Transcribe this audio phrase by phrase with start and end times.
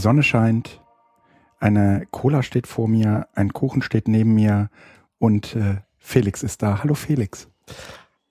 [0.00, 0.80] Die Sonne scheint,
[1.58, 4.70] eine Cola steht vor mir, ein Kuchen steht neben mir
[5.18, 6.82] und äh, Felix ist da.
[6.82, 7.48] Hallo Felix.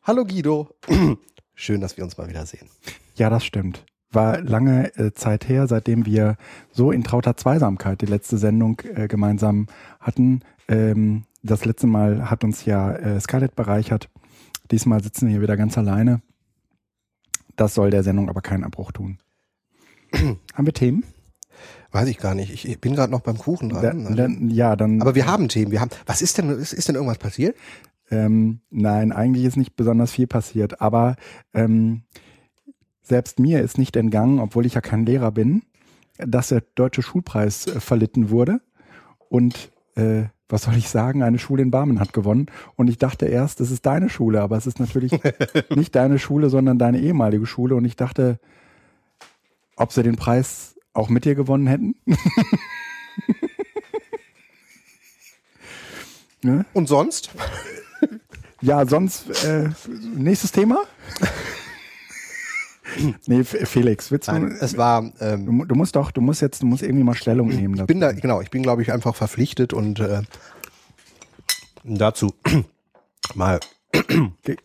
[0.02, 0.76] Hallo Guido.
[1.54, 2.68] Schön, dass wir uns mal wieder sehen.
[3.18, 3.86] Ja, das stimmt.
[4.12, 6.38] War lange äh, Zeit her, seitdem wir
[6.72, 9.68] so in trauter Zweisamkeit die letzte Sendung äh, gemeinsam
[10.00, 10.42] hatten.
[10.68, 14.10] Ähm, das letzte Mal hat uns ja äh, Scarlett bereichert.
[14.72, 16.24] Diesmal sitzen wir hier wieder ganz alleine.
[17.56, 19.20] Das soll der Sendung aber keinen Abbruch tun.
[20.16, 21.04] Haben wir Themen?
[21.92, 22.66] Weiß ich gar nicht.
[22.66, 24.06] Ich bin gerade noch beim Kuchen dran.
[24.06, 25.02] Da, dann, ja, dann.
[25.02, 25.72] Aber wir haben Themen.
[25.72, 25.90] Wir haben.
[26.06, 26.50] Was ist denn?
[26.50, 27.56] Ist, ist denn irgendwas passiert?
[28.12, 30.82] Ähm, nein, eigentlich ist nicht besonders viel passiert.
[30.82, 31.16] Aber
[31.54, 32.04] ähm,
[33.02, 35.64] selbst mir ist nicht entgangen, obwohl ich ja kein Lehrer bin,
[36.18, 38.62] dass der deutsche Schulpreis äh, verlitten wurde.
[39.30, 42.48] Und äh, was soll ich sagen, eine Schule in Barmen hat gewonnen.
[42.76, 45.12] Und ich dachte erst, das ist deine Schule, aber es ist natürlich
[45.76, 47.76] nicht deine Schule, sondern deine ehemalige Schule.
[47.76, 48.40] Und ich dachte,
[49.76, 51.96] ob sie den Preis auch mit dir gewonnen hätten.
[56.42, 56.66] ne?
[56.74, 57.32] Und sonst?
[58.62, 59.70] Ja, sonst äh,
[60.16, 60.84] nächstes Thema.
[63.28, 64.34] nee, Felix, willst du?
[64.34, 65.12] Nein, es war.
[65.22, 67.76] Ähm, du, du, musst doch, du musst jetzt, du musst irgendwie mal Stellung nehmen.
[67.76, 68.42] Ich bin da, genau.
[68.42, 70.24] Ich bin, glaube ich, einfach verpflichtet und äh,
[71.84, 72.34] dazu
[73.36, 73.60] mal.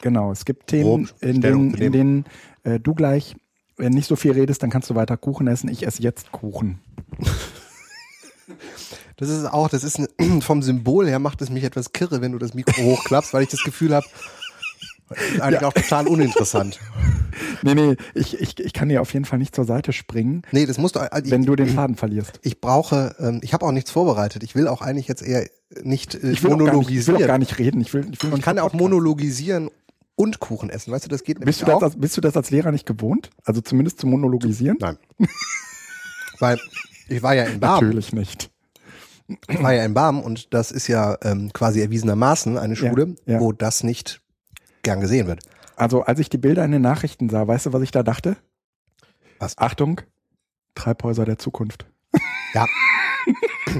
[0.00, 2.24] genau, es gibt Themen, in denen, in denen
[2.64, 3.36] äh, du gleich
[3.76, 5.68] wenn nicht so viel redest, dann kannst du weiter Kuchen essen.
[5.68, 6.80] Ich esse jetzt Kuchen.
[9.16, 12.32] Das ist auch, das ist ein, vom Symbol her macht es mich etwas kirre, wenn
[12.32, 14.06] du das Mikro hochklappst, weil ich das Gefühl habe,
[15.40, 15.68] eigentlich ja.
[15.68, 16.80] auch total uninteressant.
[17.62, 20.42] Nee, nee, ich, ich, ich kann dir auf jeden Fall nicht zur Seite springen.
[20.50, 22.40] Nee, das musst du, also wenn ich, du den Faden verlierst.
[22.42, 24.42] Ich brauche, ähm, ich habe auch nichts vorbereitet.
[24.42, 25.46] Ich will auch eigentlich jetzt eher
[25.82, 26.86] nicht äh, ich will monologisieren.
[26.86, 27.80] Nicht, ich will auch gar nicht reden.
[27.80, 29.70] Ich will, ich will ich kann auch monologisieren
[30.16, 30.92] und Kuchen essen.
[30.92, 33.30] Weißt du, das geht bist du das, als, bist du das als Lehrer nicht gewohnt?
[33.44, 34.76] Also zumindest zu monologisieren?
[34.80, 34.98] Nein.
[36.38, 36.58] Weil
[37.08, 37.84] ich war ja in Barm.
[37.84, 38.50] Natürlich nicht.
[39.48, 43.34] Ich war ja in Barm und das ist ja ähm, quasi erwiesenermaßen eine Schule, ja,
[43.34, 43.40] ja.
[43.40, 44.20] wo das nicht
[44.82, 45.40] gern gesehen wird.
[45.76, 48.36] Also als ich die Bilder in den Nachrichten sah, weißt du, was ich da dachte?
[49.38, 49.58] Was?
[49.58, 50.00] Achtung,
[50.74, 51.86] Treibhäuser der Zukunft.
[52.52, 52.66] Ja.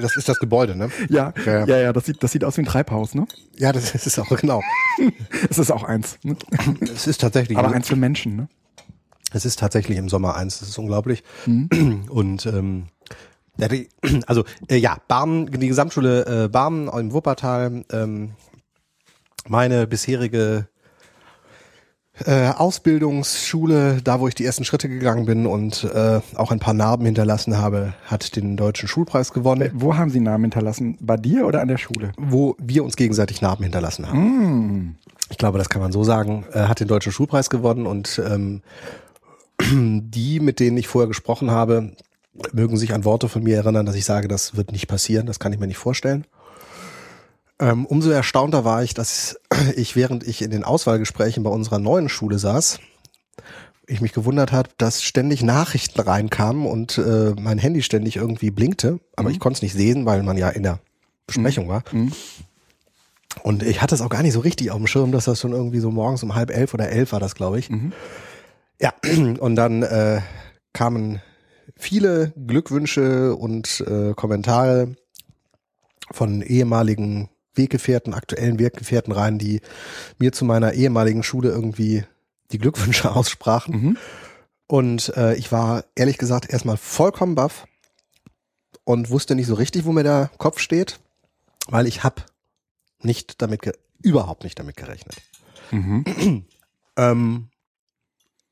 [0.00, 0.90] Das ist das Gebäude, ne?
[1.08, 3.26] Ja, ja, ja, ja, das, sieht, das sieht aus wie ein Treibhaus, ne?
[3.56, 4.62] Ja, das ist auch, genau.
[5.50, 6.18] es ist auch eins.
[6.22, 6.36] Ne?
[6.80, 7.58] Es ist tatsächlich.
[7.58, 8.48] Aber eins für Menschen, ne?
[9.32, 11.24] Es ist tatsächlich im Sommer eins, das ist unglaublich.
[11.46, 12.06] Mhm.
[12.08, 12.86] Und ähm,
[14.26, 18.32] also äh, ja, Barmen, die Gesamtschule äh, Barmen im Wuppertal, ähm,
[19.48, 20.68] meine bisherige
[22.24, 26.74] äh, Ausbildungsschule, da wo ich die ersten Schritte gegangen bin und äh, auch ein paar
[26.74, 29.62] Narben hinterlassen habe, hat den deutschen Schulpreis gewonnen.
[29.62, 30.96] Äh, wo haben Sie Narben hinterlassen?
[31.00, 32.12] Bei dir oder an der Schule?
[32.16, 34.18] Wo wir uns gegenseitig Narben hinterlassen haben.
[34.18, 34.96] Mm.
[35.30, 36.44] Ich glaube, das kann man so sagen.
[36.52, 38.62] Er hat den deutschen Schulpreis gewonnen und ähm,
[39.60, 41.92] die, mit denen ich vorher gesprochen habe,
[42.52, 45.38] mögen sich an Worte von mir erinnern, dass ich sage, das wird nicht passieren, das
[45.38, 46.24] kann ich mir nicht vorstellen.
[47.60, 49.38] Ähm, umso erstaunter war ich, dass
[49.76, 52.80] ich, während ich in den Auswahlgesprächen bei unserer neuen Schule saß,
[53.86, 58.98] ich mich gewundert habe, dass ständig Nachrichten reinkamen und äh, mein Handy ständig irgendwie blinkte,
[59.14, 59.34] aber mhm.
[59.34, 60.80] ich konnte es nicht sehen, weil man ja in der
[61.26, 61.68] Besprechung mhm.
[61.68, 61.84] war.
[61.92, 62.12] Mhm.
[63.42, 65.52] Und ich hatte es auch gar nicht so richtig auf dem Schirm, dass das schon
[65.52, 67.68] irgendwie so morgens um halb elf oder elf war das, glaube ich.
[67.68, 67.92] Mhm.
[68.80, 68.94] Ja,
[69.40, 70.20] und dann äh,
[70.72, 71.20] kamen
[71.76, 74.94] viele Glückwünsche und äh, Kommentare
[76.10, 79.60] von ehemaligen Weggefährten, aktuellen Weggefährten rein, die
[80.18, 82.04] mir zu meiner ehemaligen Schule irgendwie
[82.52, 83.80] die Glückwünsche aussprachen.
[83.80, 83.98] Mhm.
[84.66, 87.66] Und äh, ich war ehrlich gesagt erstmal vollkommen baff
[88.84, 91.00] und wusste nicht so richtig, wo mir der Kopf steht,
[91.68, 92.22] weil ich habe
[93.00, 95.16] nicht damit, überhaupt nicht damit gerechnet.
[95.70, 96.46] Mhm.
[96.96, 97.48] ähm,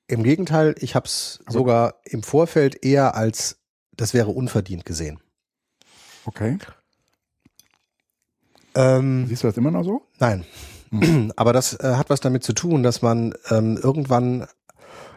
[0.07, 3.57] Im Gegenteil, ich habe es sogar im Vorfeld eher als
[3.97, 5.21] das wäre unverdient gesehen.
[6.25, 6.59] Okay.
[8.75, 10.03] Ähm, Siehst du das immer noch so?
[10.19, 10.45] Nein.
[10.91, 11.33] Mhm.
[11.37, 14.47] Aber das äh, hat was damit zu tun, dass man ähm, irgendwann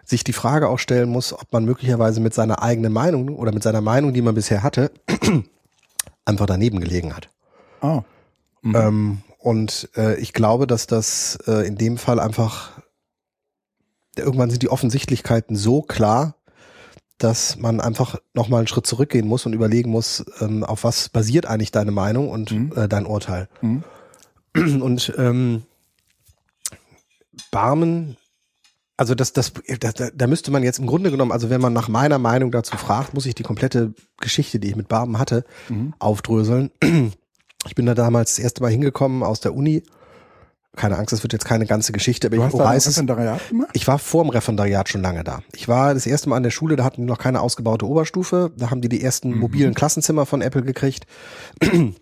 [0.03, 3.63] sich die Frage auch stellen muss, ob man möglicherweise mit seiner eigenen Meinung oder mit
[3.63, 4.91] seiner Meinung, die man bisher hatte,
[6.25, 7.29] einfach daneben gelegen hat.
[7.81, 8.01] Oh.
[8.61, 8.75] Mhm.
[8.75, 12.71] Ähm, und äh, ich glaube, dass das äh, in dem Fall einfach
[14.17, 16.35] irgendwann sind die Offensichtlichkeiten so klar,
[17.17, 21.45] dass man einfach nochmal einen Schritt zurückgehen muss und überlegen muss, ähm, auf was basiert
[21.45, 22.73] eigentlich deine Meinung und mhm.
[22.75, 23.47] äh, dein Urteil.
[23.61, 23.83] Mhm.
[24.81, 25.63] Und ähm,
[27.51, 28.15] Barmen,
[28.95, 29.51] also das, das,
[29.81, 32.77] das, da müsste man jetzt im Grunde genommen, also wenn man nach meiner Meinung dazu
[32.77, 35.93] fragt, muss ich die komplette Geschichte, die ich mit Barmen hatte, mhm.
[35.99, 36.71] aufdröseln.
[37.67, 39.81] Ich bin da damals das erste Mal hingekommen aus der Uni
[40.75, 43.49] keine Angst, das wird jetzt keine ganze Geschichte, aber Du ich, hast da ein Referendariat
[43.49, 43.69] gemacht?
[43.73, 45.41] ich war vor dem Referendariat schon lange da.
[45.55, 48.51] Ich war das erste Mal an der Schule, da hatten die noch keine ausgebaute Oberstufe.
[48.57, 49.39] Da haben die die ersten Mhm.
[49.39, 51.05] mobilen Klassenzimmer von Apple gekriegt.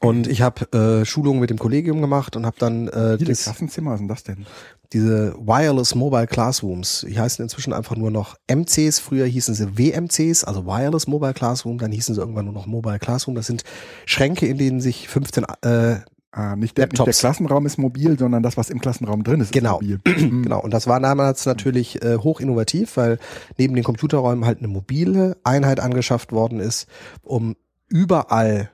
[0.00, 3.42] Und ich habe äh, Schulungen mit dem Kollegium gemacht und habe dann äh, Viele das,
[3.44, 4.46] Klassenzimmer, denn das denn?
[4.92, 9.00] diese Wireless Mobile Classrooms, die heißen inzwischen einfach nur noch MCs.
[9.00, 11.78] Früher hießen sie WMCs, also Wireless Mobile Classroom.
[11.78, 13.34] Dann hießen sie irgendwann nur noch Mobile Classroom.
[13.34, 13.64] Das sind
[14.06, 15.96] Schränke, in denen sich 15 äh,
[16.30, 17.06] Ah, nicht der, nicht der.
[17.12, 19.80] Klassenraum ist mobil, sondern das, was im Klassenraum drin ist, Genau.
[19.80, 20.00] ist mobil.
[20.42, 23.18] Genau, und das war damals natürlich äh, hoch innovativ, weil
[23.56, 26.86] neben den Computerräumen halt eine mobile Einheit angeschafft worden ist,
[27.22, 27.56] um
[27.88, 28.70] überall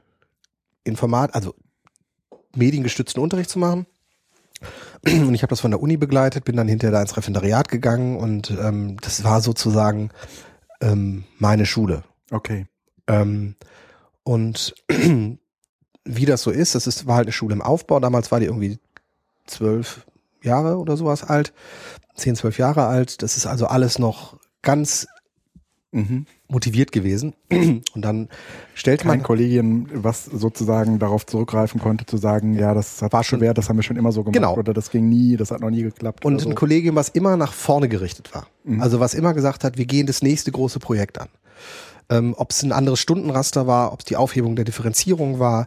[0.82, 1.54] Informat, also
[2.56, 3.86] mediengestützten Unterricht zu machen.
[5.06, 8.16] Und ich habe das von der Uni begleitet, bin dann hinterher da ins Referendariat gegangen
[8.16, 10.10] und ähm, das war sozusagen
[10.80, 12.02] ähm, meine Schule.
[12.30, 12.66] Okay.
[13.06, 13.54] Ähm,
[14.22, 14.74] und
[16.04, 18.00] wie das so ist, das ist, war halt eine Schule im Aufbau.
[18.00, 18.78] Damals war die irgendwie
[19.46, 20.06] zwölf
[20.42, 21.52] Jahre oder sowas alt,
[22.14, 23.22] zehn, zwölf Jahre alt.
[23.22, 25.06] Das ist also alles noch ganz
[25.92, 26.26] Mhm.
[26.48, 27.34] motiviert gewesen.
[27.52, 28.28] Und dann
[28.74, 33.40] stellte Kein man Kollegium, was sozusagen darauf zurückgreifen konnte, zu sagen, ja, das War schon-
[33.40, 34.56] wert, das haben wir schon immer so gemacht Genau.
[34.56, 36.24] oder das ging nie, das hat noch nie geklappt.
[36.24, 36.50] und ein so.
[36.50, 38.48] Kollegium, was immer nach vorne gerichtet war.
[38.64, 38.82] Mhm.
[38.82, 41.28] Also was immer gesagt hat, wir gehen das nächste große Projekt an.
[42.10, 45.66] Ähm, ob es ein anderes Stundenraster war, ob es die Aufhebung der Differenzierung war,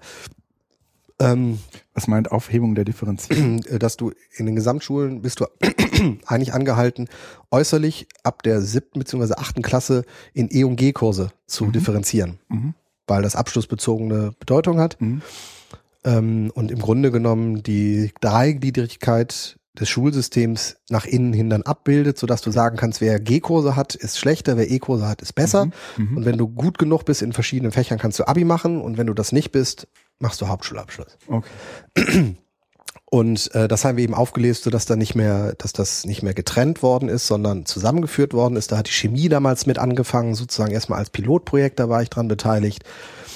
[1.19, 1.57] ähm,
[1.95, 3.63] Was meint Aufhebung der Differenzierung?
[3.69, 5.45] äh, dass du in den Gesamtschulen bist du
[6.27, 7.07] eigentlich angehalten,
[7.49, 9.33] äußerlich ab der siebten bzw.
[9.35, 10.03] achten Klasse
[10.33, 11.71] in E- und G-Kurse zu Mhm.
[11.71, 12.75] differenzieren, Mhm.
[13.07, 15.21] weil das abschlussbezogene Bedeutung hat Mhm.
[16.03, 22.41] ähm, und im Grunde genommen die Dreigliedrigkeit des Schulsystems nach innen hin dann abbildet, sodass
[22.41, 25.69] du sagen kannst, wer G-Kurse hat, ist schlechter, wer E-Kurse hat, ist besser.
[25.97, 26.17] Mhm.
[26.17, 29.07] Und wenn du gut genug bist in verschiedenen Fächern, kannst du Abi machen und wenn
[29.07, 29.87] du das nicht bist,
[30.19, 31.17] machst du Hauptschulabschluss.
[31.27, 32.35] Okay.
[33.09, 36.33] Und äh, das haben wir eben aufgelöst, sodass da nicht mehr, dass das nicht mehr
[36.33, 38.71] getrennt worden ist, sondern zusammengeführt worden ist.
[38.71, 42.27] Da hat die Chemie damals mit angefangen, sozusagen erstmal als Pilotprojekt, da war ich dran
[42.27, 42.83] beteiligt.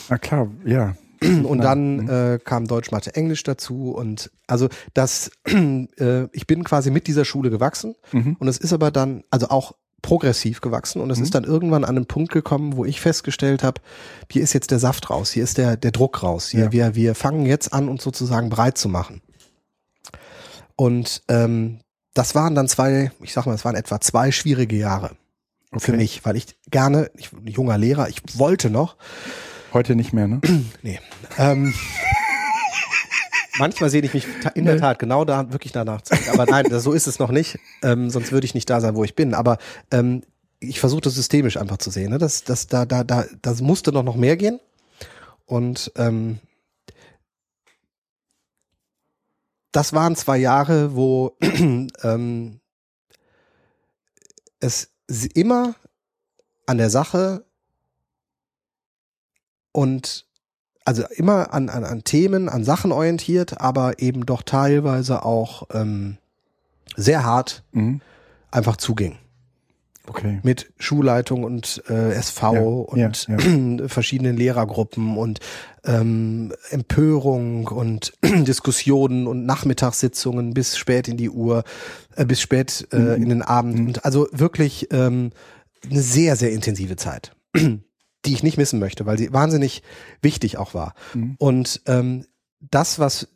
[0.10, 0.96] Na klar, ja.
[1.44, 3.92] Und dann äh, kam Deutsch, Mathe, Englisch dazu.
[3.92, 7.96] Und also das, äh, ich bin quasi mit dieser Schule gewachsen.
[8.12, 8.38] Mhm.
[8.40, 11.00] Und es ist aber dann, also auch progressiv gewachsen.
[11.00, 13.82] Und es ist dann irgendwann an einen Punkt gekommen, wo ich festgestellt habe,
[14.32, 16.50] hier ist jetzt der Saft raus, hier ist der, der Druck raus.
[16.50, 16.72] Hier, Ja.
[16.72, 19.22] wir, wir fangen jetzt an, uns sozusagen breit zu machen.
[20.76, 21.82] Und ähm,
[22.16, 25.12] das waren dann zwei, ich sag mal, es waren etwa zwei schwierige Jahre
[25.78, 25.98] für Okay.
[25.98, 28.98] mich, weil ich gerne, ich ein junger Lehrer, ich wollte noch,
[29.74, 30.42] Heute nicht mehr, ne?
[30.84, 31.00] Nee.
[31.38, 31.74] Ähm,
[33.58, 36.02] manchmal sehe ich mich in der Tat genau da wirklich danach.
[36.32, 37.58] Aber nein, so ist es noch nicht.
[37.82, 39.34] Ähm, sonst würde ich nicht da sein, wo ich bin.
[39.34, 39.58] Aber
[39.92, 40.24] ähm,
[40.60, 42.10] ich versuche das systemisch einfach zu sehen.
[42.12, 42.18] Ne?
[42.18, 44.60] Das, das, da, da, da, das musste doch noch mehr gehen.
[45.46, 46.40] Und ähm,
[49.72, 52.60] das waren zwei Jahre, wo ähm,
[54.60, 54.92] es
[55.34, 55.76] immer
[56.66, 57.46] an der Sache
[59.72, 60.26] und
[60.86, 66.18] also immer an, an, an Themen, an Sachen orientiert, aber eben doch teilweise auch ähm,
[66.96, 68.02] sehr hart Mhm.
[68.50, 69.18] einfach zuging.
[70.08, 70.40] Okay.
[70.42, 72.62] Mit Schulleitung und äh, SV Ja,
[73.12, 75.40] und ja, verschiedenen Lehrergruppen und
[75.86, 81.64] ähm, Empörung und Diskussionen und Nachmittagssitzungen bis spät in die Uhr,
[82.16, 83.14] äh, bis spät äh, Mhm.
[83.24, 83.80] in den Abend.
[83.80, 85.30] Und also wirklich ähm,
[85.90, 87.34] eine sehr, sehr intensive Zeit,
[88.26, 89.82] die ich nicht missen möchte, weil sie wahnsinnig
[90.22, 90.94] wichtig auch war.
[91.14, 91.36] Mhm.
[91.40, 92.26] Und ähm,
[92.60, 93.28] das, was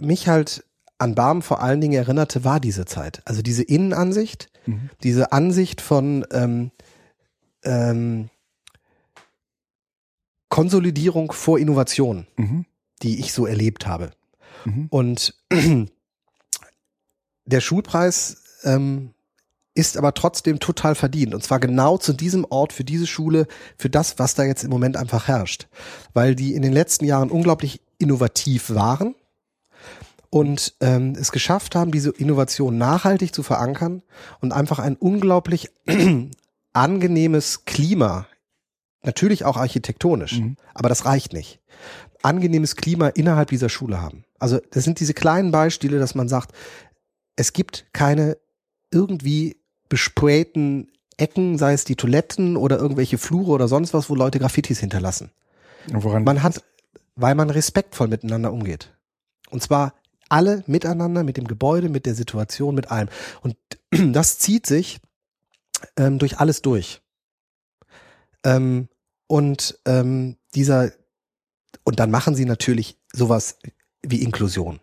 [0.00, 0.64] mich halt
[0.98, 3.22] an Barm vor allen Dingen erinnerte, war diese Zeit.
[3.26, 4.90] Also diese Innenansicht, Mhm.
[5.02, 6.70] diese Ansicht von ähm,
[7.64, 8.28] ähm,
[10.48, 12.66] Konsolidierung vor Innovation, Mhm.
[13.02, 14.10] die ich so erlebt habe.
[14.64, 14.86] Mhm.
[14.90, 15.34] Und
[17.46, 19.14] der Schulpreis ähm,
[19.80, 21.34] ist aber trotzdem total verdient.
[21.34, 23.46] Und zwar genau zu diesem Ort, für diese Schule,
[23.78, 25.68] für das, was da jetzt im Moment einfach herrscht.
[26.12, 29.14] Weil die in den letzten Jahren unglaublich innovativ waren
[30.30, 34.02] und ähm, es geschafft haben, diese Innovation nachhaltig zu verankern
[34.40, 35.70] und einfach ein unglaublich
[36.72, 38.26] angenehmes Klima,
[39.02, 40.56] natürlich auch architektonisch, Mhm.
[40.74, 41.60] aber das reicht nicht,
[42.22, 44.24] angenehmes Klima innerhalb dieser Schule haben.
[44.38, 46.52] Also das sind diese kleinen Beispiele, dass man sagt,
[47.36, 48.36] es gibt keine
[48.92, 49.59] irgendwie
[49.90, 54.80] besprayten Ecken, sei es die Toiletten oder irgendwelche Flure oder sonst was, wo Leute Graffitis
[54.80, 55.30] hinterlassen.
[55.88, 56.24] Woran?
[56.24, 56.64] Man hat,
[57.16, 58.96] weil man respektvoll miteinander umgeht.
[59.50, 59.92] Und zwar
[60.30, 63.08] alle miteinander, mit dem Gebäude, mit der Situation, mit allem.
[63.42, 63.56] Und
[64.14, 65.00] das zieht sich
[65.96, 67.02] ähm, durch alles durch.
[68.44, 68.88] Ähm,
[69.26, 70.92] und ähm, dieser,
[71.84, 73.58] und dann machen sie natürlich sowas
[74.02, 74.80] wie Inklusion.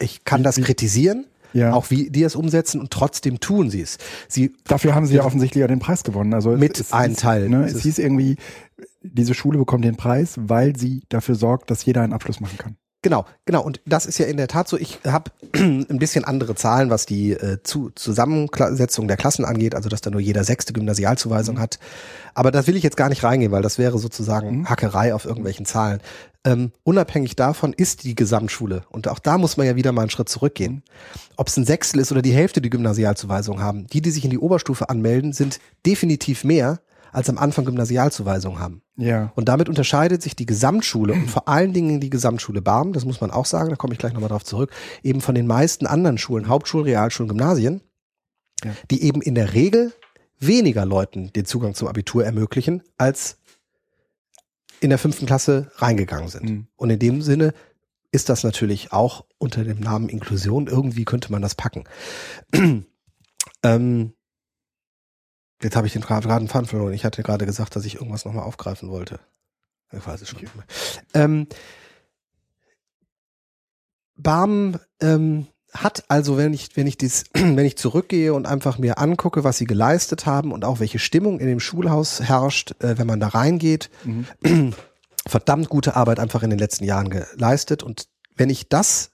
[0.00, 1.72] ich kann das kritisieren, Ja.
[1.72, 3.98] auch wie die es umsetzen und trotzdem tun sie es.
[4.28, 6.34] Sie Dafür haben sie ja offensichtlich auch den Preis gewonnen.
[6.34, 7.48] Also Mit es, ein hieß, Teil.
[7.48, 8.36] Ne, Es hieß irgendwie,
[9.02, 12.76] diese Schule bekommt den Preis, weil sie dafür sorgt, dass jeder einen Abschluss machen kann.
[13.02, 13.62] Genau, genau.
[13.62, 14.76] Und das ist ja in der Tat so.
[14.76, 19.88] Ich habe ein bisschen andere Zahlen, was die äh, zu Zusammensetzung der Klassen angeht, also
[19.88, 21.60] dass da nur jeder sechste Gymnasialzuweisung Mhm.
[21.60, 21.78] hat.
[22.34, 24.68] Aber das will ich jetzt gar nicht reingehen, weil das wäre sozusagen Mhm.
[24.68, 26.00] Hackerei auf irgendwelchen Zahlen.
[26.44, 30.10] Ähm, unabhängig davon ist die Gesamtschule, und auch da muss man ja wieder mal einen
[30.10, 30.74] Schritt zurückgehen.
[30.74, 30.82] Mhm.
[31.36, 34.30] Ob es ein Sechstel ist oder die Hälfte, die Gymnasialzuweisung haben, die, die sich in
[34.30, 36.80] die Oberstufe anmelden, sind definitiv mehr,
[37.12, 38.82] als am Anfang Gymnasialzuweisung haben.
[38.96, 39.32] Ja.
[39.34, 43.20] Und damit unterscheidet sich die Gesamtschule und vor allen Dingen die Gesamtschule Barm, das muss
[43.20, 44.70] man auch sagen, da komme ich gleich nochmal drauf zurück,
[45.02, 47.80] eben von den meisten anderen Schulen, Hauptschulen, Realschulen, Gymnasien,
[48.64, 48.72] Ja.
[48.90, 49.92] die eben in der Regel
[50.40, 53.38] weniger Leuten den Zugang zum Abitur ermöglichen, als
[54.80, 56.48] in der fünften Klasse reingegangen sind.
[56.48, 56.66] Mhm.
[56.76, 57.52] Und in dem Sinne
[58.10, 61.84] ist das natürlich auch unter dem Namen Inklusion, irgendwie könnte man das packen.
[63.62, 64.12] ähm,
[65.62, 66.92] jetzt habe ich den gerade einen Faden verloren.
[66.92, 69.20] Ich hatte gerade gesagt, dass ich irgendwas nochmal aufgreifen wollte.
[69.92, 70.66] Ich weiß es schon nicht mehr.
[71.14, 71.46] Ähm,
[74.16, 78.98] Barm ähm, hat also, wenn ich, wenn ich dies, wenn ich zurückgehe und einfach mir
[78.98, 83.06] angucke, was sie geleistet haben und auch welche Stimmung in dem Schulhaus herrscht, äh, wenn
[83.06, 84.74] man da reingeht, Mhm.
[85.26, 87.82] verdammt gute Arbeit einfach in den letzten Jahren geleistet.
[87.82, 89.10] Und wenn ich das,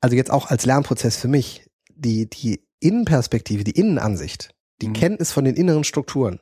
[0.00, 4.92] also jetzt auch als Lernprozess für mich, die, die Innenperspektive, die Innenansicht, die Mhm.
[4.94, 6.40] Kenntnis von den inneren Strukturen,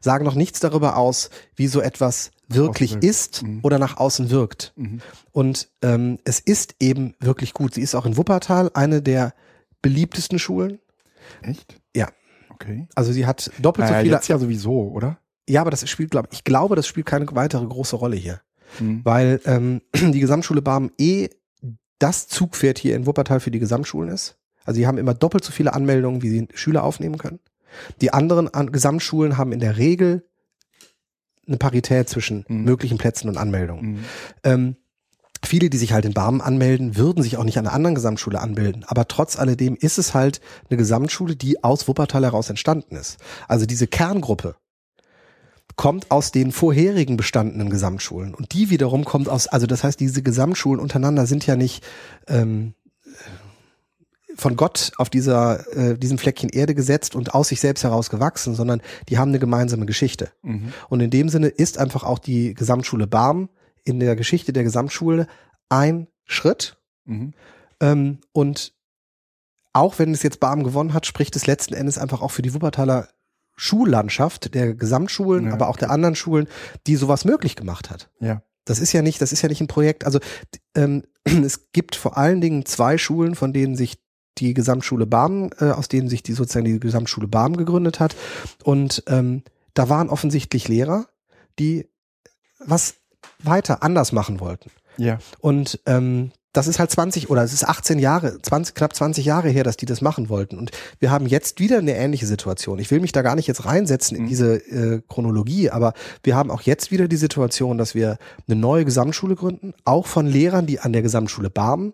[0.00, 3.60] sagen noch nichts darüber aus, wie so etwas wirklich ist Mhm.
[3.62, 4.72] oder nach außen wirkt.
[4.76, 5.00] Mhm.
[5.32, 7.74] Und ähm, es ist eben wirklich gut.
[7.74, 9.32] Sie ist auch in Wuppertal eine der
[9.82, 10.78] beliebtesten Schulen.
[11.42, 11.80] Echt?
[11.96, 12.08] Ja.
[12.50, 12.86] Okay.
[12.94, 14.14] Also sie hat doppelt so Äh, viele.
[14.14, 15.18] jetzt ja sowieso, oder?
[15.48, 18.40] Ja, aber das spielt, glaube ich, glaube, das spielt keine weitere große Rolle hier.
[18.80, 19.02] Mhm.
[19.04, 21.28] weil ähm, die Gesamtschule Barmen eh
[22.00, 24.36] das Zugpferd hier in Wuppertal für die Gesamtschulen ist.
[24.64, 27.38] Also die haben immer doppelt so viele Anmeldungen, wie sie Schüler aufnehmen können.
[28.00, 30.28] Die anderen An Gesamtschulen haben in der Regel
[31.46, 32.64] eine Parität zwischen Mhm.
[32.64, 33.84] möglichen Plätzen und Anmeldungen.
[33.92, 34.04] Mhm.
[34.44, 34.76] Ähm,
[35.44, 38.40] viele, die sich halt in Barmen anmelden, würden sich auch nicht an einer anderen Gesamtschule
[38.40, 38.84] anmelden.
[38.86, 40.40] Aber trotz alledem ist es halt
[40.70, 43.18] eine Gesamtschule, die aus Wuppertal heraus entstanden ist.
[43.46, 44.56] Also diese Kerngruppe
[45.76, 48.34] kommt aus den vorherigen bestandenen Gesamtschulen.
[48.34, 51.84] Und die wiederum kommt aus, also das heißt, diese Gesamtschulen untereinander sind ja nicht
[52.28, 52.74] ähm,
[54.36, 58.54] von Gott auf dieser, äh, diesem Fleckchen Erde gesetzt und aus sich selbst heraus gewachsen,
[58.54, 60.30] sondern die haben eine gemeinsame Geschichte.
[60.42, 60.72] Mhm.
[60.88, 63.48] Und in dem Sinne ist einfach auch die Gesamtschule Barm
[63.84, 65.26] in der Geschichte der Gesamtschule
[65.68, 66.76] ein Schritt.
[67.04, 67.34] Mhm.
[67.80, 68.74] Ähm, und
[69.72, 72.54] auch wenn es jetzt Barm gewonnen hat, spricht es letzten Endes einfach auch für die
[72.54, 73.08] Wuppertaler
[73.56, 75.52] Schullandschaft der Gesamtschulen, Ja.
[75.52, 76.48] aber auch der anderen Schulen,
[76.86, 78.10] die sowas möglich gemacht hat.
[78.20, 78.42] Ja.
[78.64, 80.06] Das ist ja nicht, das ist ja nicht ein Projekt.
[80.06, 80.18] Also
[80.74, 83.98] ähm, es gibt vor allen Dingen zwei Schulen, von denen sich
[84.38, 88.16] die Gesamtschule Barm, äh, aus denen sich die sozusagen die Gesamtschule Barm gegründet hat.
[88.62, 89.42] Und ähm,
[89.74, 91.06] da waren offensichtlich Lehrer,
[91.58, 91.88] die
[92.58, 92.94] was
[93.42, 94.70] weiter anders machen wollten.
[94.96, 95.18] Ja.
[95.40, 99.48] Und ähm, das ist halt 20 oder es ist 18 Jahre, 20, knapp 20 Jahre
[99.48, 100.56] her, dass die das machen wollten.
[100.56, 102.78] Und wir haben jetzt wieder eine ähnliche Situation.
[102.78, 104.28] Ich will mich da gar nicht jetzt reinsetzen in Mhm.
[104.28, 108.84] diese äh, Chronologie, aber wir haben auch jetzt wieder die Situation, dass wir eine neue
[108.84, 111.92] Gesamtschule gründen, auch von Lehrern, die an der Gesamtschule Barmen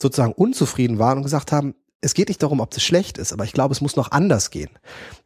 [0.00, 3.44] sozusagen unzufrieden waren und gesagt haben, es geht nicht darum, ob es schlecht ist, aber
[3.44, 4.70] ich glaube, es muss noch anders gehen.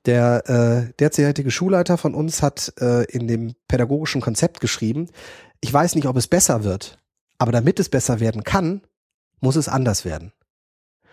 [0.06, 5.08] Der äh, derzeitige Schulleiter von uns hat äh, in dem pädagogischen Konzept geschrieben,
[5.60, 6.98] ich weiß nicht, ob es besser wird,
[7.38, 8.82] aber damit es besser werden kann,
[9.40, 10.32] muss es anders werden.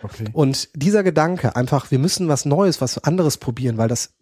[0.02, 0.30] Okay.
[0.32, 4.14] Und dieser Gedanke, einfach, wir müssen was Neues, was anderes probieren, weil das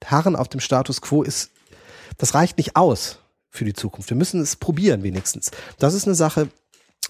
[0.00, 1.50] Beharren auf dem Status quo ist,
[2.16, 3.18] das reicht nicht aus
[3.50, 4.08] für die Zukunft.
[4.08, 5.50] Wir müssen es probieren wenigstens.
[5.78, 6.48] Das ist eine Sache,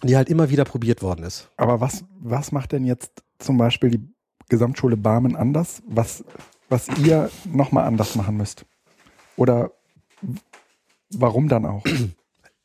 [0.03, 1.49] die halt immer wieder probiert worden ist.
[1.57, 4.09] Aber was, was macht denn jetzt zum Beispiel die
[4.49, 6.25] Gesamtschule Barmen anders, was,
[6.69, 8.65] was ihr nochmal anders machen müsst?
[9.37, 9.73] Oder
[11.11, 11.85] warum dann auch?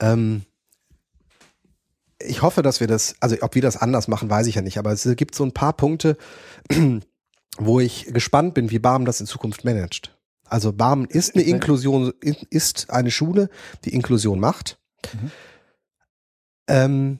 [0.01, 0.43] Ähm,
[2.19, 4.77] ich hoffe, dass wir das, also ob wir das anders machen, weiß ich ja nicht,
[4.77, 6.17] aber es gibt so ein paar Punkte,
[7.57, 10.17] wo ich gespannt bin, wie Barmen das in Zukunft managt.
[10.45, 11.43] Also Barmen ist eine.
[11.43, 13.49] Inklusion, ist eine Schule,
[13.83, 14.79] die Inklusion macht.
[15.13, 15.31] Mhm.
[16.69, 17.19] Ähm,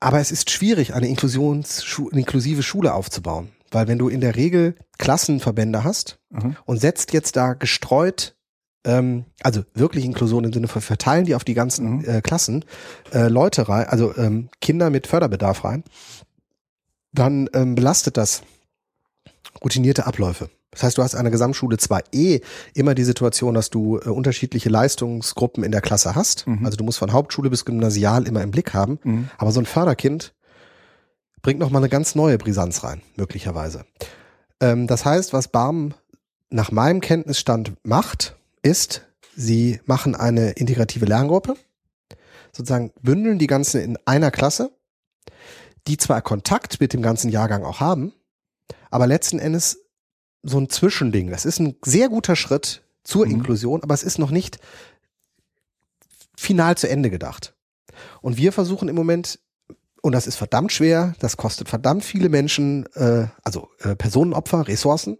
[0.00, 3.50] aber es ist schwierig, eine Inklusions eine inklusive Schule aufzubauen.
[3.70, 6.56] Weil wenn du in der Regel Klassenverbände hast Mhm.
[6.66, 8.36] und setzt jetzt da gestreut,
[8.84, 12.04] ähm, also wirklich Inklusion im Sinne von verteilen die auf die ganzen Mhm.
[12.04, 12.64] äh, Klassen,
[13.12, 15.84] äh, Leute rein, also ähm, Kinder mit Förderbedarf rein,
[17.12, 18.42] dann ähm, belastet das
[19.62, 20.50] routinierte Abläufe.
[20.72, 22.40] Das heißt, du hast an der Gesamtschule zwar eh
[22.74, 26.46] immer die Situation, dass du äh, unterschiedliche Leistungsgruppen in der Klasse hast.
[26.46, 26.64] Mhm.
[26.64, 28.98] Also du musst von Hauptschule bis Gymnasial immer im Blick haben.
[29.04, 29.28] Mhm.
[29.36, 30.34] Aber so ein Förderkind
[31.42, 33.84] bringt noch mal eine ganz neue Brisanz rein, möglicherweise.
[34.60, 35.92] Ähm, das heißt, was BARM
[36.48, 41.56] nach meinem Kenntnisstand macht, ist, sie machen eine integrative Lerngruppe,
[42.52, 44.70] sozusagen bündeln die ganzen in einer Klasse,
[45.86, 48.12] die zwar Kontakt mit dem ganzen Jahrgang auch haben,
[48.90, 49.81] aber letzten Endes
[50.42, 51.30] so ein Zwischending.
[51.30, 53.32] Das ist ein sehr guter Schritt zur mhm.
[53.32, 54.58] Inklusion, aber es ist noch nicht
[56.36, 57.54] final zu Ende gedacht.
[58.20, 59.38] Und wir versuchen im Moment,
[60.00, 65.18] und das ist verdammt schwer, das kostet verdammt viele Menschen, äh, also äh, Personenopfer, Ressourcen,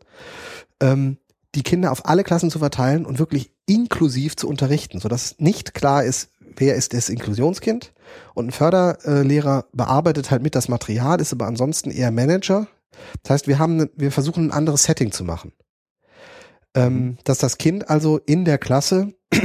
[0.80, 1.18] ähm,
[1.54, 6.02] die Kinder auf alle Klassen zu verteilen und wirklich inklusiv zu unterrichten, sodass nicht klar
[6.02, 7.92] ist, wer ist das Inklusionskind.
[8.34, 12.66] Und ein Förderlehrer bearbeitet halt mit das Material, ist aber ansonsten eher Manager.
[13.22, 15.52] Das heißt, wir haben, wir versuchen ein anderes Setting zu machen.
[16.74, 17.18] Ähm, mhm.
[17.24, 19.12] dass das Kind also in der Klasse,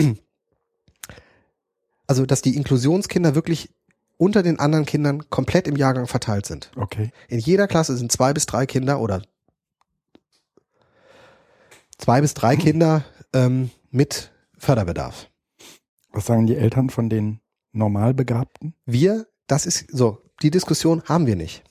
[2.08, 3.76] also dass die Inklusionskinder wirklich
[4.16, 6.72] unter den anderen Kindern komplett im Jahrgang verteilt sind.
[6.78, 7.12] Okay.
[7.28, 9.24] In jeder Klasse sind zwei bis drei Kinder oder
[11.98, 12.56] zwei bis drei.
[12.58, 15.30] Kinder ähm, mit Förderbedarf.
[16.12, 17.42] Was sagen die Eltern von den
[17.74, 18.74] Normalbegabten?
[18.86, 21.64] Wir, das ist so, die Diskussion haben wir nicht.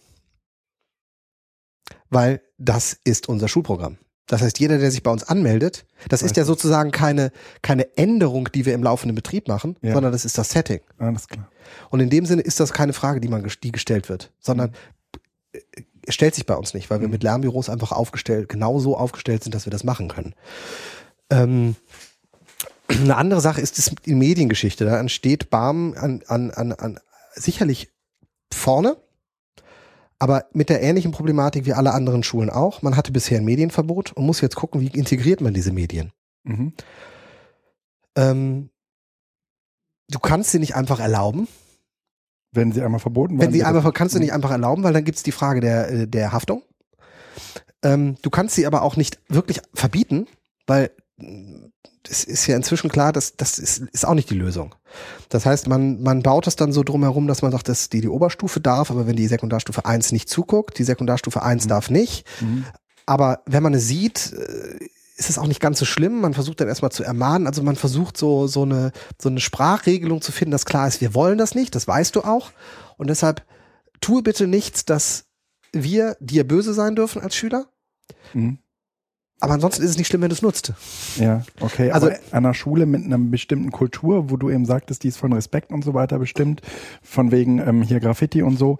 [2.10, 3.98] Weil das ist unser Schulprogramm.
[4.26, 7.30] Das heißt, jeder, der sich bei uns anmeldet, das ist ja sozusagen keine,
[7.62, 9.92] keine Änderung, die wir im laufenden Betrieb machen, ja.
[9.94, 10.80] sondern das ist das Setting.
[10.98, 11.48] Alles klar.
[11.90, 15.60] Und in dem Sinne ist das keine Frage, die man, die gestellt wird, sondern mhm.
[16.08, 17.12] stellt sich bei uns nicht, weil wir mhm.
[17.12, 20.34] mit Lernbüros einfach aufgestellt, genau so aufgestellt sind, dass wir das machen können.
[21.30, 21.76] Ähm,
[22.88, 24.84] eine andere Sache ist die Mediengeschichte.
[24.84, 27.00] Da entsteht BAM an, an, an, an
[27.34, 27.90] sicherlich
[28.52, 28.96] vorne,
[30.18, 32.82] aber mit der ähnlichen Problematik wie alle anderen Schulen auch.
[32.82, 36.12] Man hatte bisher ein Medienverbot und muss jetzt gucken, wie integriert man diese Medien.
[36.44, 36.72] Mhm.
[38.16, 38.70] Ähm,
[40.08, 41.48] du kannst sie nicht einfach erlauben.
[42.52, 43.48] Wenn sie einmal verboten werden.
[43.48, 45.90] Wenn sie einmal kannst du nicht einfach erlauben, weil dann gibt es die Frage der,
[45.90, 46.62] äh, der Haftung.
[47.82, 50.26] Ähm, du kannst sie aber auch nicht wirklich verbieten,
[50.66, 50.90] weil
[52.08, 54.74] es ist ja inzwischen klar, dass das ist, ist auch nicht die Lösung.
[55.28, 58.08] Das heißt, man, man baut es dann so drumherum, dass man sagt, dass die, die
[58.08, 61.68] Oberstufe darf, aber wenn die Sekundarstufe 1 nicht zuguckt, die Sekundarstufe 1 mhm.
[61.68, 62.26] darf nicht.
[62.40, 62.64] Mhm.
[63.06, 66.20] Aber wenn man es sieht, äh, ist es auch nicht ganz so schlimm.
[66.20, 67.46] Man versucht dann erstmal zu ermahnen.
[67.46, 71.14] Also man versucht so, so eine, so eine Sprachregelung zu finden, dass klar ist, wir
[71.14, 71.74] wollen das nicht.
[71.74, 72.50] Das weißt du auch.
[72.98, 73.44] Und deshalb
[74.00, 75.24] tue bitte nichts, dass
[75.72, 77.66] wir dir böse sein dürfen als Schüler.
[78.34, 78.58] Mhm.
[79.40, 80.72] Aber ansonsten ist es nicht schlimm, wenn du es nutzt.
[81.16, 81.90] Ja, okay.
[81.90, 85.32] Also an einer Schule mit einer bestimmten Kultur, wo du eben sagtest, die ist von
[85.32, 86.62] Respekt und so weiter bestimmt,
[87.02, 88.78] von wegen ähm, hier Graffiti und so,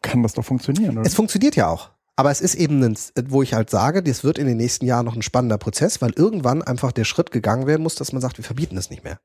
[0.00, 1.06] kann das doch funktionieren, oder?
[1.06, 1.90] Es funktioniert ja auch.
[2.16, 2.96] Aber es ist eben, ein,
[3.28, 6.12] wo ich halt sage, das wird in den nächsten Jahren noch ein spannender Prozess, weil
[6.12, 9.18] irgendwann einfach der Schritt gegangen werden muss, dass man sagt, wir verbieten es nicht mehr.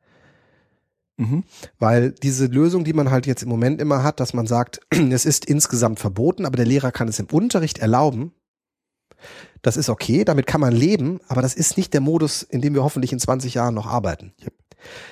[1.17, 1.43] Mhm.
[1.79, 5.25] Weil diese Lösung, die man halt jetzt im Moment immer hat, dass man sagt, es
[5.25, 8.33] ist insgesamt verboten, aber der Lehrer kann es im Unterricht erlauben,
[9.61, 12.73] das ist okay, damit kann man leben, aber das ist nicht der Modus, in dem
[12.73, 14.33] wir hoffentlich in 20 Jahren noch arbeiten.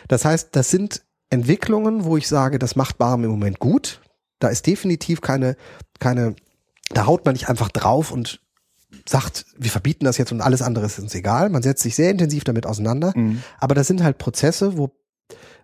[0.07, 4.01] Das heißt, das sind Entwicklungen, wo ich sage, das macht Barm im Moment gut.
[4.39, 5.55] Da ist definitiv keine,
[5.99, 6.35] keine,
[6.89, 8.39] da haut man nicht einfach drauf und
[9.07, 11.49] sagt, wir verbieten das jetzt und alles andere ist uns egal.
[11.49, 13.13] Man setzt sich sehr intensiv damit auseinander.
[13.15, 13.41] Mhm.
[13.59, 14.91] Aber das sind halt Prozesse, wo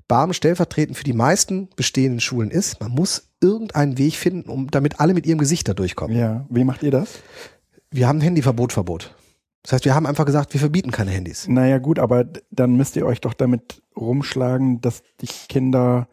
[0.07, 2.81] BAM stellvertretend für die meisten bestehenden Schulen ist.
[2.81, 6.17] Man muss irgendeinen Weg finden, um damit alle mit ihrem Gesicht da durchkommen.
[6.17, 7.19] Ja, wie macht ihr das?
[7.91, 9.15] Wir haben ein Handyverbot, Verbot.
[9.63, 11.47] Das heißt, wir haben einfach gesagt, wir verbieten keine Handys.
[11.47, 16.07] Naja, gut, aber dann müsst ihr euch doch damit rumschlagen, dass die Kinder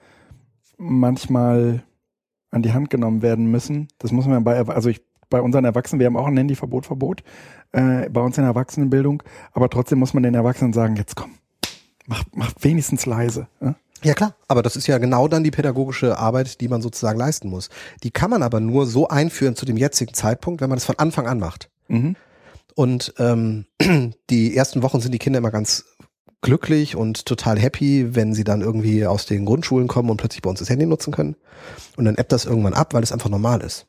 [0.79, 1.85] manchmal
[2.51, 3.89] an die Hand genommen werden müssen.
[3.99, 7.23] Das muss man bei, also ich, bei unseren Erwachsenen, wir haben auch ein Handyverbot, Verbot,
[7.73, 11.35] äh, bei uns in der Erwachsenenbildung, aber trotzdem muss man den Erwachsenen sagen, jetzt komm,
[12.07, 13.49] mach, mach wenigstens leise.
[13.61, 13.75] Ja?
[14.03, 17.49] Ja klar, aber das ist ja genau dann die pädagogische Arbeit, die man sozusagen leisten
[17.49, 17.71] muss.
[18.03, 20.99] Die kann man aber nur so einführen zu dem jetzigen Zeitpunkt, wenn man es von
[20.99, 21.71] Anfang an macht.
[21.89, 22.17] Mhm.
[22.75, 23.65] Und ähm,
[24.31, 25.85] die ersten Wochen sind die Kinder immer ganz
[26.43, 30.51] glücklich und total happy, wenn sie dann irgendwie aus den Grundschulen kommen und plötzlich bei
[30.51, 31.37] uns das Handy nutzen können.
[31.97, 33.87] Und dann ebbt das irgendwann ab, weil es einfach normal ist.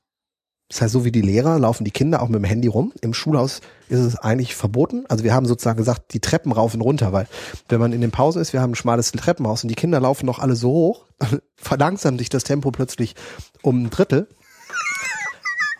[0.70, 2.92] Das heißt, so wie die Lehrer laufen die Kinder auch mit dem Handy rum.
[3.02, 5.06] Im Schulhaus ist es eigentlich verboten.
[5.08, 7.28] Also wir haben sozusagen gesagt, die Treppen rauf und runter, weil
[7.70, 10.26] wenn man in den Pausen ist, wir haben ein schmales Treppenhaus und die Kinder laufen
[10.26, 11.06] noch alle so hoch,
[11.56, 13.16] verlangsamt sich das Tempo plötzlich
[13.62, 14.28] um ein Drittel.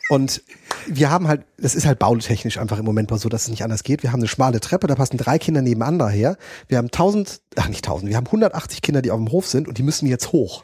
[0.10, 0.42] Und
[0.88, 3.64] wir haben halt, das ist halt bautechnisch einfach im Moment mal so, dass es nicht
[3.66, 4.04] anders geht.
[4.04, 6.38] Wir haben eine schmale Treppe, da passen drei Kinder nebeneinander her.
[6.70, 9.68] Wir haben tausend, ach nicht tausend, wir haben 180 Kinder, die auf dem Hof sind
[9.68, 10.64] und die müssen jetzt hoch.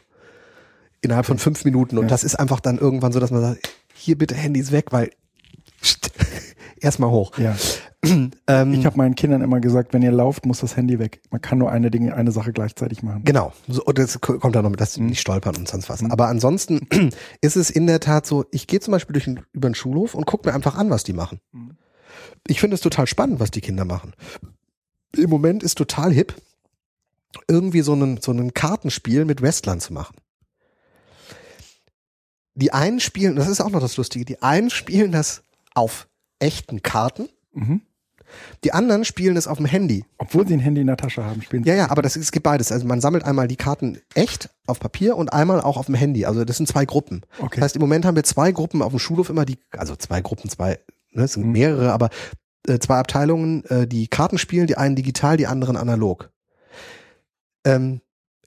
[1.02, 1.98] Innerhalb von fünf Minuten.
[1.98, 5.10] Und das ist einfach dann irgendwann so, dass man sagt, hier bitte Handys weg, weil
[6.80, 7.38] erstmal hoch.
[7.38, 7.56] Ja.
[8.46, 11.22] ähm, Ich habe meinen Kindern immer gesagt, wenn ihr lauft, muss das Handy weg.
[11.30, 13.22] Man kann nur eine Dinge, eine Sache gleichzeitig machen.
[13.24, 15.08] Genau, so, und das ko- kommt da noch mit, dass sie Mhm.
[15.08, 16.02] nicht stolpern und sonst was.
[16.10, 16.86] Aber ansonsten
[17.40, 20.14] ist es in der Tat so, ich gehe zum Beispiel durch den, über den Schulhof
[20.14, 21.40] und gucke mir einfach an, was die machen.
[21.52, 21.76] Mhm.
[22.46, 24.12] Ich finde es total spannend, was die Kinder machen.
[25.16, 26.34] Im Moment ist total hip,
[27.48, 30.16] irgendwie so einen, so einen Kartenspiel mit Wrestlern zu machen.
[32.54, 35.42] Die einen spielen, das ist auch noch das Lustige, die einen spielen das
[35.74, 37.82] auf echten Karten, Mhm.
[38.64, 40.04] die anderen spielen es auf dem Handy.
[40.18, 41.70] Obwohl sie ein Handy in der Tasche haben, spielen sie.
[41.70, 42.72] Ja, ja, aber das, es gibt beides.
[42.72, 46.26] Also man sammelt einmal die Karten echt auf Papier und einmal auch auf dem Handy.
[46.26, 47.22] Also das sind zwei Gruppen.
[47.38, 47.56] Okay.
[47.56, 50.20] Das heißt, im Moment haben wir zwei Gruppen auf dem Schulhof immer die, also zwei
[50.20, 50.78] Gruppen, zwei,
[51.12, 51.52] ne, es sind Mhm.
[51.52, 52.10] mehrere, aber
[52.66, 56.30] äh, zwei Abteilungen, äh, die Karten spielen, die einen digital, die anderen analog.
[57.64, 58.00] Ähm,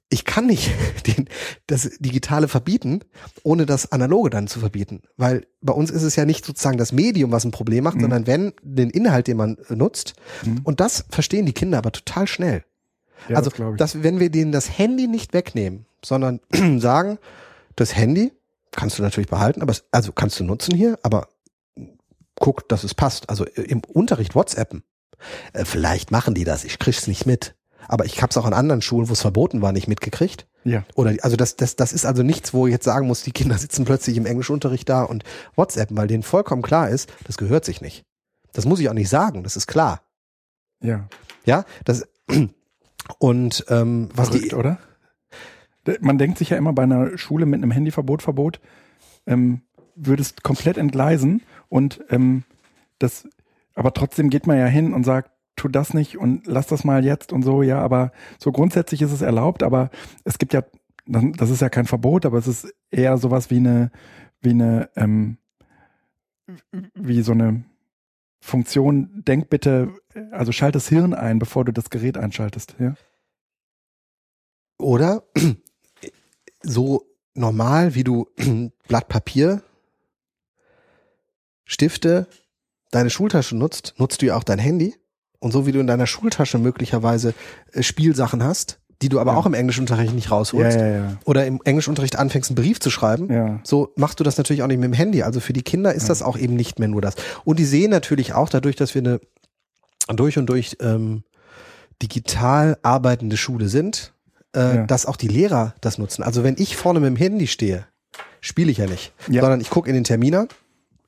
[0.09, 0.71] ich kann nicht
[1.07, 1.27] den,
[1.67, 3.01] das Digitale verbieten,
[3.43, 5.01] ohne das Analoge dann zu verbieten.
[5.17, 8.01] Weil bei uns ist es ja nicht sozusagen das Medium, was ein Problem macht, Mhm.
[8.01, 10.13] sondern wenn den Inhalt, den man äh, nutzt.
[10.45, 10.61] Mhm.
[10.63, 12.63] Und das verstehen die Kinder aber total schnell.
[13.29, 16.39] Ja, also, das dass, wenn wir denen das Handy nicht wegnehmen, sondern
[16.79, 17.17] sagen,
[17.75, 18.31] das Handy
[18.71, 21.27] kannst du natürlich behalten, aber es, also kannst du nutzen hier, aber
[22.35, 23.29] guck, dass es passt.
[23.29, 24.83] Also äh, im Unterricht WhatsAppen.
[25.53, 27.55] Äh, vielleicht machen die das, ich krieg's nicht mit.
[27.87, 30.47] Aber ich habe es auch an anderen Schulen, wo es verboten war, nicht mitgekriegt.
[30.63, 30.83] ja.
[30.95, 33.57] Oder also das, das, das ist also nichts, wo ich jetzt sagen muss, die Kinder
[33.57, 35.23] sitzen plötzlich im Englischunterricht da und
[35.55, 38.03] WhatsAppen, weil denen vollkommen klar ist, das gehört sich nicht.
[38.53, 40.01] Das muss ich auch nicht sagen, das ist klar.
[40.81, 41.07] Ja.
[41.45, 42.07] Ja, das
[43.19, 44.79] und ähm, was Verrückt, die oder?
[46.01, 48.59] Man denkt sich ja immer bei einer Schule mit einem Handyverbot, Verbot,
[49.25, 49.61] ähm,
[49.95, 52.43] würde es komplett entgleisen und ähm,
[52.99, 53.27] das,
[53.73, 57.03] aber trotzdem geht man ja hin und sagt, tu das nicht und lass das mal
[57.03, 59.89] jetzt und so, ja, aber so grundsätzlich ist es erlaubt, aber
[60.23, 60.63] es gibt ja,
[61.05, 63.91] das ist ja kein Verbot, aber es ist eher sowas wie eine,
[64.41, 65.37] wie eine, ähm,
[66.93, 67.65] wie so eine
[68.39, 69.89] Funktion, denk bitte,
[70.31, 72.95] also schalt das Hirn ein, bevor du das Gerät einschaltest, ja?
[74.77, 75.23] oder
[76.61, 78.27] so normal wie du
[78.87, 79.63] Blatt Papier,
[81.65, 82.27] Stifte,
[82.91, 84.95] deine Schultasche nutzt, nutzt du ja auch dein Handy.
[85.39, 87.33] Und so wie du in deiner Schultasche möglicherweise
[87.73, 89.37] äh, Spielsachen hast, die du aber Ja.
[89.37, 91.17] auch im Englischunterricht nicht rausholst, ja, ja.
[91.25, 94.79] oder im Englischunterricht anfängst, einen Brief zu schreiben, so machst du das natürlich auch nicht
[94.79, 95.21] mit dem Handy.
[95.21, 97.13] Also für die Kinder ist das auch eben nicht mehr nur das.
[97.43, 99.19] Und die sehen natürlich auch dadurch, dass wir eine
[100.15, 101.23] durch und durch ähm,
[102.01, 104.13] digital arbeitende Schule sind,
[104.53, 106.23] äh, dass auch die Lehrer das nutzen.
[106.23, 107.85] Also wenn ich vorne mit dem Handy stehe,
[108.41, 109.41] spiele ich ja nicht, Ja.
[109.41, 110.47] sondern ich gucke in den Terminer,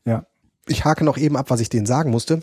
[0.06, 0.26] Ja.
[0.68, 2.42] ich hake noch eben ab, was ich denen sagen musste.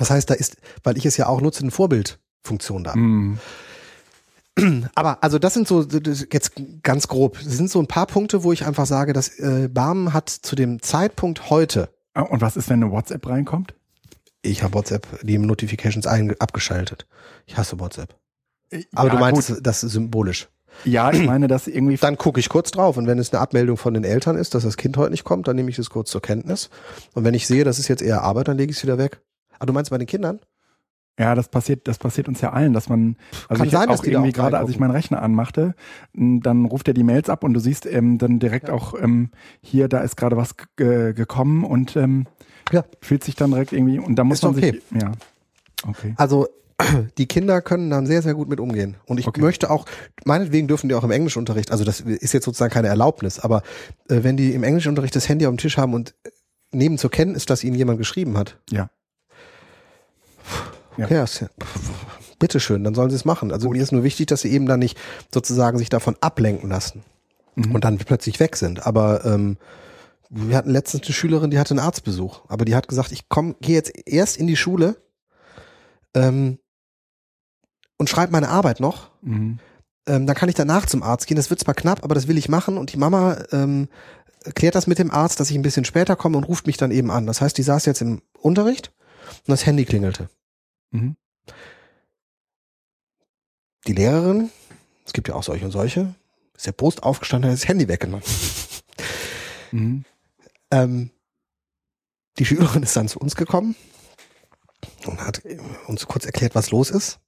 [0.00, 2.96] Das heißt, da ist, weil ich es ja auch nutze, eine Vorbildfunktion da.
[2.96, 3.38] Mm.
[4.96, 5.86] Aber also das sind so
[6.32, 7.38] jetzt ganz grob.
[7.44, 10.56] Das sind so ein paar Punkte, wo ich einfach sage, dass äh, Barmen hat zu
[10.56, 13.74] dem Zeitpunkt heute, Ah, Und was ist, wenn eine WhatsApp reinkommt?
[14.42, 17.06] ich habe WhatsApp die Notifications ein, abgeschaltet.
[17.46, 18.16] Ich hasse WhatsApp.
[18.94, 19.58] Aber ja, du meinst gut.
[19.62, 20.48] das ist symbolisch.
[20.84, 21.96] Ja, ich meine, dass irgendwie.
[22.00, 24.62] Dann gucke ich kurz drauf und wenn es eine Abmeldung von den Eltern ist, dass
[24.62, 26.70] das Kind heute nicht kommt, dann nehme ich das kurz zur Kenntnis.
[27.12, 29.20] Und wenn ich sehe, das ist jetzt eher Arbeit, dann lege ich es wieder weg.
[29.60, 30.40] Ah, du meinst bei den Kindern?
[31.18, 34.02] Ja, das passiert, das passiert uns ja allen, dass man, also Kann ich sein, auch
[34.02, 35.74] irgendwie gerade, als ich meinen Rechner anmachte,
[36.14, 39.88] dann ruft er die Mails ab und du siehst ähm, dann direkt auch ähm, hier,
[39.88, 42.26] da ist gerade was ge gekommen und ähm,
[42.72, 42.84] Ja.
[43.02, 44.80] fühlt sich dann direkt irgendwie und da muss Ist man okay.
[44.92, 45.12] sich, ja,
[45.86, 46.48] okay, Also
[47.18, 48.96] die Kinder können dann sehr, sehr gut mit umgehen.
[49.04, 49.42] Und ich Okay.
[49.42, 49.84] möchte auch,
[50.24, 53.62] meinetwegen dürfen die auch im Englischunterricht, also das ist jetzt sozusagen keine Erlaubnis, aber
[54.08, 56.30] äh, wenn die im Englischunterricht das Handy auf dem Tisch haben und äh,
[56.72, 58.58] nehmen zur Kenntnis, dass ihnen jemand geschrieben hat.
[58.70, 58.88] Ja.
[60.96, 61.08] Ja.
[61.08, 61.24] Ja.
[62.38, 63.52] bitteschön, dann sollen sie es machen.
[63.52, 64.98] Also mir ist nur wichtig, dass sie eben dann nicht
[65.32, 67.02] sozusagen sich davon ablenken lassen
[67.56, 67.74] Mhm.
[67.74, 68.86] und dann plötzlich weg sind.
[68.86, 69.56] Aber ähm,
[70.30, 73.56] wir hatten letztens eine Schülerin, die hatte einen Arztbesuch, aber die hat gesagt, ich komm,
[73.60, 74.96] gehe jetzt erst in die Schule
[76.14, 76.58] ähm,
[77.98, 79.10] und schreibe meine Arbeit noch.
[79.22, 79.58] Mhm.
[80.06, 81.36] Ähm, dann kann ich danach zum Arzt gehen.
[81.36, 82.78] Das wird zwar knapp, aber das will ich machen.
[82.78, 83.88] Und die Mama ähm,
[84.54, 86.90] klärt das mit dem Arzt, dass ich ein bisschen später komme und ruft mich dann
[86.90, 87.26] eben an.
[87.26, 88.92] Das heißt, die saß jetzt im Unterricht
[89.46, 90.30] und das Handy klingelte.
[90.90, 91.16] Mhm.
[93.86, 94.50] Die Lehrerin,
[95.06, 96.14] es gibt ja auch solche und solche,
[96.54, 98.24] ist der Brust aufgestanden, hat das Handy weggenommen.
[99.72, 100.04] Mhm.
[100.70, 101.10] Ähm,
[102.38, 103.74] die Schülerin ist dann zu uns gekommen
[105.06, 105.42] und hat
[105.86, 107.18] uns kurz erklärt, was los ist.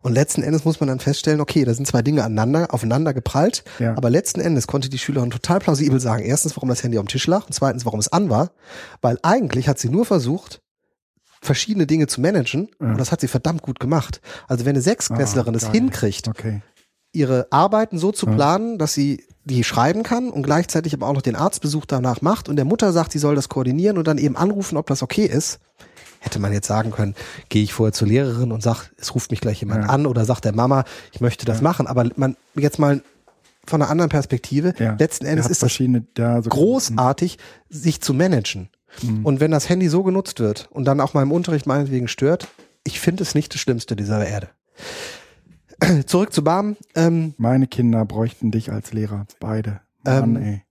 [0.00, 3.62] Und letzten Endes muss man dann feststellen, okay, da sind zwei Dinge aneinander, aufeinander geprallt,
[3.78, 3.96] Ja.
[3.96, 7.08] aber letzten Endes konnte die Schülerin total plausibel sagen, erstens, warum das Handy auf dem
[7.08, 8.50] Tisch lag und zweitens, warum es an war,
[9.00, 10.60] weil eigentlich hat sie nur versucht,
[11.42, 12.88] verschiedene Dinge zu managen Ja.
[12.92, 14.20] und das hat sie verdammt gut gemacht.
[14.48, 16.62] Also wenn eine Sechsklässlerin Ah, es hinkriegt, Okay.
[17.12, 21.20] ihre Arbeiten so zu planen, dass sie die schreiben kann und gleichzeitig aber auch noch
[21.22, 24.36] den Arztbesuch danach macht und der Mutter sagt, sie soll das koordinieren und dann eben
[24.36, 25.58] anrufen, ob das okay ist.
[26.24, 27.16] hätte man jetzt sagen können,
[27.48, 29.90] gehe ich vorher zur Lehrerin und sag, es ruft mich gleich jemand Ja.
[29.90, 31.62] an oder sagt der Mama, ich möchte das Ja.
[31.64, 31.88] machen.
[31.88, 33.02] Aber man jetzt mal
[33.66, 34.94] von einer anderen Perspektive, Ja.
[35.00, 35.76] letzten Endes ist das
[36.48, 38.68] großartig, sich zu managen.
[39.02, 39.24] Mhm.
[39.24, 42.48] Und wenn das Handy so genutzt wird und dann auch mal im Unterricht meinetwegen stört,
[42.84, 44.48] ich finde es nicht das Schlimmste dieser Erde.
[46.06, 46.76] Zurück zu Barm.
[46.94, 49.26] Ähm, Meine Kinder bräuchten dich als Lehrer.
[49.40, 49.80] Beide.
[50.04, 50.62] Mann, Ähm, ey.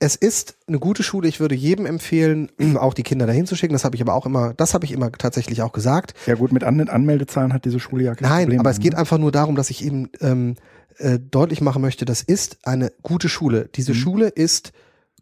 [0.00, 1.28] es ist eine gute Schule.
[1.28, 3.72] Ich würde jedem empfehlen, auch die Kinder dahin zu schicken.
[3.72, 6.14] Das habe ich aber auch immer, das habe ich immer tatsächlich auch gesagt.
[6.26, 8.60] Ja gut, mit An Anmeldezahlen hat diese Schule ja kein Nein, Problem.
[8.60, 8.98] aber es geht ne?
[8.98, 10.56] einfach nur darum, dass ich eben ähm,
[10.98, 13.68] äh, deutlich machen möchte, das ist eine gute Schule.
[13.74, 13.96] Diese Mhm.
[13.96, 14.72] Schule ist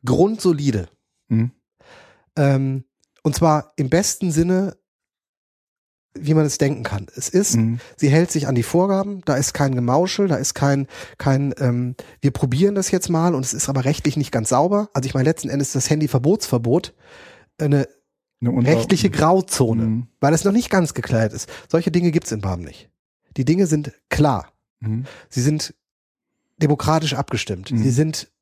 [0.05, 0.89] grundsolide.
[1.29, 1.51] Mhm.
[2.37, 2.85] Ähm,
[3.23, 4.77] und zwar im besten Sinne,
[6.15, 7.07] wie man es denken kann.
[7.15, 7.79] Es ist, Mhm.
[7.97, 10.89] sie hält sich an die Vorgaben, da ist kein Gemauschel, da ist kein,
[11.19, 14.91] kein, ähm, wir probieren das jetzt mal und es ist aber rechtlich nicht ganz sauber.
[14.93, 16.95] Also ich meine, letzten Endes ist das Handy-Verbotsverbot
[17.59, 17.89] eine
[18.43, 20.07] Eine rechtliche Grauzone, Mhm.
[20.19, 21.47] weil es noch nicht ganz geklärt ist.
[21.69, 22.89] Solche Dinge gibt's in Barm nicht.
[23.37, 24.51] Die Dinge sind klar.
[24.81, 25.05] Mhm.
[25.29, 25.75] Sie sind
[26.57, 27.71] demokratisch abgestimmt.
[27.71, 27.83] Mhm.
[27.83, 28.33] Sie sind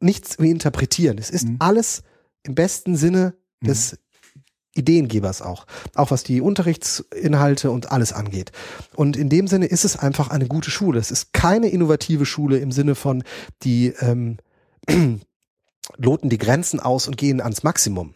[0.00, 1.18] nichts wie interpretieren.
[1.18, 1.56] Es ist Mhm.
[1.58, 2.02] alles
[2.44, 3.98] im besten Sinne des
[4.74, 5.66] Ideengebers auch.
[5.94, 8.52] Auch was die Unterrichtsinhalte und alles angeht.
[8.94, 10.98] Und in dem Sinne ist es einfach eine gute Schule.
[11.00, 13.24] Es ist keine innovative Schule im Sinne von,
[13.62, 14.38] die ähm,
[15.96, 18.14] loten die Grenzen aus und gehen ans Maximum.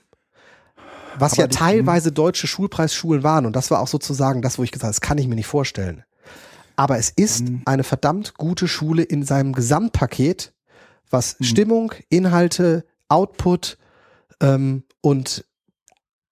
[1.19, 3.47] Was Aber ja die- teilweise deutsche Schulpreisschulen waren.
[3.47, 5.47] Und das war auch sozusagen das, wo ich gesagt habe, das kann ich mir nicht
[5.47, 6.05] vorstellen.
[6.77, 7.63] Aber es ist Mhm.
[7.67, 10.53] eine verdammt gute Schule in seinem Gesamtpaket,
[11.11, 11.45] was Mhm.
[11.45, 13.77] Stimmung, Inhalte, Output
[14.41, 15.45] ähm, und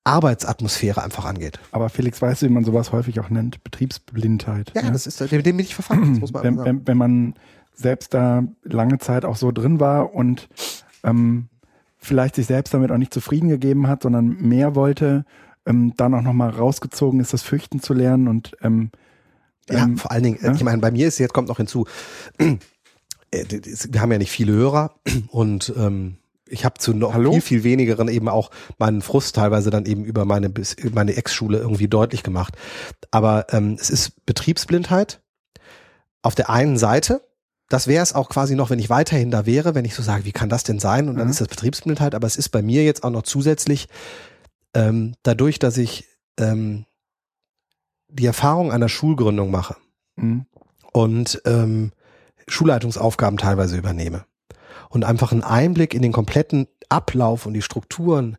[0.05, 1.61] Arbeitsatmosphäre einfach angeht.
[1.71, 3.62] Aber Felix, weißt du, wie man sowas häufig auch nennt?
[3.62, 4.73] Betriebsblindheit.
[4.75, 4.93] Ja, ne?
[4.93, 7.35] das ist, dem, dem bin ich verfangen, das muss man wenn, wenn, wenn man
[7.75, 10.49] selbst da lange Zeit auch so drin war und
[11.05, 11.49] ähm,
[11.97, 15.25] vielleicht sich selbst damit auch nicht zufrieden gegeben hat, sondern mehr wollte,
[15.67, 18.91] ähm, dann auch nochmal rausgezogen ist, das Fürchten zu lernen und ähm,
[19.71, 20.53] Ja, ähm, vor allen Dingen, ja?
[20.53, 21.87] ich meine, bei mir ist jetzt kommt noch hinzu,
[22.38, 22.57] äh,
[23.31, 24.95] wir haben ja nicht viele Hörer
[25.29, 26.17] und ähm,
[26.53, 27.33] ich habe zu noch Hallo?
[27.33, 30.53] viel, viel wenigeren eben auch meinen Frust teilweise dann eben über meine,
[30.93, 32.57] meine Ex-Schule irgendwie deutlich gemacht.
[33.11, 35.21] Aber ähm, es ist Betriebsblindheit
[36.23, 37.23] auf der einen Seite.
[37.69, 40.25] Das wäre es auch quasi noch, wenn ich weiterhin da wäre, wenn ich so sage,
[40.27, 41.09] wie kann das denn sein?
[41.09, 41.31] Und dann Mhm.
[41.31, 42.15] ist das Betriebsblindheit.
[42.15, 43.88] Aber es ist bei mir jetzt auch noch zusätzlich
[44.75, 46.05] ähm, dadurch, dass ich
[46.38, 46.85] ähm,
[48.09, 49.77] die Erfahrung einer Schulgründung mache
[50.17, 50.45] mh,
[50.93, 51.93] und ähm,
[52.47, 54.25] Schulleitungsaufgaben teilweise übernehme
[54.92, 58.37] und einfach einen Einblick in den kompletten Ablauf und die Strukturen,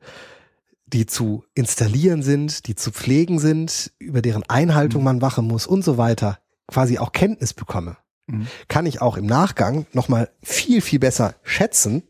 [0.86, 5.06] die zu installieren sind, die zu pflegen sind, über deren Einhaltung Mhm.
[5.06, 8.46] man wachen muss und so weiter, quasi auch Kenntnis bekomme, mh.
[8.68, 12.04] kann ich auch im Nachgang nochmal viel, viel besser schätzen,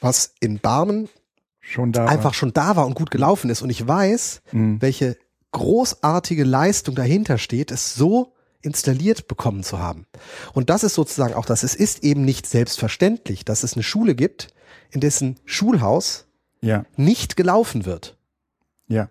[0.00, 1.10] was in Barmen
[1.60, 3.60] schon da einfach schon da war und gut gelaufen ist.
[3.60, 4.60] Und ich weiß, war.
[4.60, 4.76] Mh.
[4.80, 5.18] welche
[5.52, 10.06] großartige Leistung dahinter steht, es so installiert bekommen zu haben.
[10.52, 11.62] Und das ist sozusagen auch das.
[11.62, 14.48] Es ist eben nicht selbstverständlich, dass es eine Schule gibt,
[14.90, 16.26] in dessen Schulhaus
[16.60, 18.16] Ja, nicht gelaufen wird.
[18.88, 19.10] ja.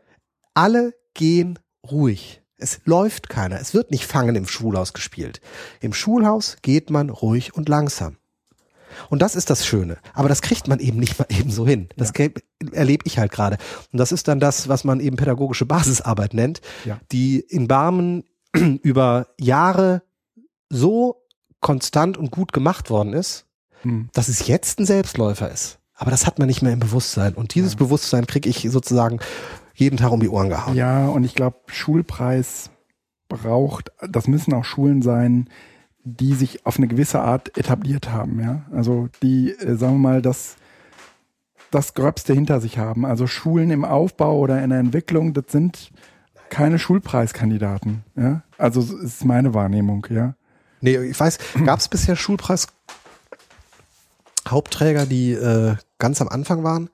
[0.53, 1.57] Alle gehen
[1.89, 2.41] ruhig.
[2.57, 3.62] Es läuft keiner.
[3.62, 5.39] Es wird nicht Fangen im Schulhaus gespielt.
[5.79, 8.17] Im Schulhaus geht man ruhig und langsam.
[9.09, 9.97] Und das ist das Schöne.
[10.13, 11.88] Aber das kriegt man eben nicht mal eben so hin.
[11.95, 12.33] Das ge-
[12.73, 13.57] erlebe ich halt gerade.
[13.93, 16.99] Und das ist dann das, was man eben pädagogische Basisarbeit nennt, Ja.
[17.13, 18.25] die in Barmen
[18.81, 20.03] über Jahre
[20.69, 21.23] so
[21.62, 23.45] konstant und gut gemacht worden ist,
[23.83, 24.09] Mh.
[24.13, 25.79] dass es jetzt ein Selbstläufer ist.
[25.95, 27.33] Aber das hat man nicht mehr im Bewusstsein.
[27.33, 29.19] Und dieses Bewusstsein kriege ich sozusagen
[29.73, 30.75] jeden Tag um die Ohren gehauen.
[30.75, 32.69] Ja, und ich glaube, Schulpreis
[33.27, 35.49] braucht, das müssen auch Schulen sein,
[36.03, 38.65] die sich auf eine gewisse Art etabliert haben, ja.
[38.71, 40.55] Also die, äh, sagen wir mal, das,
[41.71, 43.05] das Gröbste hinter sich haben.
[43.05, 45.91] Also Schulen im Aufbau oder in der Entwicklung, das sind
[46.49, 48.43] keine Schulpreiskandidaten, ja.
[48.57, 50.35] Also ist meine Wahrnehmung, ja.
[50.81, 52.67] Nee, ich weiß, gab es bisher Schulpreis
[54.47, 56.89] Hauptträger, die äh, ganz am Anfang waren?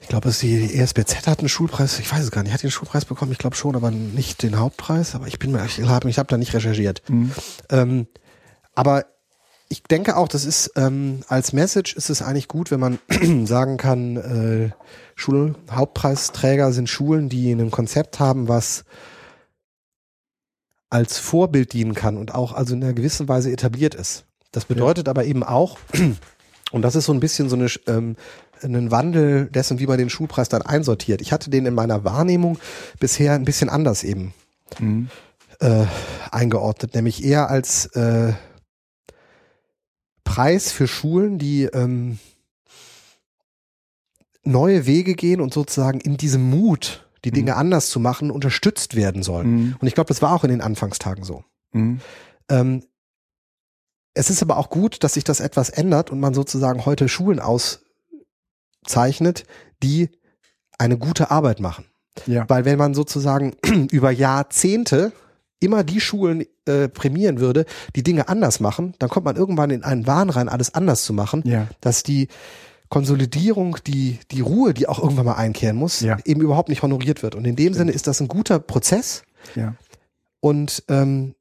[0.00, 2.70] Ich glaube, es die, ESBZ hat einen Schulpreis, ich weiß es gar nicht, hat einen
[2.70, 3.32] Schulpreis bekommen?
[3.32, 6.28] Ich glaube schon, aber nicht den Hauptpreis, aber ich bin mir, ich habe ich hab
[6.28, 7.02] da nicht recherchiert.
[7.08, 7.32] Mhm.
[7.70, 8.06] Ähm,
[8.74, 9.04] aber
[9.68, 12.98] ich denke auch, das ist ähm, als Message ist es eigentlich gut, wenn man
[13.46, 14.70] sagen kann, äh,
[15.22, 18.84] Schulhauptpreisträger sind Schulen, die ein Konzept haben, was
[20.90, 24.24] als Vorbild dienen kann und auch also in einer gewissen Weise etabliert ist.
[24.50, 25.78] Das bedeutet aber eben auch,
[26.72, 28.16] und das ist so ein bisschen so eine, ähm,
[28.62, 31.20] ein Wandel dessen, wie man den Schulpreis dann einsortiert.
[31.20, 32.58] Ich hatte den in meiner Wahrnehmung
[32.98, 34.34] bisher ein bisschen anders eben
[34.80, 35.08] Mhm.
[35.60, 35.84] äh,
[36.30, 38.32] eingeordnet, nämlich eher als äh,
[40.24, 42.18] Preis für Schulen, die ähm,
[44.44, 47.34] neue Wege gehen und sozusagen in diesem Mut, die mhm.
[47.34, 49.50] Dinge anders zu machen, unterstützt werden sollen.
[49.50, 49.76] Mhm.
[49.80, 51.44] Und ich glaube, das war auch in den Anfangstagen so.
[51.72, 52.00] Mhm.
[52.48, 52.82] Ähm,
[54.14, 57.40] es ist aber auch gut, dass sich das etwas ändert und man sozusagen heute Schulen
[57.40, 59.44] auszeichnet,
[59.82, 60.10] die
[60.78, 61.86] eine gute Arbeit machen.
[62.26, 62.46] Ja.
[62.48, 63.54] Weil wenn man sozusagen
[63.90, 65.12] über Jahrzehnte
[65.60, 69.84] immer die Schulen äh, prämieren würde, die Dinge anders machen, dann kommt man irgendwann in
[69.84, 71.68] einen Wahn rein, alles anders zu machen, ja.
[71.80, 72.26] dass die
[72.92, 76.18] Konsolidierung, die, die Ruhe, die auch irgendwann mal einkehren muss, ja.
[76.26, 77.34] eben überhaupt nicht honoriert wird.
[77.34, 77.76] Und in dem Stimmt.
[77.76, 79.22] Sinne ist das ein guter Prozess.
[79.54, 79.76] Ja.
[80.40, 81.34] Und ähm,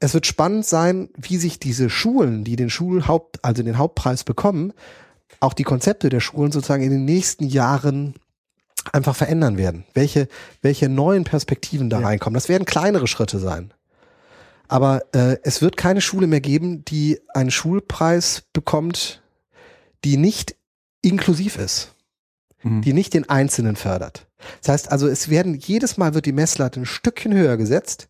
[0.00, 4.72] es wird spannend sein, wie sich diese Schulen, die den Schulhaupt, also den Hauptpreis bekommen,
[5.38, 8.14] auch die Konzepte der Schulen sozusagen in den nächsten Jahren
[8.92, 9.84] einfach verändern werden.
[9.94, 10.26] Welche,
[10.60, 12.06] welche neuen Perspektiven da ja.
[12.08, 12.34] reinkommen.
[12.34, 13.72] Das werden kleinere Schritte sein.
[14.66, 19.22] Aber äh, es wird keine Schule mehr geben, die einen Schulpreis bekommt,
[20.02, 20.56] die nicht
[21.02, 21.94] inklusiv ist,
[22.62, 22.82] mhm.
[22.82, 24.26] die nicht den Einzelnen fördert.
[24.60, 28.08] Das heißt also, es werden jedes Mal wird die Messlatte ein Stückchen höher gesetzt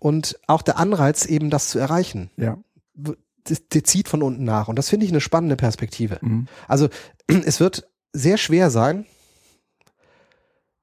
[0.00, 2.30] und auch der Anreiz eben das zu erreichen.
[2.36, 2.58] Ja.
[2.94, 6.18] Der zieht von unten nach und das finde ich eine spannende Perspektive.
[6.20, 6.46] Mhm.
[6.68, 6.88] Also
[7.26, 9.06] es wird sehr schwer sein,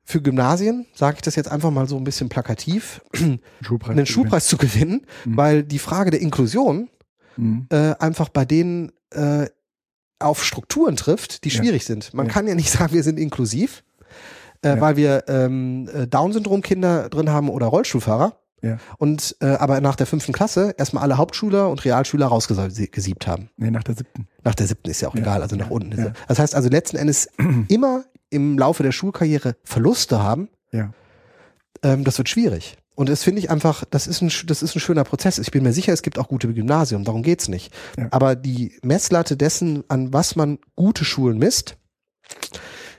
[0.10, 3.00] für Gymnasien, sage ich das jetzt einfach mal so ein bisschen plakativ,
[3.62, 5.38] Schulpreis einen Schulpreis zu gewinnen, mhm.
[5.38, 6.90] weil die Frage der Inklusion
[7.38, 7.68] mhm.
[7.70, 9.46] äh, einfach bei denen äh,
[10.20, 11.88] auf Strukturen trifft, die schwierig ja.
[11.88, 12.14] sind.
[12.14, 12.32] Man ja.
[12.32, 13.84] kann ja nicht sagen, wir sind inklusiv,
[14.62, 14.82] äh, ja.
[14.82, 18.36] weil wir ähm, äh, Down-Syndrom-Kinder drin haben oder Rollstuhlfahrer.
[18.62, 18.78] Ja.
[18.98, 23.50] Und äh, aber nach der fünften Klasse erstmal alle Hauptschüler und Realschüler rausgesiebt haben.
[23.56, 24.28] Nee, nach der siebten.
[24.44, 25.98] Nach der siebten ist ja auch egal, also nach unten.
[25.98, 26.12] Ja.
[26.28, 27.30] Das heißt also letzten Endes
[27.70, 30.92] immer im Laufe der Schulkarriere Verluste haben, ja.
[31.84, 32.78] ähm, das wird schwierig.
[33.00, 35.40] Und das finde ich einfach, das ist, ein, das ist ein schöner Prozess.
[35.40, 37.74] Ich bin mir sicher, es gibt auch gute Gymnasien, darum geht's nicht.
[37.98, 38.10] Ja.
[38.12, 41.78] Aber die Messlatte dessen, an was man gute Schulen misst,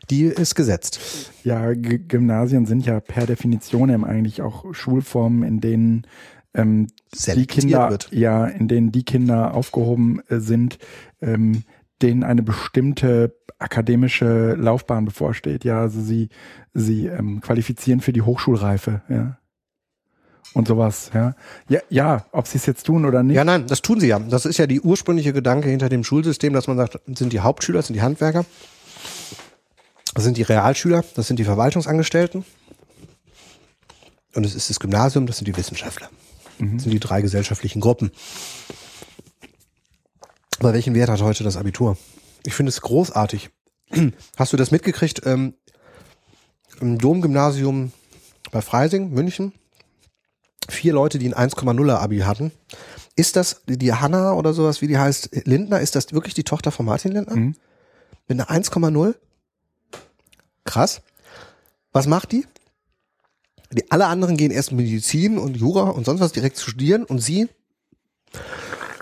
[0.08, 1.00] die ist gesetzt.
[1.44, 6.06] Ja, G Gymnasien sind ja per Definition eben eigentlich auch Schulformen, in denen
[6.54, 8.08] ähm, die Kinder, wird.
[8.10, 10.78] ja, in denen die Kinder aufgehoben äh, sind,
[11.20, 11.64] ähm,
[12.00, 15.64] denen eine bestimmte akademische Laufbahn bevorsteht.
[15.64, 16.30] Ja, also sie,
[16.72, 19.36] sie ähm, qualifizieren für die Hochschulreife, ja.
[20.52, 21.34] Und sowas, ja.
[21.68, 23.36] Ja, ja ob sie es jetzt tun oder nicht.
[23.36, 24.18] Ja, nein, das tun sie ja.
[24.18, 27.82] Das ist ja die ursprüngliche Gedanke hinter dem Schulsystem, dass man sagt, sind die Hauptschüler,
[27.82, 28.44] sind die Handwerker,
[30.14, 32.44] das sind die Realschüler, das sind die Verwaltungsangestellten.
[34.34, 36.08] Und es ist das Gymnasium, das sind die Wissenschaftler.
[36.58, 36.74] Mhm.
[36.74, 38.10] Das sind die drei gesellschaftlichen Gruppen.
[40.58, 41.96] Aber welchen Wert hat heute das Abitur?
[42.44, 43.50] Ich finde es großartig.
[44.36, 45.22] Hast du das mitgekriegt?
[45.24, 45.54] Ähm,
[46.80, 47.92] Im Domgymnasium
[48.50, 49.52] bei Freising, München,
[50.68, 52.52] vier Leute, die ein 1,0er Abi hatten.
[53.16, 55.80] Ist das die Hanna oder sowas, wie die heißt, Lindner?
[55.80, 57.36] Ist das wirklich die Tochter von Martin Lindner?
[57.36, 57.56] Mhm.
[58.28, 59.14] Mit einer 1,0?
[60.64, 61.02] Krass.
[61.92, 62.46] Was macht die?
[63.72, 67.20] Die alle anderen gehen erst Medizin und Jura und sonst was direkt zu studieren und
[67.20, 67.48] sie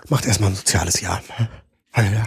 [0.09, 1.21] macht erstmal ein soziales Jahr.
[1.95, 2.25] Ja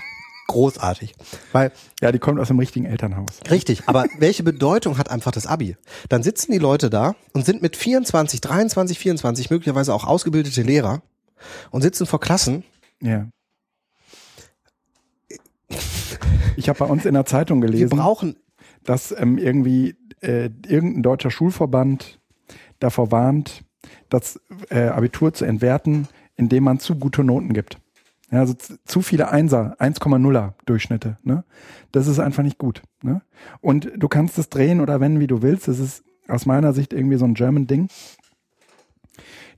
[0.49, 1.15] großartig.
[1.53, 3.41] Weil, ja, die kommt aus dem richtigen Elternhaus.
[3.51, 5.77] Richtig, aber welche Bedeutung hat einfach das Abi?
[6.09, 11.03] Dann sitzen die Leute da und sind mit 24, 23, 24 möglicherweise auch ausgebildete Lehrer
[11.71, 12.65] und sitzen vor Klassen.
[13.01, 13.29] Ja.
[16.57, 18.37] Ich habe bei uns in der Zeitung gelesen, Wir brauchen
[18.85, 22.21] dass ähm, irgendwie äh, irgendein deutscher Schulverband
[22.79, 23.65] davor warnt,
[24.09, 27.79] das äh, Abitur zu entwerten, indem man zu gute Noten gibt.
[28.33, 28.55] Ja, also
[28.87, 31.19] zu viele Einser, 1,0er Durchschnitte.
[31.23, 31.45] Ne?
[31.93, 32.83] Das ist einfach nicht gut.
[33.03, 33.21] Ne?
[33.61, 35.69] Und du kannst es drehen oder wenden, wie du willst.
[35.69, 37.89] Das ist aus meiner Sicht irgendwie so ein German-Ding,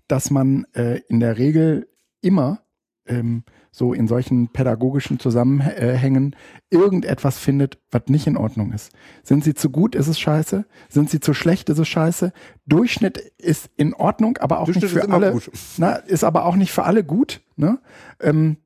[0.09, 1.89] dass man äh, in der Regel
[2.21, 2.63] immer
[3.07, 6.35] ähm, so in solchen pädagogischen Zusammenhängen
[6.71, 8.93] irgendetwas findet, was nicht in Ordnung ist.
[9.23, 10.65] Sind sie zu gut, ist es scheiße.
[10.89, 12.33] Sind sie zu schlecht, ist es scheiße.
[12.67, 15.41] Durchschnitt ist in Ordnung, aber auch Durchschnitt nicht für alle.
[15.77, 17.41] Na, ist aber auch nicht für alle gut.
[17.57, 17.79] Ne?
[18.21, 18.59] Ähm,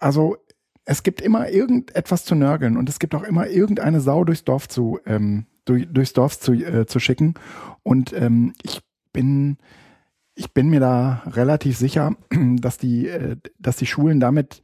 [0.00, 0.36] also
[0.84, 4.68] es gibt immer irgendetwas zu nörgeln und es gibt auch immer irgendeine Sau durchs Dorf
[4.68, 7.34] zu, ähm, durch, durchs Dorf zu, äh, zu schicken.
[7.82, 8.80] Und ähm, ich
[9.12, 9.58] bin,
[10.34, 12.14] ich bin mir da relativ sicher,
[12.56, 14.62] dass die, äh, dass die Schulen damit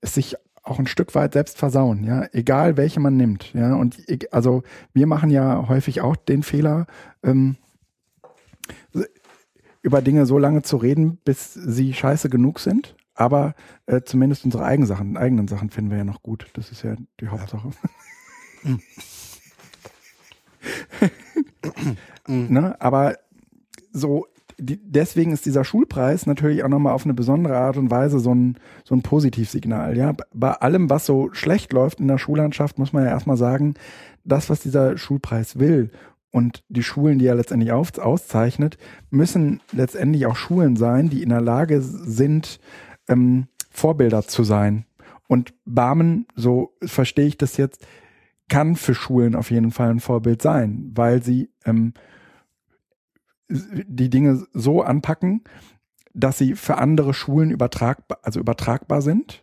[0.00, 3.74] es sich auch ein Stück weit selbst versauen, ja, egal welche man nimmt, ja.
[3.74, 3.96] Und
[4.30, 6.86] also wir machen ja häufig auch den Fehler,
[7.22, 7.56] ähm,
[9.80, 12.94] über Dinge so lange zu reden, bis sie scheiße genug sind.
[13.18, 13.54] Aber
[13.86, 16.46] äh, zumindest unsere eigenen Sachen, eigenen Sachen finden wir ja noch gut.
[16.52, 17.70] Das ist ja die Hauptsache.
[18.62, 18.76] Ja.
[22.28, 22.80] ne?
[22.80, 23.16] Aber
[23.90, 28.20] so die, deswegen ist dieser Schulpreis natürlich auch nochmal auf eine besondere Art und Weise
[28.20, 29.96] so ein, so ein Positivsignal.
[29.96, 33.74] Ja, bei allem, was so schlecht läuft in der Schullandschaft, muss man ja erstmal sagen,
[34.24, 35.90] das, was dieser Schulpreis will
[36.30, 38.78] und die Schulen, die er letztendlich auf, auszeichnet,
[39.10, 42.60] müssen letztendlich auch Schulen sein, die in der Lage sind,
[43.08, 44.84] ähm, Vorbilder zu sein.
[45.28, 47.86] Und Barmen, so verstehe ich das jetzt,
[48.48, 51.92] kann für Schulen auf jeden Fall ein Vorbild sein, weil sie ähm,
[53.48, 55.44] die Dinge so anpacken,
[56.14, 59.42] dass sie für andere Schulen übertragbar, also übertragbar sind.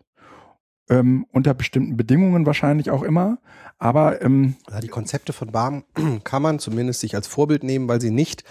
[0.88, 3.40] Ähm, unter bestimmten Bedingungen wahrscheinlich auch immer.
[3.80, 5.84] Aber ähm, ja, die Konzepte von BAM
[6.24, 8.44] kann man zumindest sich als Vorbild nehmen, weil sie nicht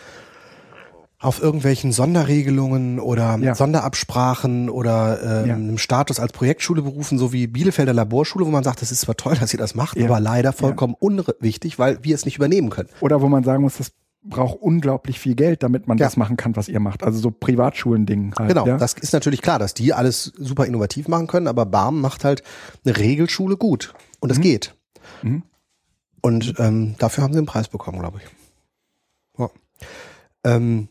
[1.18, 3.54] auf irgendwelchen Sonderregelungen oder ja.
[3.54, 5.54] Sonderabsprachen oder ähm, ja.
[5.54, 9.16] einem Status als Projektschule berufen, so wie Bielefelder Laborschule, wo man sagt, das ist zwar
[9.16, 10.06] toll, dass ihr das macht, ja.
[10.06, 12.88] aber leider vollkommen unwichtig, weil wir es nicht übernehmen können.
[13.00, 13.92] Oder wo man sagen muss, das
[14.24, 17.04] braucht unglaublich viel Geld, damit man das machen kann, was ihr macht.
[17.04, 18.34] Also so Privatschulen-Ding.
[18.38, 22.00] Halt, genau, das ist natürlich klar, dass die alles super innovativ machen können, aber BAM
[22.00, 22.42] macht halt
[22.84, 23.94] eine Regelschule gut.
[24.20, 24.42] Und es mhm.
[24.42, 24.74] geht.
[25.22, 25.42] Mhm.
[26.22, 29.38] Und ähm, dafür haben sie einen Preis bekommen, glaube ich.
[29.38, 29.50] Ja.
[30.44, 30.88] Ähm,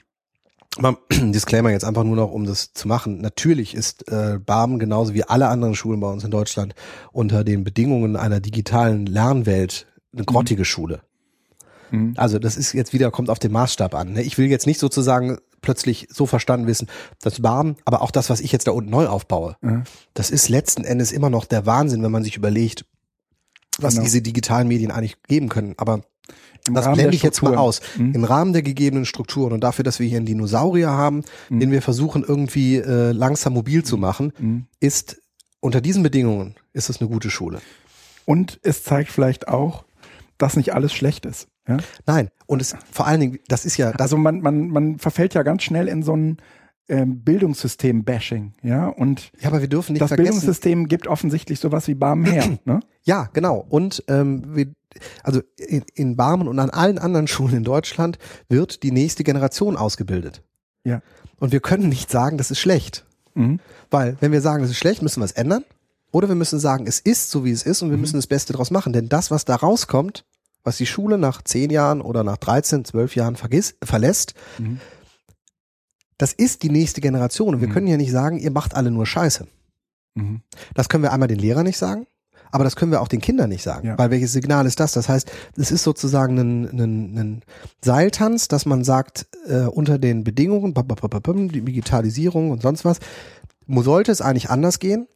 [0.79, 3.21] mal, Disclaimer jetzt einfach nur noch, um das zu machen.
[3.21, 6.75] Natürlich ist äh, BAM genauso wie alle anderen Schulen bei uns in Deutschland
[7.11, 10.65] unter den Bedingungen einer digitalen Lernwelt eine grottige mhm.
[10.65, 11.01] Schule.
[11.91, 12.13] Mhm.
[12.17, 14.13] Also das ist jetzt wieder, kommt auf den Maßstab an.
[14.13, 14.23] Ne?
[14.23, 16.87] Ich will jetzt nicht sozusagen plötzlich so verstanden wissen,
[17.21, 19.83] das Barm, aber auch das, was ich jetzt da unten neu aufbaue, mhm.
[20.13, 22.85] das ist letzten Endes immer noch der Wahnsinn, wenn man sich überlegt,
[23.79, 24.03] was genau.
[24.03, 25.73] diese digitalen Medien eigentlich geben können.
[25.77, 26.01] Aber
[26.67, 27.81] Im das blende ich jetzt mal aus.
[27.97, 28.15] Mhm.
[28.15, 31.59] Im Rahmen der gegebenen Strukturen und dafür, dass wir hier einen Dinosaurier haben, mhm.
[31.59, 34.65] den wir versuchen irgendwie äh, langsam mobil zu machen, mhm.
[34.79, 35.21] ist
[35.59, 37.59] unter diesen Bedingungen ist es eine gute Schule.
[38.25, 39.83] Und es zeigt vielleicht auch,
[40.37, 41.47] dass nicht alles schlecht ist.
[41.67, 41.77] Ja?
[42.05, 43.91] Nein, und es vor allen Dingen, das ist ja.
[43.91, 46.37] Das also man, man, man verfällt ja ganz schnell in so ein
[46.89, 48.87] ähm, Bildungssystem-Bashing, ja.
[48.87, 52.59] Und ja, aber wir dürfen nicht das vergessen, Bildungssystem gibt offensichtlich sowas wie Barmen her.
[52.65, 52.81] ne?
[53.03, 53.65] Ja, genau.
[53.69, 54.67] Und ähm, wir,
[55.23, 58.17] also in, in Barmen und an allen anderen Schulen in Deutschland
[58.49, 60.43] wird die nächste Generation ausgebildet.
[60.83, 61.01] Ja.
[61.39, 63.05] Und wir können nicht sagen, das ist schlecht.
[63.35, 63.59] Mhm.
[63.89, 65.65] Weil, wenn wir sagen, das ist schlecht, müssen wir es ändern.
[66.11, 68.01] Oder wir müssen sagen, es ist so, wie es ist und wir mhm.
[68.01, 68.93] müssen das Beste daraus machen.
[68.93, 70.25] Denn das, was da rauskommt,
[70.63, 74.79] was die Schule nach zehn Jahren oder nach 13, 12 Jahren vergiss, verlässt, mhm.
[76.17, 77.55] das ist die nächste Generation.
[77.55, 77.73] Und wir mhm.
[77.73, 79.47] können ja nicht sagen, ihr macht alle nur Scheiße.
[80.15, 80.41] Mhm.
[80.75, 82.05] Das können wir einmal den Lehrern nicht sagen,
[82.53, 83.87] aber das können wir auch den Kindern nicht sagen.
[83.87, 83.97] Ja.
[83.97, 84.91] Weil welches Signal ist das?
[84.91, 87.41] Das heißt, es ist sozusagen ein, ein, ein
[87.83, 92.99] Seiltanz, dass man sagt, äh, unter den Bedingungen, die Digitalisierung und sonst was,
[93.67, 95.07] sollte es eigentlich anders gehen.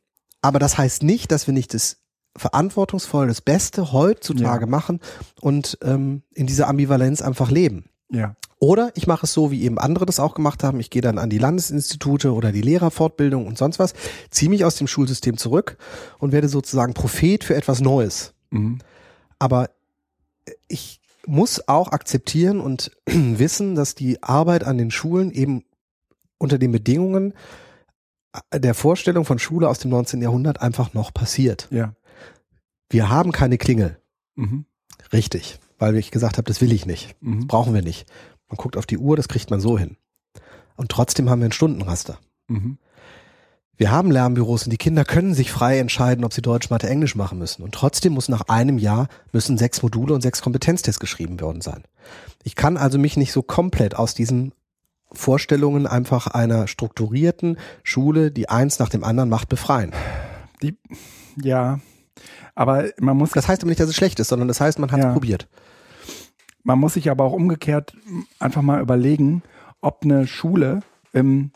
[0.42, 1.98] Aber das heißt nicht, dass wir nicht das
[2.36, 4.72] verantwortungsvoll das Beste heutzutage ja.
[4.72, 5.00] machen
[5.40, 7.86] und ähm, in dieser Ambivalenz einfach leben.
[8.10, 8.36] Ja.
[8.60, 10.80] Oder ich mache es so, wie eben andere das auch gemacht haben.
[10.80, 13.94] Ich gehe dann an die Landesinstitute oder die Lehrerfortbildung und sonst was,
[14.32, 15.78] ziehe mich aus dem Schulsystem zurück
[16.18, 18.34] und werde sozusagen Prophet für etwas Neues.
[18.50, 18.80] Mhm.
[19.38, 19.70] Aber
[20.68, 25.64] ich muss auch akzeptieren und wissen, dass die Arbeit an den Schulen eben
[26.40, 27.34] unter den Bedingungen
[28.54, 30.22] der Vorstellung von Schule aus dem 19.
[30.22, 31.68] Jahrhundert einfach noch passiert.
[31.72, 31.94] Ja
[32.90, 34.00] wir haben keine Klingel.
[34.36, 34.66] Mhm.
[35.14, 37.16] Richtig, weil ich gesagt habe, das will ich nicht.
[37.22, 37.40] Mhm.
[37.40, 38.06] Das brauchen wir nicht.
[38.50, 39.98] Man guckt auf die Uhr, das kriegt man so hin.
[40.76, 42.20] Und trotzdem haben wir ein Stundenraster.
[42.48, 42.78] Mhm.
[43.76, 47.16] Wir haben Lernbüros und die Kinder können sich frei entscheiden, ob sie Deutsch, Mathe, Englisch
[47.16, 47.62] machen müssen.
[47.62, 51.84] Und trotzdem muss nach einem Jahr müssen sechs Module und sechs Kompetenztests geschrieben worden sein.
[52.44, 54.54] Ich kann also mich nicht so komplett aus diesen
[55.12, 59.94] Vorstellungen einfach einer strukturierten Schule, die eins nach dem anderen macht, befreien.
[60.64, 60.76] Die,
[61.40, 61.80] ja,
[62.56, 63.32] aber man muss.
[63.32, 65.14] Das heißt aber nicht, dass es schlecht ist, sondern das heißt, man hat es ja.
[65.14, 65.48] probiert.
[66.68, 67.96] Man muss sich aber auch umgekehrt
[68.40, 69.42] einfach mal überlegen,
[69.80, 70.82] ob eine Schule
[71.14, 71.52] ähm,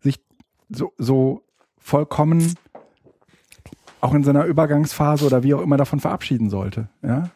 [0.00, 0.20] sich
[0.68, 1.44] so, so
[1.78, 2.56] vollkommen
[4.00, 6.88] auch in seiner Übergangsphase oder wie auch immer davon verabschieden sollte.
[7.00, 7.30] Ja,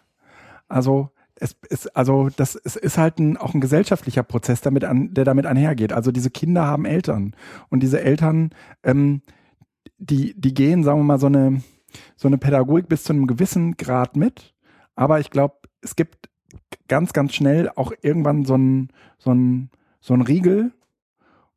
[0.67, 5.15] also es ist also das ist, ist halt ein, auch ein gesellschaftlicher Prozess, damit an,
[5.15, 5.93] der damit einhergeht.
[5.93, 7.37] Also diese Kinder haben Eltern
[7.69, 8.51] und diese Eltern,
[8.83, 9.23] ähm,
[9.99, 11.63] die die gehen, sagen wir mal so eine
[12.17, 14.53] so eine Pädagogik bis zu einem gewissen Grad mit.
[14.97, 16.29] Aber ich glaube, es gibt
[16.89, 18.89] ganz, ganz schnell auch irgendwann so ein,
[19.19, 20.73] so ein, so ein Riegel,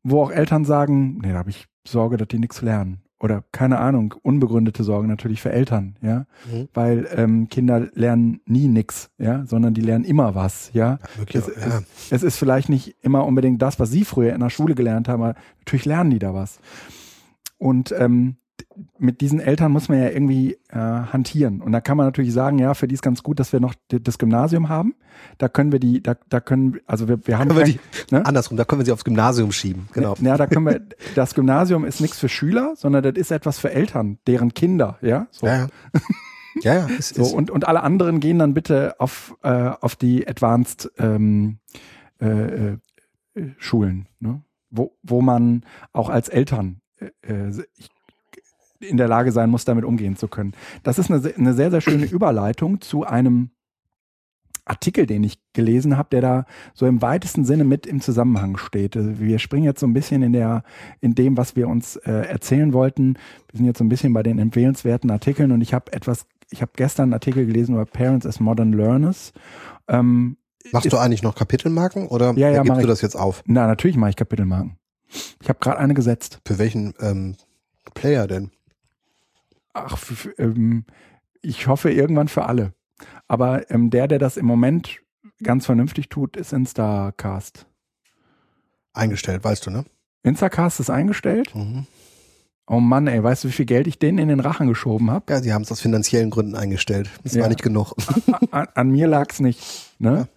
[0.02, 3.02] wo auch Eltern sagen, nee, da habe ich Sorge, dass die nichts lernen.
[3.20, 6.26] Oder keine Ahnung, unbegründete Sorgen natürlich für Eltern, ja.
[6.50, 6.68] Mhm.
[6.72, 11.00] Weil ähm, Kinder lernen nie nix, ja, sondern die lernen immer was, ja.
[11.02, 11.78] ja, wirklich, es, ja.
[11.78, 15.08] Es, es, ist vielleicht nicht immer unbedingt das, was sie früher in der Schule gelernt
[15.08, 16.60] haben, aber natürlich lernen die da was.
[17.58, 18.36] Und ähm,
[18.98, 21.60] mit diesen Eltern muss man ja irgendwie äh, hantieren.
[21.60, 23.74] Und da kann man natürlich sagen, ja, für die ist ganz gut, dass wir noch
[23.88, 24.94] das Gymnasium haben.
[25.38, 28.24] Da können wir die, da, da können, also wir, wir haben wir die, ne?
[28.24, 29.88] andersrum, da können wir sie aufs Gymnasium schieben.
[29.92, 30.14] Genau.
[30.20, 30.80] Ja, da können wir.
[31.14, 35.26] Das Gymnasium ist nichts für Schüler, sondern das ist etwas für Eltern, deren Kinder, ja.
[35.30, 35.46] So.
[35.46, 35.68] Ja, ja.
[36.62, 36.86] Ja, ja.
[36.98, 41.58] Ist, so, und, und alle anderen gehen dann bitte auf, äh, auf die Advanced ähm,
[42.20, 42.78] äh, äh,
[43.58, 44.42] Schulen, ne?
[44.70, 46.80] wo, wo man auch als Eltern
[47.22, 47.52] äh,
[48.80, 50.52] in der Lage sein muss, damit umgehen zu können.
[50.82, 53.50] Das ist eine, eine sehr, sehr schöne Überleitung zu einem
[54.68, 58.96] Artikel, den ich gelesen habe, der da so im weitesten Sinne mit im Zusammenhang steht.
[58.96, 60.62] Also wir springen jetzt so ein bisschen in der,
[61.00, 63.14] in dem, was wir uns äh, erzählen wollten.
[63.50, 66.62] Wir sind jetzt so ein bisschen bei den empfehlenswerten Artikeln und ich habe etwas, ich
[66.62, 69.32] habe gestern einen Artikel gelesen über Parents as Modern Learners.
[69.88, 70.36] Ähm,
[70.72, 73.42] Machst ist, du eigentlich noch Kapitelmarken oder ja, ja, gibst du das jetzt auf?
[73.46, 74.76] Na, natürlich mache ich Kapitelmarken.
[75.40, 76.40] Ich habe gerade eine gesetzt.
[76.46, 77.36] Für welchen ähm,
[77.94, 78.50] Player denn?
[79.74, 79.98] Ach,
[80.38, 80.84] ähm,
[81.42, 82.72] ich hoffe irgendwann für alle.
[83.26, 85.00] Aber ähm, der, der das im Moment
[85.42, 87.66] ganz vernünftig tut, ist Instacast.
[88.92, 89.84] Eingestellt, weißt du, ne?
[90.22, 91.54] Instacast ist eingestellt?
[91.54, 91.86] Mhm.
[92.66, 95.32] Oh Mann, ey, weißt du, wie viel Geld ich denen in den Rachen geschoben habe?
[95.32, 97.08] Ja, sie haben es aus finanziellen Gründen eingestellt.
[97.22, 97.42] Das ja.
[97.42, 97.94] war nicht genug.
[98.26, 99.94] An, an, an mir lag's nicht.
[99.98, 100.10] Ne?
[100.10, 100.28] Ja.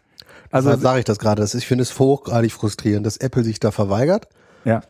[0.49, 1.43] Also sage ich das gerade.
[1.43, 4.27] Ich finde es hochgradig frustrierend, dass Apple sich da verweigert.
[4.63, 4.81] Ja.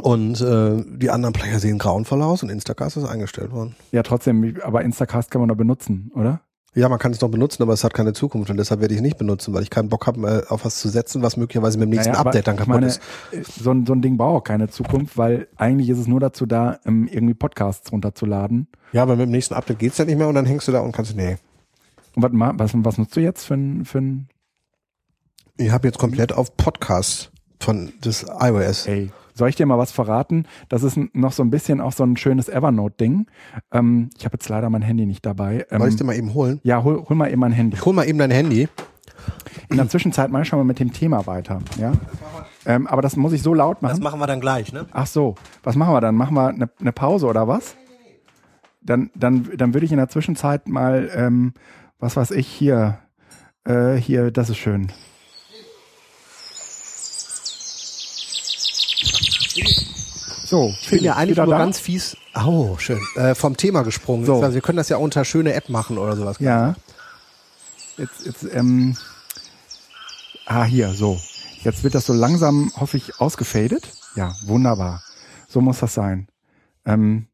[0.00, 3.76] Und äh, die anderen Player sehen grauenvoll aus und Instacast ist eingestellt worden.
[3.92, 6.40] Ja, trotzdem, aber Instacast kann man doch benutzen, oder?
[6.76, 8.98] Ja, man kann es noch benutzen, aber es hat keine Zukunft und deshalb werde ich
[8.98, 11.78] es nicht benutzen, weil ich keinen Bock habe, äh, auf was zu setzen, was möglicherweise
[11.78, 13.00] mit dem nächsten naja, Update dann kaputt meine, ist.
[13.62, 16.46] So ein, so ein Ding braucht auch keine Zukunft, weil eigentlich ist es nur dazu
[16.46, 18.66] da, um irgendwie Podcasts runterzuladen.
[18.92, 20.80] Ja, aber mit dem nächsten Update geht's ja nicht mehr und dann hängst du da
[20.80, 21.36] und kannst, nee.
[22.16, 24.28] Und was, was, was nutzt du jetzt für ein, für ein
[25.56, 27.30] Ich habe jetzt komplett auf Podcasts
[27.60, 28.88] von des iOS.
[28.88, 30.46] Ey, soll ich dir mal was verraten?
[30.68, 33.26] Das ist noch so ein bisschen auch so ein schönes Evernote-Ding.
[33.72, 35.66] Ähm, ich habe jetzt leider mein Handy nicht dabei.
[35.70, 36.60] Ähm, Soll ich dir mal eben holen?
[36.62, 37.76] Ja, hol, hol mal eben mein Handy.
[37.76, 38.68] Ich hol mal eben dein Handy.
[39.68, 41.60] In der Zwischenzeit mal schauen wir mit dem Thema weiter.
[41.78, 41.92] Ja?
[42.66, 43.92] Ähm, aber das muss ich so laut machen.
[43.92, 44.86] Das machen wir dann gleich, ne?
[44.92, 45.34] Ach so.
[45.62, 46.14] Was machen wir dann?
[46.14, 47.76] Machen wir eine, eine Pause oder was?
[48.82, 51.54] Dann, dann, dann würde ich in der Zwischenzeit mal, ähm,
[51.98, 52.98] was weiß ich, hier,
[53.64, 54.88] äh, hier, das ist schön.
[60.54, 61.58] So, ich bin ja eigentlich nur da?
[61.58, 62.16] ganz fies.
[62.32, 63.00] Oh, schön.
[63.16, 64.24] Äh, vom Thema gesprungen.
[64.24, 64.40] So.
[64.40, 66.36] Also wir können das ja unter schöne App machen oder sowas.
[66.38, 66.76] Ja.
[67.96, 68.96] Jetzt, jetzt, ähm,
[70.46, 71.18] ah, hier, so.
[71.64, 73.90] Jetzt wird das so langsam, hoffe ich, ausgefadet.
[74.14, 75.02] Ja, wunderbar.
[75.48, 76.28] So muss das sein.
[76.86, 77.26] Ähm,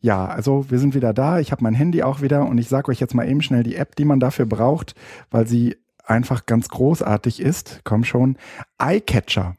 [0.00, 1.40] ja, also wir sind wieder da.
[1.40, 3.76] Ich habe mein Handy auch wieder und ich sage euch jetzt mal eben schnell die
[3.76, 4.94] App, die man dafür braucht,
[5.30, 5.76] weil sie
[6.06, 7.82] einfach ganz großartig ist.
[7.84, 8.38] Komm schon.
[8.78, 9.56] Eyecatcher.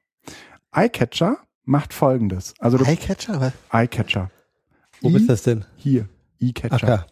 [0.71, 1.37] Eyecatcher
[1.67, 2.53] macht folgendes.
[2.59, 3.41] Also Eyecatcher?
[3.41, 3.53] Was?
[3.71, 4.31] Eyecatcher.
[5.01, 5.65] Wo I, ist das denn?
[5.75, 6.07] Hier.
[6.39, 7.07] E-Catcher.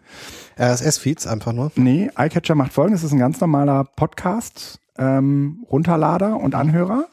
[0.57, 1.71] RSS-Feeds einfach nur?
[1.75, 3.01] Nee, iCatcher macht folgendes.
[3.01, 7.07] Das ist ein ganz normaler Podcast, ähm, Runterlader und Anhörer.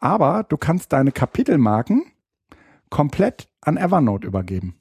[0.00, 2.06] Aber du kannst deine Kapitelmarken
[2.90, 4.76] komplett an Evernote übergeben.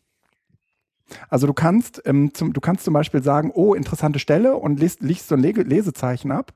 [1.30, 5.02] Also du kannst, ähm, zum, du kannst zum Beispiel sagen, oh, interessante Stelle und liest,
[5.02, 6.54] liest so ein Lesezeichen ab.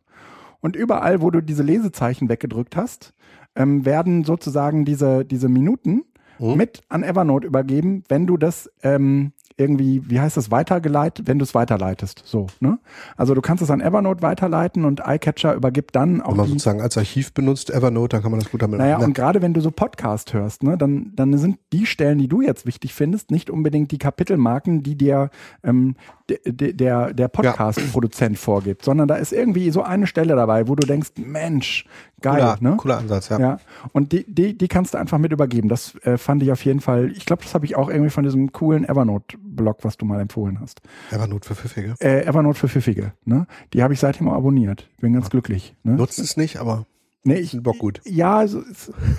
[0.61, 3.13] Und überall, wo du diese Lesezeichen weggedrückt hast,
[3.57, 6.03] ähm, werden sozusagen diese, diese Minuten
[6.39, 6.55] mhm.
[6.55, 11.43] mit an Evernote übergeben, wenn du das ähm, irgendwie, wie heißt das, weitergeleitet, wenn du
[11.43, 12.21] es weiterleitest.
[12.25, 12.77] So, ne?
[13.15, 16.31] Also du kannst es an Evernote weiterleiten und iCatcher übergibt dann auch.
[16.31, 19.07] Wenn man sozusagen als Archiv benutzt Evernote, dann kann man das gut damit Naja, machen.
[19.07, 22.41] und gerade wenn du so Podcast hörst, ne, dann, dann sind die Stellen, die du
[22.41, 25.31] jetzt wichtig findest, nicht unbedingt die Kapitelmarken, die dir
[25.63, 25.95] ähm,
[26.27, 28.39] der, der Podcast-Produzent ja.
[28.39, 31.85] vorgibt, sondern da ist irgendwie so eine Stelle dabei, wo du denkst, Mensch,
[32.21, 32.77] geil, cooler, ne?
[32.77, 33.39] Cooler Ansatz, ja.
[33.39, 33.57] ja.
[33.93, 35.69] Und die, die, die kannst du einfach mit übergeben.
[35.69, 38.23] Das äh, fand ich auf jeden Fall, ich glaube, das habe ich auch irgendwie von
[38.23, 40.81] diesem coolen Evernote-Blog, was du mal empfohlen hast.
[41.11, 41.95] Evernote für Pfiffige?
[41.99, 43.47] Äh, Evernote für Pfiffige, ne?
[43.73, 44.89] Die habe ich seitdem auch abonniert.
[44.99, 45.29] Bin ganz ja.
[45.29, 45.75] glücklich.
[45.83, 45.93] Ne?
[45.93, 46.85] Nutzt es nicht, aber
[47.27, 47.99] Nee, ich, Bock gut.
[48.05, 48.63] Ja, also,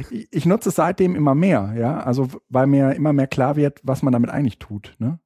[0.09, 2.01] ich, ich nutze es seitdem immer mehr, ja.
[2.01, 4.95] Also, weil mir immer mehr klar wird, was man damit eigentlich tut.
[4.99, 5.19] Ne?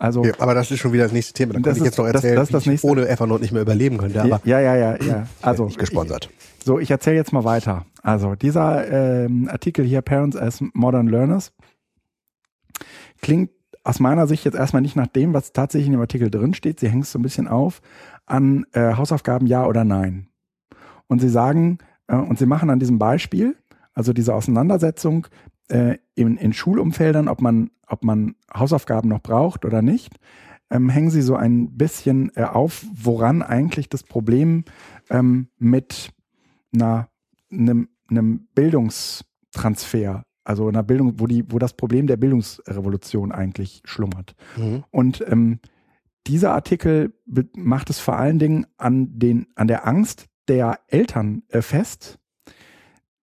[0.00, 1.52] Also, ja, aber das ist schon wieder das nächste Thema.
[1.52, 3.98] Da kann ich jetzt noch erzählen, das, das, das ich ohne Evernote nicht mehr überleben
[3.98, 4.22] könnte.
[4.22, 5.26] Aber ja, ja, ja, ja.
[5.42, 6.30] Also nicht gesponsert.
[6.58, 7.84] Ich, so, ich erzähle jetzt mal weiter.
[8.02, 8.88] Also dieser
[9.24, 11.52] ähm, Artikel hier, Parents as Modern Learners,
[13.20, 13.50] klingt
[13.84, 16.80] aus meiner Sicht jetzt erstmal nicht nach dem, was tatsächlich in dem Artikel drin steht.
[16.80, 17.82] Sie hängt so ein bisschen auf
[18.24, 20.28] an äh, Hausaufgaben ja oder nein.
[21.08, 21.76] Und sie sagen,
[22.06, 23.54] äh, und sie machen an diesem Beispiel,
[23.92, 25.26] also diese Auseinandersetzung
[25.68, 30.16] äh, in, in Schulumfeldern, ob man, ob man Hausaufgaben noch braucht oder nicht,
[30.70, 34.64] ähm, hängen sie so ein bisschen äh, auf, woran eigentlich das Problem
[35.10, 36.12] ähm, mit
[36.72, 37.08] einer,
[37.50, 44.34] einem, einem Bildungstransfer also einer Bildung, wo die, wo das Problem der Bildungsrevolution eigentlich schlummert.
[44.56, 44.84] Mhm.
[44.90, 45.60] Und ähm,
[46.26, 47.14] dieser Artikel
[47.54, 52.18] macht es vor allen Dingen an den, an der Angst der Eltern äh, fest,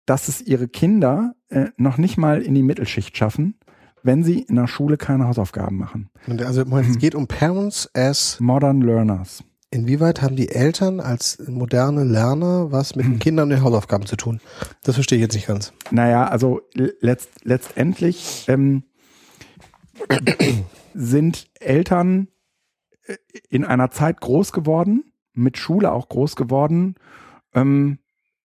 [0.05, 3.55] dass es ihre Kinder äh, noch nicht mal in die Mittelschicht schaffen,
[4.03, 6.09] wenn sie in der Schule keine Hausaufgaben machen.
[6.27, 6.97] Und also es hm.
[6.97, 9.43] geht um Parents as Modern Learners.
[9.69, 13.19] Inwieweit haben die Eltern als moderne Lerner was mit den.
[13.19, 14.39] Kindern und den Hausaufgaben zu tun?
[14.83, 15.73] Das verstehe ich jetzt nicht ganz.
[15.91, 18.83] Naja, also letzt, letztendlich ähm,
[20.93, 22.29] sind Eltern
[23.07, 23.17] äh,
[23.49, 26.95] in einer Zeit groß geworden, mit Schule auch groß geworden,
[27.53, 27.99] ähm,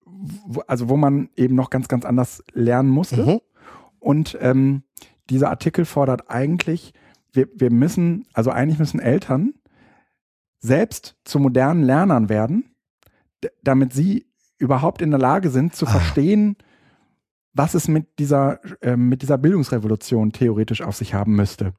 [0.05, 3.24] wo, also wo man eben noch ganz, ganz anders lernen musste.
[3.24, 3.40] Mhm.
[4.00, 4.82] Und ähm,
[5.30, 6.92] dieser Artikel fordert eigentlich,
[7.32, 9.54] wir, wir müssen, also eigentlich müssen Eltern
[10.58, 12.74] selbst zu modernen Lernern werden,
[13.62, 14.26] damit sie
[14.58, 15.90] überhaupt in der Lage sind zu ah.
[15.90, 16.56] verstehen,
[17.52, 21.74] was es mit dieser, äh, mit dieser Bildungsrevolution theoretisch auf sich haben müsste.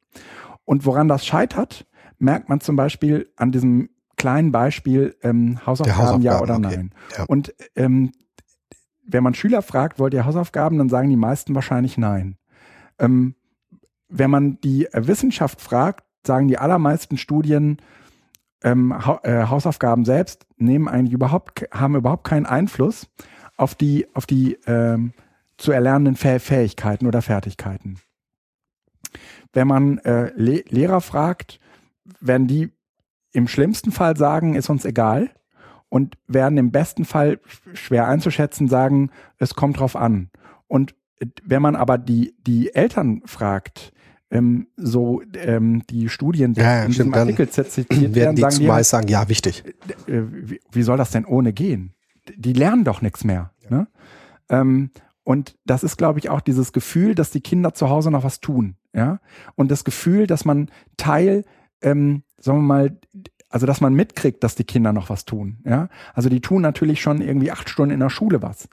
[0.66, 1.88] Und woran das scheitert,
[2.20, 6.76] merkt man zum Beispiel an diesem kleinen Beispiel ähm, Hausaufgaben, Hausaufgaben, ja oder okay.
[6.78, 6.92] nein.
[7.18, 7.26] Ja.
[7.26, 8.12] Und ähm,
[9.06, 12.38] wenn man Schüler fragt, wollt ihr Hausaufgaben, dann sagen die meisten wahrscheinlich nein.
[13.04, 13.36] Ähm,
[14.10, 17.78] wenn man die Wissenschaft fragt, sagen die allermeisten Studien,
[18.64, 23.10] ähm, ha äh, Hausaufgaben selbst nehmen eigentlich überhaupt, haben überhaupt keinen Einfluss
[23.58, 25.14] auf die, auf die ähm,
[25.58, 28.00] zu erlernenden Fäh Fähigkeiten oder Fertigkeiten.
[29.52, 31.60] Wenn man äh, Le Lehrer fragt,
[32.20, 32.72] werden die
[33.32, 35.30] im schlimmsten Fall sagen, ist uns egal
[35.90, 37.40] und werden im besten Fall
[37.74, 40.30] schwer einzuschätzen sagen, es kommt drauf an.
[40.68, 40.96] Und
[41.44, 43.94] wenn man aber die, die Eltern fragt,
[44.34, 48.42] ähm, so ähm, die Studien, die ja, ja, in diesem Artikel zitiert werden, werden die
[48.42, 49.64] sagen die meist sagen, ja, wichtig.
[50.08, 51.94] Äh, wie, wie, soll das denn ohne gehen?
[52.36, 53.52] Die lernen doch nichts mehr.
[53.70, 53.78] Ja.
[53.78, 53.88] Ne?
[54.50, 54.90] Ähm,
[55.24, 58.42] und das ist, glaube ich, auch dieses Gefühl, dass die Kinder zu Hause noch was
[58.42, 58.76] tun.
[58.94, 59.20] Ja?
[59.56, 61.46] Und das Gefühl, dass man Teil,
[61.82, 62.98] ähm, sagen wir mal,
[63.50, 65.60] also dass man mitkriegt, dass die Kinder noch was tun.
[65.64, 65.90] Ja?
[66.14, 68.68] Also die tun natürlich schon irgendwie acht Stunden in der Schule was.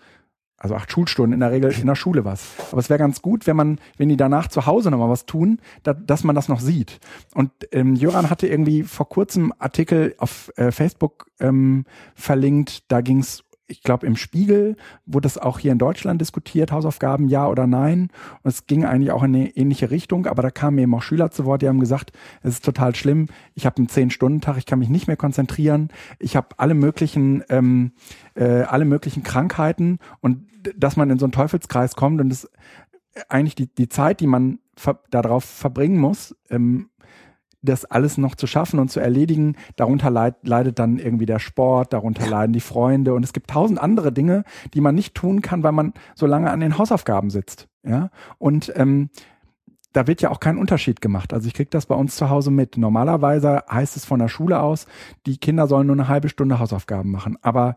[0.63, 2.51] Also acht Schulstunden in der Regel in der Schule was.
[2.71, 5.59] Aber es wäre ganz gut, wenn man, wenn die danach zu Hause nochmal was tun,
[5.85, 7.01] da, dass man das noch sieht.
[7.35, 13.21] Und ähm, Jöran hatte irgendwie vor kurzem Artikel auf äh, Facebook ähm, verlinkt, da ging
[13.21, 17.67] es ich glaube, im Spiegel wurde das auch hier in Deutschland diskutiert, Hausaufgaben ja oder
[17.67, 18.11] nein.
[18.43, 21.31] Und es ging eigentlich auch in eine ähnliche Richtung, aber da kamen eben auch Schüler
[21.31, 22.13] zu Wort, die haben gesagt,
[22.43, 26.37] es ist total schlimm, ich habe einen Zehn-Stunden-Tag, ich kann mich nicht mehr konzentrieren, ich
[26.37, 27.93] habe alle möglichen, ähm,
[28.35, 30.47] äh, alle möglichen Krankheiten und
[30.77, 32.51] dass man in so einen Teufelskreis kommt und es
[33.29, 36.90] eigentlich die, die Zeit, die man ver darauf verbringen muss, ähm,
[37.63, 41.93] das alles noch zu schaffen und zu erledigen, darunter leid, leidet dann irgendwie der Sport,
[41.93, 44.45] darunter leiden die Freunde und es gibt tausend andere Dinge,
[44.75, 47.69] die man nicht tun kann, weil man so lange an den Hausaufgaben sitzt.
[47.83, 49.11] Ja, und ähm,
[49.93, 51.33] da wird ja auch kein Unterschied gemacht.
[51.33, 52.77] Also ich kriege das bei uns zu Hause mit.
[52.77, 54.87] Normalerweise heißt es von der Schule aus,
[55.27, 57.37] die Kinder sollen nur eine halbe Stunde Hausaufgaben machen.
[57.43, 57.75] Aber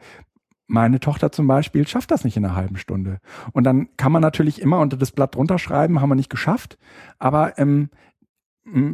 [0.67, 3.19] meine Tochter zum Beispiel schafft das nicht in einer halben Stunde.
[3.51, 6.77] Und dann kann man natürlich immer unter das Blatt drunter schreiben, haben wir nicht geschafft.
[7.19, 7.89] Aber ähm,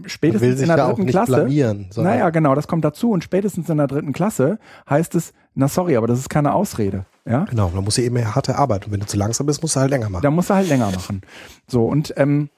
[0.05, 1.33] spätestens in der dritten Klasse.
[1.33, 3.11] Blamieren, naja, genau, das kommt dazu.
[3.11, 4.59] Und spätestens in der dritten Klasse
[4.89, 7.05] heißt es, na sorry, aber das ist keine Ausrede.
[7.25, 7.45] Ja?
[7.45, 8.85] Genau, da muss du eben mehr harte Arbeit.
[8.85, 10.23] Und wenn du zu langsam bist, musst du halt länger machen.
[10.23, 11.21] Da musst du halt länger machen.
[11.67, 12.49] So, und ähm,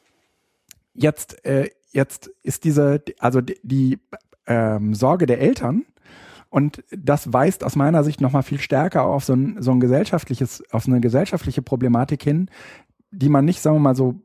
[0.93, 3.99] jetzt, äh, jetzt ist diese, also die, die
[4.47, 5.83] ähm, Sorge der Eltern,
[6.49, 10.61] und das weist aus meiner Sicht nochmal viel stärker auf so ein, so ein gesellschaftliches,
[10.71, 12.49] auf so eine gesellschaftliche Problematik hin,
[13.09, 14.19] die man nicht, sagen wir mal, so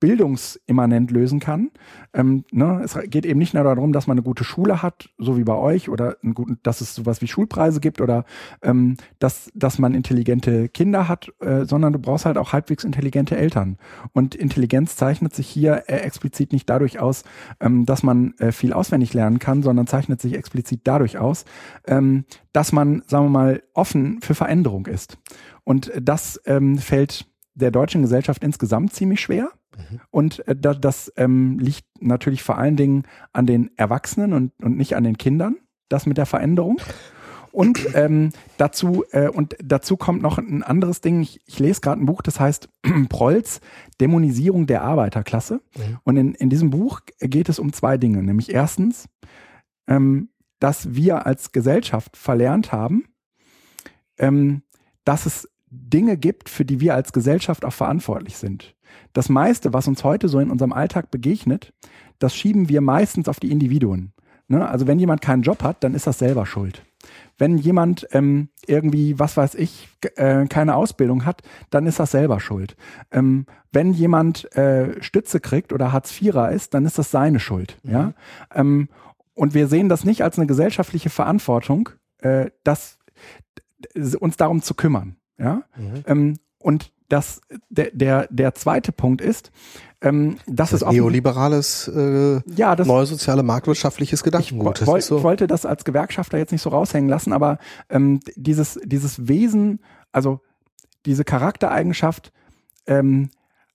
[0.00, 1.70] bildungsimmanent lösen kann.
[2.12, 2.80] Ähm, ne?
[2.82, 5.54] Es geht eben nicht nur darum, dass man eine gute Schule hat, so wie bei
[5.54, 8.24] euch, oder einen guten, dass es sowas wie Schulpreise gibt oder
[8.62, 13.36] ähm, dass, dass man intelligente Kinder hat, äh, sondern du brauchst halt auch halbwegs intelligente
[13.36, 13.76] Eltern.
[14.12, 17.24] Und Intelligenz zeichnet sich hier äh, explizit nicht dadurch aus,
[17.60, 21.44] ähm, dass man äh, viel auswendig lernen kann, sondern zeichnet sich explizit dadurch aus,
[21.86, 25.18] ähm, dass man, sagen wir mal, offen für Veränderung ist.
[25.64, 29.50] Und das ähm, fällt der deutschen Gesellschaft insgesamt ziemlich schwer.
[29.90, 30.00] Mhm.
[30.10, 34.76] Und äh, das, das ähm, liegt natürlich vor allen Dingen an den Erwachsenen und, und
[34.76, 35.56] nicht an den Kindern,
[35.88, 36.80] das mit der Veränderung.
[37.52, 41.20] Und ähm, dazu äh, und dazu kommt noch ein anderes Ding.
[41.20, 42.68] Ich, ich lese gerade ein Buch, das heißt
[43.08, 43.60] Prolls
[44.00, 45.60] Dämonisierung der Arbeiterklasse.
[45.76, 45.98] Mhm.
[46.04, 48.22] Und in, in diesem Buch geht es um zwei Dinge.
[48.22, 49.08] Nämlich erstens,
[49.88, 50.28] ähm,
[50.60, 53.04] dass wir als Gesellschaft verlernt haben,
[54.18, 54.62] ähm,
[55.04, 58.74] dass es Dinge gibt, für die wir als Gesellschaft auch verantwortlich sind.
[59.12, 61.72] Das meiste, was uns heute so in unserem Alltag begegnet,
[62.18, 64.12] das schieben wir meistens auf die Individuen.
[64.48, 64.68] Ne?
[64.68, 66.84] Also wenn jemand keinen Job hat, dann ist das selber schuld.
[67.38, 72.40] Wenn jemand ähm, irgendwie, was weiß ich, äh, keine Ausbildung hat, dann ist das selber
[72.40, 72.76] schuld.
[73.10, 77.78] Ähm, wenn jemand äh, Stütze kriegt oder Hartz-Vierer ist, dann ist das seine Schuld.
[77.84, 77.90] Mhm.
[77.90, 78.12] Ja?
[78.54, 78.88] Ähm,
[79.34, 82.98] und wir sehen das nicht als eine gesellschaftliche Verantwortung, äh, das,
[84.18, 85.16] uns darum zu kümmern.
[85.40, 85.62] Ja?
[85.76, 86.04] Mhm.
[86.06, 89.50] Ähm, und das, der, der, der zweite Punkt ist,
[90.02, 94.80] ähm, das, das ist neoliberales, äh, ja, das, neues soziale marktwirtschaftliches Gedankengut.
[94.80, 95.18] Ich, woll, so.
[95.18, 97.58] ich wollte das als Gewerkschafter jetzt nicht so raushängen lassen, aber
[97.90, 99.80] ähm, dieses, dieses Wesen,
[100.12, 100.40] also
[101.04, 102.32] diese Charaktereigenschaft,
[102.86, 103.30] ähm,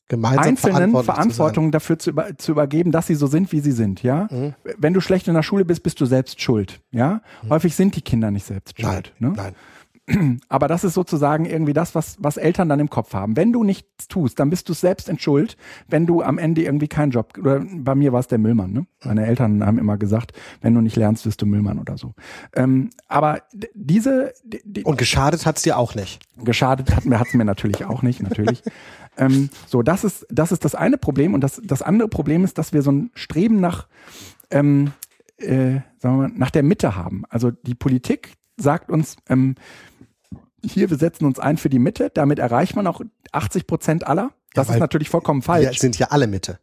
[0.07, 4.03] Gemeinsam Einzelnen Verantwortung dafür zu, über, zu übergeben, dass sie so sind, wie sie sind,
[4.03, 4.27] ja.
[4.29, 4.53] Mhm.
[4.77, 7.21] Wenn du schlecht in der Schule bist, bist du selbst schuld, ja.
[7.41, 7.49] Mhm.
[7.49, 9.13] Häufig sind die Kinder nicht selbst schuld.
[9.19, 9.35] Nein, ne?
[9.35, 9.55] nein.
[10.49, 13.35] Aber das ist sozusagen irgendwie das, was, was Eltern dann im Kopf haben.
[13.35, 16.87] Wenn du nichts tust, dann bist du selbst in Schuld, wenn du am Ende irgendwie
[16.87, 18.85] keinen Job, oder bei mir war es der Müllmann, ne?
[19.03, 22.13] Meine Eltern haben immer gesagt, wenn du nicht lernst, wirst du Müllmann oder so.
[22.55, 23.41] Ähm, aber
[23.73, 24.33] diese.
[24.43, 26.19] Die, Und geschadet hat's dir auch nicht.
[26.37, 28.63] Geschadet hat mir, hat's mir natürlich auch nicht, natürlich.
[29.17, 31.33] ähm, so, das ist, das ist das eine Problem.
[31.33, 33.87] Und das, das andere Problem ist, dass wir so ein Streben nach,
[34.51, 34.91] ähm,
[35.37, 37.23] äh, sagen wir mal, nach der Mitte haben.
[37.29, 39.55] Also die Politik sagt uns, ähm,
[40.71, 43.01] hier, wir setzen uns ein für die Mitte, damit erreicht man auch
[43.31, 44.31] 80 Prozent aller.
[44.53, 45.69] Das ja, ist natürlich vollkommen falsch.
[45.69, 46.59] Wir sind ja alle Mitte.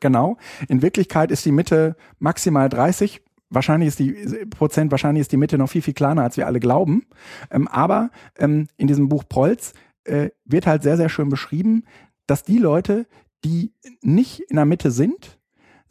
[0.00, 0.36] Genau.
[0.68, 3.22] In Wirklichkeit ist die Mitte maximal 30.
[3.50, 4.12] Wahrscheinlich ist die
[4.46, 7.06] Prozent, wahrscheinlich ist die Mitte noch viel, viel kleiner, als wir alle glauben.
[7.50, 9.74] Ähm, aber ähm, in diesem Buch Prolz
[10.04, 11.84] äh, wird halt sehr, sehr schön beschrieben,
[12.26, 13.06] dass die Leute,
[13.44, 15.38] die nicht in der Mitte sind,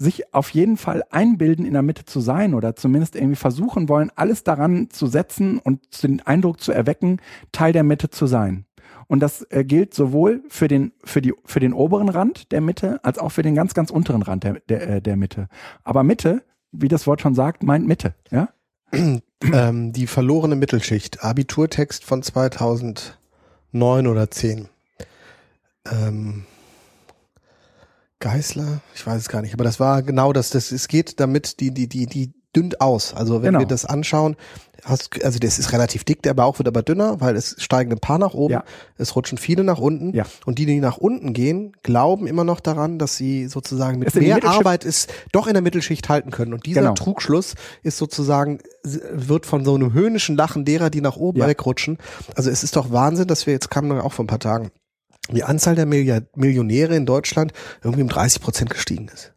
[0.01, 4.11] sich auf jeden Fall einbilden, in der Mitte zu sein oder zumindest irgendwie versuchen wollen,
[4.15, 7.17] alles daran zu setzen und den Eindruck zu erwecken,
[7.51, 8.65] Teil der Mitte zu sein.
[9.07, 12.99] Und das äh, gilt sowohl für den, für, die, für den oberen Rand der Mitte
[13.03, 15.49] als auch für den ganz, ganz unteren Rand der, der, äh, der Mitte.
[15.83, 18.49] Aber Mitte, wie das Wort schon sagt, meint Mitte, ja?
[18.93, 24.67] ähm, die verlorene Mittelschicht, Abiturtext von 2009 oder 10.
[25.91, 26.45] Ähm,
[28.21, 31.59] Geißler, ich weiß es gar nicht, aber das war genau das, das es geht damit,
[31.59, 33.13] die, die, die, die dünnt aus.
[33.13, 33.59] Also wenn genau.
[33.59, 34.35] wir das anschauen,
[34.83, 37.99] hast, also das ist relativ dick, der Bauch wird aber dünner, weil es steigen ein
[37.99, 38.63] paar nach oben, ja.
[38.97, 40.25] es rutschen viele nach unten ja.
[40.45, 44.43] und die, die nach unten gehen, glauben immer noch daran, dass sie sozusagen mit mehr
[44.43, 46.53] Arbeit ist, doch in der Mittelschicht halten können.
[46.53, 46.93] Und dieser genau.
[46.93, 51.47] Trugschluss ist sozusagen, wird von so einem höhnischen Lachen derer, die nach oben ja.
[51.47, 51.97] wegrutschen.
[52.35, 54.71] Also es ist doch Wahnsinn, dass wir, jetzt kamen auch vor ein paar Tagen,
[55.33, 57.53] die Anzahl der Millionäre in Deutschland
[57.83, 59.33] irgendwie um 30 Prozent gestiegen ist.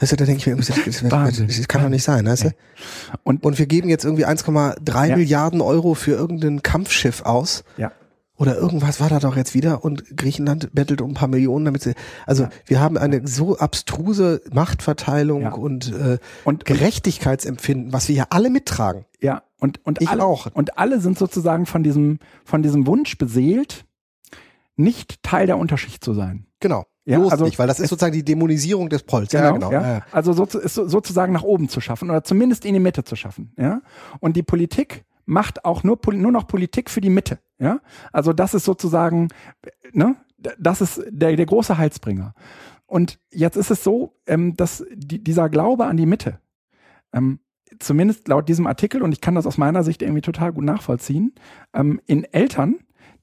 [0.00, 2.50] Weißt du, da denke ich mir, das, das kann doch nicht sein, weißt du?
[3.22, 5.16] Und, und wir geben jetzt irgendwie 1,3 ja.
[5.16, 7.64] Milliarden Euro für irgendein Kampfschiff aus.
[7.76, 7.92] Ja.
[8.40, 11.82] Oder irgendwas war da doch jetzt wieder und Griechenland bettelt um ein paar Millionen, damit
[11.82, 11.92] sie.
[12.24, 12.50] Also ja.
[12.64, 15.52] wir haben eine so abstruse Machtverteilung ja.
[15.52, 19.04] und, äh, und Gerechtigkeitsempfinden, was wir ja alle mittragen.
[19.20, 20.46] Ja, und, und ich alle, auch.
[20.54, 23.84] Und alle sind sozusagen von diesem, von diesem Wunsch beseelt,
[24.80, 26.46] nicht Teil der Unterschicht zu sein.
[26.60, 26.86] Genau.
[27.04, 29.30] Ja, Bloß also nicht, weil das ist sozusagen die Dämonisierung des Pols.
[29.30, 29.72] Genau, ja, genau.
[29.72, 29.94] Ja.
[29.94, 30.06] Ja.
[30.12, 33.52] Also so, ist sozusagen nach oben zu schaffen oder zumindest in die Mitte zu schaffen.
[33.56, 33.80] Ja?
[34.20, 37.38] Und die Politik macht auch nur, nur noch Politik für die Mitte.
[37.58, 37.80] Ja?
[38.12, 39.28] Also das ist sozusagen,
[39.92, 40.16] ne,
[40.58, 42.34] das ist der, der große Heilsbringer.
[42.86, 46.38] Und jetzt ist es so, ähm, dass die, dieser Glaube an die Mitte,
[47.12, 47.40] ähm,
[47.78, 51.34] zumindest laut diesem Artikel, und ich kann das aus meiner Sicht irgendwie total gut nachvollziehen,
[51.72, 52.76] ähm, in Eltern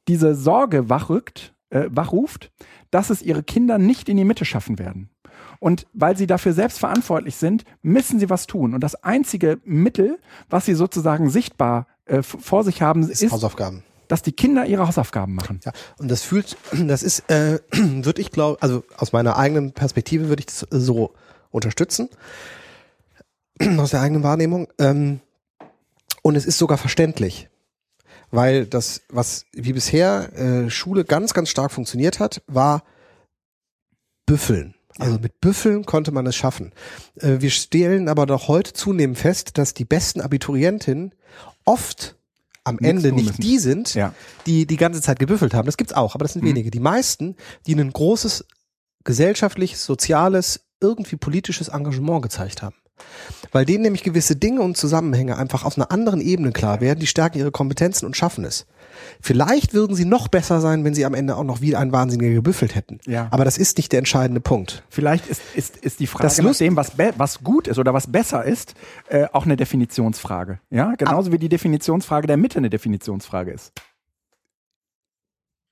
[0.07, 2.51] diese Sorge wachrückt, äh, wachruft,
[2.91, 5.09] dass es ihre Kinder nicht in die Mitte schaffen werden.
[5.59, 8.73] Und weil sie dafür selbst verantwortlich sind, müssen sie was tun.
[8.73, 13.83] Und das einzige Mittel, was sie sozusagen sichtbar äh, vor sich haben, ist, ist Hausaufgaben
[14.07, 15.59] dass die Kinder ihre Hausaufgaben machen.
[15.65, 20.29] Ja, und das fühlt, das ist, äh, würde ich glaube, also aus meiner eigenen Perspektive
[20.29, 21.13] würde ich das so
[21.51, 22.09] unterstützen,
[23.77, 24.67] aus der eigenen Wahrnehmung.
[24.79, 25.19] Ähm,
[26.21, 27.49] und es ist sogar verständlich
[28.31, 32.83] weil das, was wie bisher äh, Schule ganz, ganz stark funktioniert hat, war
[34.25, 34.75] Büffeln.
[34.99, 36.73] Also mit Büffeln konnte man es schaffen.
[37.15, 41.13] Äh, wir stellen aber doch heute zunehmend fest, dass die besten Abiturientinnen
[41.65, 42.15] oft
[42.63, 43.41] am Nichts Ende nicht müssen.
[43.41, 44.13] die sind, ja.
[44.45, 45.65] die die ganze Zeit gebüffelt haben.
[45.65, 46.49] Das gibt's auch, aber das sind mhm.
[46.49, 46.71] wenige.
[46.71, 48.45] Die meisten, die ein großes
[49.03, 52.75] gesellschaftliches, soziales, irgendwie politisches Engagement gezeigt haben.
[53.51, 57.07] Weil denen nämlich gewisse Dinge und Zusammenhänge einfach auf einer anderen Ebene klar werden, die
[57.07, 58.65] stärken ihre Kompetenzen und schaffen es.
[59.21, 62.33] Vielleicht würden sie noch besser sein, wenn sie am Ende auch noch wie ein Wahnsinniger
[62.33, 62.99] gebüffelt hätten.
[63.05, 63.27] Ja.
[63.31, 64.83] Aber das ist nicht der entscheidende Punkt.
[64.89, 68.11] Vielleicht ist, ist, ist die Frage das nach dem, was, was gut ist oder was
[68.11, 68.73] besser ist,
[69.09, 70.59] äh, auch eine Definitionsfrage.
[70.69, 73.71] Ja, genauso wie die Definitionsfrage der Mitte eine Definitionsfrage ist.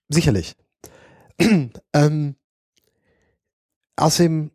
[0.10, 0.56] Sicherlich.
[1.94, 2.36] ähm,
[3.96, 4.52] aus dem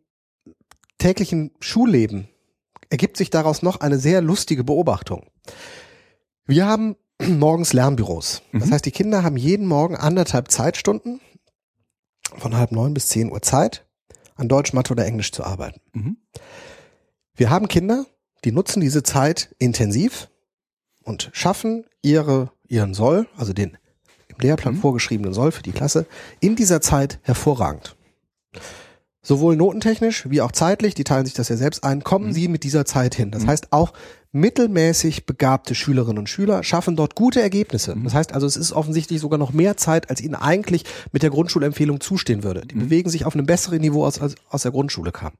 [0.97, 2.27] täglichen Schulleben
[2.91, 5.25] ergibt sich daraus noch eine sehr lustige Beobachtung.
[6.45, 6.95] Wir haben
[7.27, 8.43] morgens Lernbüros.
[8.53, 8.71] Das Mhm.
[8.73, 11.19] heißt, die Kinder haben jeden Morgen anderthalb Zeitstunden
[12.37, 13.85] von halb neun bis zehn Uhr Zeit,
[14.35, 15.81] an Deutsch, Mathe oder Englisch zu arbeiten.
[15.93, 16.17] Mhm.
[17.35, 18.05] Wir haben Kinder,
[18.43, 20.29] die nutzen diese Zeit intensiv
[21.03, 23.77] und schaffen ihre, ihren Soll, also den
[24.27, 24.79] im Lehrplan Mhm.
[24.81, 26.05] vorgeschriebenen Soll für die Klasse,
[26.39, 27.95] in dieser Zeit hervorragend.
[29.23, 32.33] Sowohl notentechnisch wie auch zeitlich, die teilen sich das ja selbst ein, kommen Mhm.
[32.33, 33.29] sie mit dieser Zeit hin.
[33.29, 33.47] Das Mhm.
[33.49, 33.93] heißt, auch
[34.31, 37.95] mittelmäßig begabte Schülerinnen und Schüler schaffen dort gute Ergebnisse.
[37.95, 38.05] Mhm.
[38.05, 41.29] Das heißt also, es ist offensichtlich sogar noch mehr Zeit, als ihnen eigentlich mit der
[41.29, 42.65] Grundschulempfehlung zustehen würde.
[42.65, 42.79] Die Mhm.
[42.79, 45.33] bewegen sich auf einem besseren Niveau, als, als aus der Grundschule kam.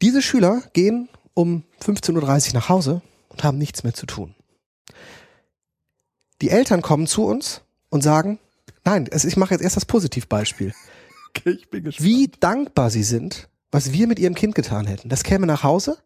[0.00, 4.34] Diese Schüler gehen um 15.30 Uhr nach Hause und haben nichts mehr zu tun.
[6.40, 8.40] Die Eltern kommen zu uns und sagen,
[8.84, 10.74] nein, ich mache jetzt erst das Positivbeispiel
[11.36, 12.06] Okay, ich bin gespannt.
[12.06, 15.08] wie dankbar sie sind, was wir mit ihrem Kind getan hätten.
[15.08, 15.98] Das käme nach Hause,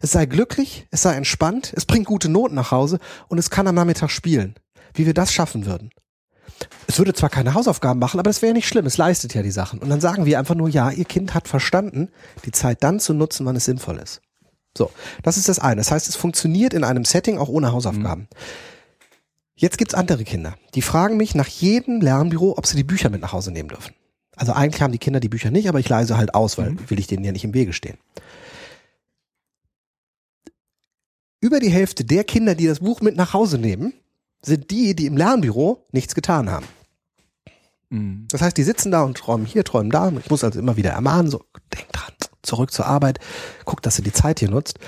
[0.00, 2.98] es sei glücklich, es sei entspannt, es bringt gute Noten nach Hause
[3.28, 4.54] und es kann am Nachmittag spielen.
[4.94, 5.90] Wie wir das schaffen würden.
[6.86, 9.50] Es würde zwar keine Hausaufgaben machen, aber das wäre nicht schlimm, es leistet ja die
[9.50, 9.78] Sachen.
[9.80, 12.08] Und dann sagen wir einfach nur, ja, ihr Kind hat verstanden,
[12.44, 14.22] die Zeit dann zu nutzen, wann es sinnvoll ist.
[14.76, 14.90] So,
[15.22, 15.76] das ist das eine.
[15.76, 18.28] Das heißt, es funktioniert in einem Setting auch ohne Hausaufgaben.
[19.54, 23.22] Jetzt gibt's andere Kinder, die fragen mich nach jedem Lernbüro, ob sie die Bücher mit
[23.22, 23.94] nach Hause nehmen dürfen.
[24.36, 26.98] Also eigentlich haben die Kinder die Bücher nicht, aber ich leise halt aus, weil will
[26.98, 27.96] ich denen ja nicht im Wege stehen.
[31.40, 33.94] Über die Hälfte der Kinder, die das Buch mit nach Hause nehmen,
[34.42, 36.66] sind die, die im Lernbüro nichts getan haben.
[37.88, 38.26] Mhm.
[38.30, 40.12] Das heißt, die sitzen da und träumen hier, träumen da.
[40.18, 42.12] Ich muss also immer wieder ermahnen, so, denk dran,
[42.42, 43.18] zurück zur Arbeit,
[43.64, 44.78] guck, dass du die Zeit hier nutzt.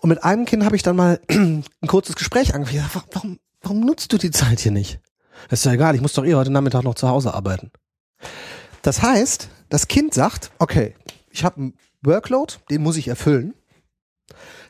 [0.00, 3.02] Und mit einem Kind habe ich dann mal ein kurzes Gespräch angefangen.
[3.12, 5.00] Warum, warum nutzt du die Zeit hier nicht?
[5.48, 7.70] Das ist ja egal, ich muss doch eh heute Nachmittag noch zu Hause arbeiten.
[8.84, 10.94] Das heißt, das Kind sagt, okay,
[11.30, 13.54] ich habe einen Workload, den muss ich erfüllen.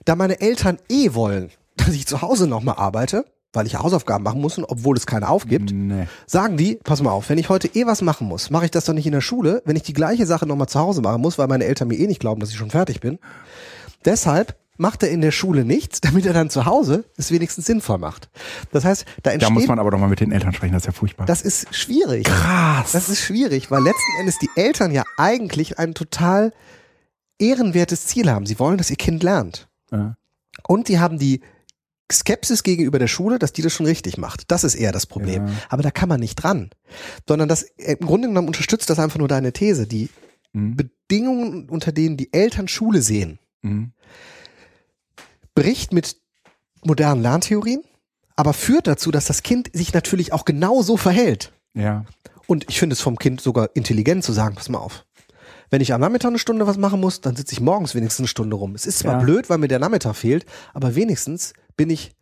[0.04, 4.40] Da meine Eltern eh wollen, dass ich zu Hause nochmal arbeite, weil ich Hausaufgaben machen
[4.40, 6.06] muss, und obwohl es keine aufgibt, Nee.
[6.26, 8.84] sagen die, pass mal auf, wenn ich heute eh was machen muss, mache ich das
[8.84, 11.36] doch nicht in der Schule, wenn ich die gleiche Sache nochmal zu Hause machen muss,
[11.36, 13.18] weil meine Eltern mir eh nicht glauben, dass ich schon fertig bin.
[14.04, 17.98] Deshalb macht er in der Schule nichts, damit er dann zu Hause es wenigstens sinnvoll
[17.98, 18.28] macht.
[18.72, 20.82] Das heißt, da Da entsteht, muss man aber doch mal mit den Eltern sprechen, das
[20.82, 21.26] ist ja furchtbar.
[21.26, 22.24] das ist schwierig.
[22.24, 22.92] krass.
[22.92, 26.52] Das ist schwierig, weil letzten Endes die Eltern ja eigentlich ein total
[27.38, 28.46] ehrenwertes Ziel haben.
[28.46, 29.68] Sie wollen, dass ihr Kind lernt.
[29.90, 30.16] ja.
[30.68, 31.40] Und die haben die
[32.12, 34.52] Skepsis gegenüber der Schule, dass die das schon richtig macht.
[34.52, 35.48] Das ist eher das Problem.
[35.48, 35.52] Ja.
[35.68, 36.70] Aber da kann man nicht dran.
[37.26, 39.86] Sondern das, im Grunde genommen unterstützt das einfach nur deine These.
[39.88, 40.10] Die
[40.52, 40.76] Mhm.
[40.76, 43.90] Bedingungen, unter denen die Eltern Schule sehen, Mhm.
[45.54, 46.16] Bricht mit
[46.84, 47.82] modernen Lerntheorien,
[48.36, 51.52] aber führt dazu, dass das Kind sich natürlich auch genau so verhält.
[51.74, 52.04] Ja.
[52.46, 55.04] Und ich finde es vom Kind sogar intelligent zu sagen, pass mal auf.
[55.70, 58.28] Wenn ich am Nachmittag eine Stunde was machen muss, dann sitze ich morgens wenigstens eine
[58.28, 58.74] Stunde rum.
[58.74, 59.18] Es ist zwar Ja.
[59.20, 60.44] blöd, weil mir der Nachmittag fehlt,
[60.74, 62.12] aber wenigstens bin ich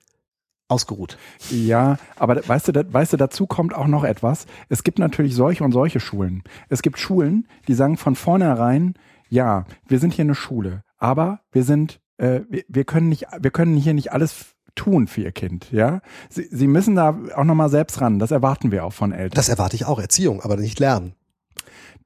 [0.68, 1.18] ausgeruht.
[1.50, 4.46] Ja, aber weißt du, weißt du, dazu kommt auch noch etwas.
[4.68, 6.42] Es gibt natürlich solche und solche Schulen.
[6.68, 8.94] Es gibt Schulen, die sagen von vornherein,
[9.28, 13.50] ja, wir sind hier eine Schule, aber wir sind, äh, wir, wir können nicht, wir
[13.50, 16.00] können hier nicht alles tun für ihr Kind, ja.
[16.30, 18.18] Sie, sie müssen da auch nochmal selbst ran.
[18.18, 19.34] Das erwarten wir auch von Eltern.
[19.34, 21.14] Das erwarte ich auch, Erziehung, aber nicht Lernen.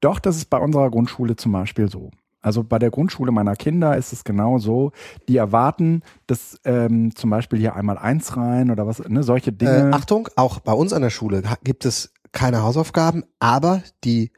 [0.01, 2.11] Doch, das ist bei unserer Grundschule zum Beispiel so.
[2.43, 4.93] Also bei der Grundschule meiner Kinder ist es genau so.
[5.29, 9.55] Die erwarten, dass ähm, zum Beispiel hier einmal eins rein oder was, ne, solche Äh,
[9.55, 9.91] Dinge.
[9.93, 14.33] Achtung, auch bei uns an der Schule gibt es keine Hausaufgaben, aber die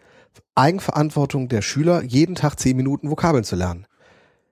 [0.55, 3.87] Eigenverantwortung der Schüler, jeden Tag zehn Minuten Vokabeln zu lernen.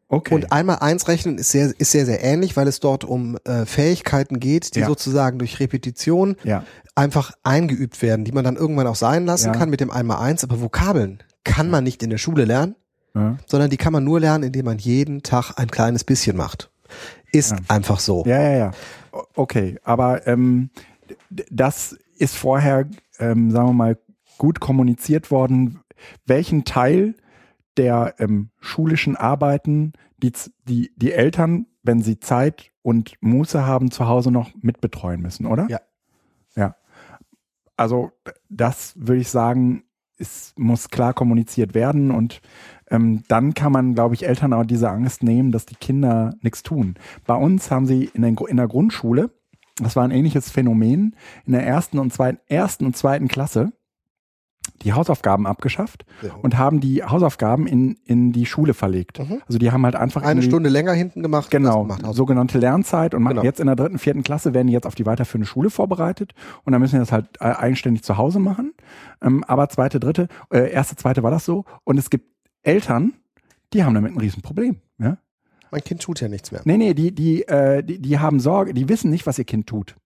[0.08, 0.34] Okay.
[0.34, 3.66] Und einmal eins rechnen ist sehr, ist sehr, sehr ähnlich, weil es dort um äh,
[3.66, 4.86] Fähigkeiten geht, die Ja.
[4.86, 6.64] sozusagen durch Repetition ja.
[6.94, 9.52] einfach eingeübt werden, die man dann irgendwann auch sein lassen Ja.
[9.52, 10.44] kann mit dem einmal eins.
[10.44, 12.74] Aber Vokabeln kann man nicht in der Schule lernen,
[13.46, 16.70] sondern die kann man nur lernen, indem man jeden Tag ein kleines bisschen macht.
[17.32, 18.24] Ist einfach so.
[18.26, 18.70] Ja, ja, ja.
[19.34, 20.68] Okay, aber ähm,
[21.50, 22.86] das ist vorher,
[23.18, 23.98] ähm, sagen wir mal,
[24.36, 25.80] gut kommuniziert worden,
[26.26, 27.14] welchen Teil
[27.76, 30.32] der ähm, schulischen Arbeiten die,
[30.66, 35.66] die, die Eltern, wenn sie Zeit und Muße haben, zu Hause noch mitbetreuen müssen, oder?
[35.68, 35.80] Ja.
[36.54, 36.76] Ja.
[37.76, 38.12] Also
[38.48, 39.84] das würde ich sagen,
[40.18, 42.40] es muss klar kommuniziert werden und
[42.90, 46.62] ähm, dann kann man, glaube ich, Eltern auch diese Angst nehmen, dass die Kinder nichts
[46.62, 46.94] tun.
[47.26, 49.30] Bei uns haben sie in der, Gru- in der Grundschule,
[49.76, 51.14] das war ein ähnliches Phänomen,
[51.44, 53.72] in der ersten und zweiten, ersten und zweiten Klasse
[54.82, 56.30] die Hausaufgaben abgeschafft Ja.
[56.42, 59.18] und haben die Hausaufgaben in, in die Schule verlegt.
[59.18, 59.40] Mhm.
[59.46, 61.50] Also die haben halt einfach Eine in die, Stunde länger hinten gemacht.
[61.50, 62.02] Genau, gemacht.
[62.14, 63.44] sogenannte Lernzeit und machen Genau.
[63.44, 66.72] jetzt in der dritten, vierten Klasse werden die jetzt auf die weiterführende Schule vorbereitet und
[66.72, 68.72] dann müssen wir das halt äh, eigenständig zu Hause machen.
[69.22, 72.26] Ähm, aber zweite, dritte, äh, erste, zweite war das so und es gibt
[72.62, 73.12] Eltern,
[73.72, 74.76] die haben damit ein Riesenproblem.
[74.98, 75.18] Ja?
[75.70, 76.60] Mein Kind tut ja nichts mehr.
[76.64, 79.66] Nee, nee, die, die, äh, die, die haben Sorge, die wissen nicht, was ihr Kind
[79.66, 79.96] tut.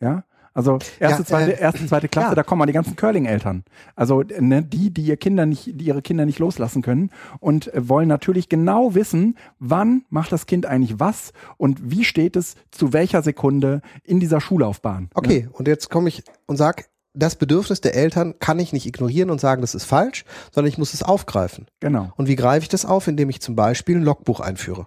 [0.00, 0.24] Ja.
[0.54, 2.34] Also erste, Ja, zweite, äh, erste, zweite Klasse, ja.
[2.34, 3.64] da kommen mal die ganzen Curling-Eltern.
[3.96, 7.88] Also ne, die, die ihr Kinder nicht, die ihre Kinder nicht loslassen können und äh,
[7.88, 12.92] wollen natürlich genau wissen, wann macht das Kind eigentlich was und wie steht es zu
[12.92, 15.10] welcher Sekunde in dieser Schullaufbahn.
[15.14, 19.30] Okay, und jetzt komme ich und sag, das Bedürfnis der Eltern kann ich nicht ignorieren
[19.30, 21.66] und sagen, das ist falsch, sondern ich muss es aufgreifen.
[21.80, 22.12] Genau.
[22.16, 23.08] Und wie greife ich das auf?
[23.08, 24.86] Indem ich zum Beispiel ein Logbuch einführe.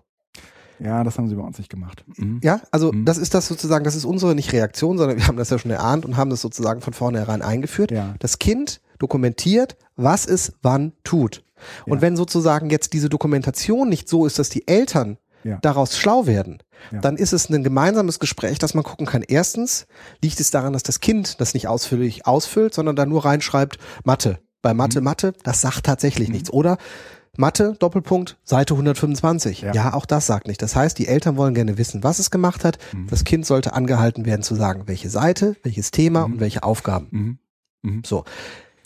[0.84, 2.04] Ja, das haben sie bei uns nicht gemacht.
[2.18, 2.40] Mhm.
[2.44, 3.06] Ja, also Mhm.
[3.06, 5.72] das ist das sozusagen, das ist unsere nicht Reaktion, sondern wir haben das ja schon
[5.72, 7.92] erahnt und haben das sozusagen von vornherein eingeführt.
[7.92, 8.16] Ja.
[8.20, 11.44] Das Kind dokumentiert, was es wann tut.
[11.86, 12.02] Und Ja.
[12.02, 15.58] wenn sozusagen jetzt diese Dokumentation nicht so ist, dass die Eltern Ja.
[15.62, 16.60] daraus schlau werden,
[16.92, 17.00] Ja.
[17.02, 19.24] dann ist es ein gemeinsames Gespräch, dass man gucken kann.
[19.28, 19.86] Erstens
[20.24, 24.40] liegt es daran, dass das Kind das nicht ausführlich ausfüllt, sondern da nur reinschreibt Mathe.
[24.64, 25.06] Bei Mathe, Mhm.
[25.06, 26.52] Mathe, das sagt tatsächlich nichts.
[26.52, 26.78] Oder
[27.38, 29.62] Mathe, Doppelpunkt, Seite 125.
[29.62, 29.74] Ja.
[29.74, 29.94] Ja.
[29.94, 30.62] auch das sagt nicht.
[30.62, 32.78] Das heißt, die Eltern wollen gerne wissen, was es gemacht hat.
[32.94, 33.08] Mhm.
[33.08, 36.34] Das Kind sollte angehalten werden zu sagen, welche Seite, welches Thema Mhm.
[36.34, 37.08] und welche Aufgaben.
[37.12, 37.40] Mhm.
[37.84, 38.02] Mhm.
[38.06, 38.26] So.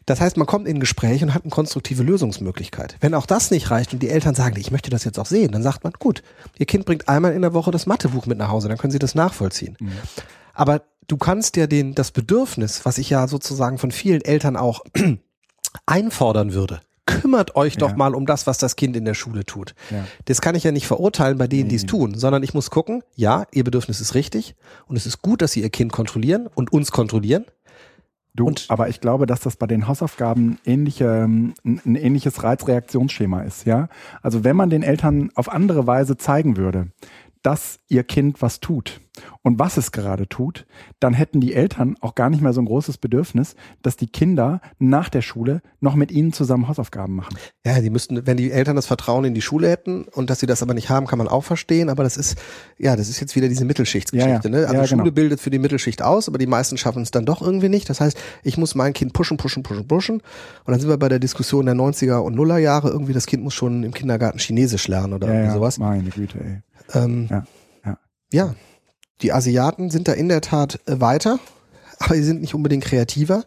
[0.06, 2.96] Das heißt, man kommt in ein Gespräch und hat eine konstruktive Lösungsmöglichkeit.
[3.00, 5.52] Wenn auch das nicht reicht und die Eltern sagen, ich möchte das jetzt auch sehen,
[5.52, 6.22] dann sagt man, gut,
[6.60, 9.00] Ihr Kind bringt einmal in der Woche das Mathebuch mit nach Hause, dann können Sie
[9.00, 9.76] das nachvollziehen.
[9.80, 9.94] Mhm.
[10.54, 14.82] Aber du kannst ja den, das Bedürfnis, was ich ja sozusagen von vielen Eltern auch
[15.88, 17.96] einfordern würde, kümmert euch doch Ja.
[17.96, 19.76] mal um das, was das Kind in der Schule tut.
[19.92, 20.06] Ja.
[20.26, 23.04] Das kann ich ja nicht verurteilen bei denen, die es tun, sondern ich muss gucken,
[23.16, 24.56] ja, ihr Bedürfnis ist richtig
[24.88, 27.46] und es ist gut, dass sie ihr Kind kontrollieren und uns kontrollieren.
[28.38, 32.44] Du, Und- aber ich glaube, dass das bei den Hausaufgaben ähnliche, ähm, ein, ein ähnliches
[32.44, 33.88] Reizreaktionsschema ist, ja.
[34.22, 36.88] Also wenn man den Eltern auf andere Weise zeigen würde,
[37.46, 39.02] dass ihr Kind was tut
[39.44, 40.66] und was es gerade tut,
[41.00, 44.60] dann hätten die Eltern auch gar nicht mehr so ein großes Bedürfnis, dass die Kinder
[44.80, 47.38] nach der Schule noch mit ihnen zusammen Hausaufgaben machen.
[47.66, 50.48] Ja, die müssten, wenn die Eltern das Vertrauen in die Schule hätten und dass sie
[50.48, 52.38] das aber nicht haben, kann man auch verstehen, aber das ist,
[52.78, 54.62] ja, das ist jetzt wieder diese Mittelschichtsgeschichte, Ja, ja.
[54.62, 54.68] ne?
[54.68, 55.14] Also Ja, Schule genau.
[55.14, 57.90] bildet für die Mittelschicht aus, aber die meisten schaffen es dann doch irgendwie nicht.
[57.90, 60.16] Das heißt, ich muss mein Kind pushen, pushen, pushen, pushen.
[60.16, 60.24] Und
[60.72, 62.90] dann sind wir bei der Diskussion der 90er und Nuller Jahre.
[62.90, 65.78] Irgendwie, das Kind muss schon im Kindergarten Chinesisch lernen oder Ja, sowas.
[65.78, 66.62] meine Güte, ey.
[66.94, 67.46] Ähm, Ja,
[67.86, 67.98] ja.
[68.32, 68.56] ja,
[69.22, 71.40] die Asiaten sind da in der Tat äh, weiter,
[72.00, 73.46] aber sie sind nicht unbedingt kreativer.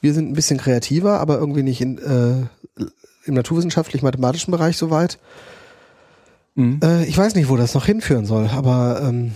[0.00, 2.82] Wir sind ein bisschen kreativer, aber irgendwie nicht in, äh,
[3.24, 5.18] im naturwissenschaftlich-mathematischen Bereich so weit.
[6.54, 6.80] Mhm.
[6.82, 9.32] Äh, ich weiß nicht, wo das noch hinführen soll, aber ähm,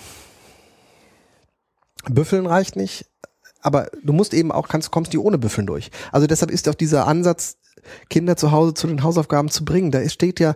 [2.08, 3.06] Büffeln reicht nicht.
[3.62, 5.90] Aber du musst eben auch, kannst, kommst die ohne Büffeln durch.
[6.12, 7.58] Also deshalb ist auch dieser Ansatz,
[8.08, 10.54] Kinder zu Hause zu den Hausaufgaben zu bringen, da steht ja,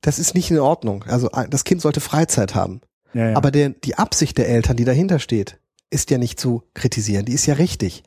[0.00, 1.04] das ist nicht in Ordnung.
[1.04, 2.80] Also das Kind sollte Freizeit haben.
[3.14, 3.36] Ja, ja.
[3.36, 5.58] Aber der, die Absicht der Eltern, die dahinter steht,
[5.90, 7.24] ist ja nicht zu kritisieren.
[7.24, 8.02] Die ist ja richtig.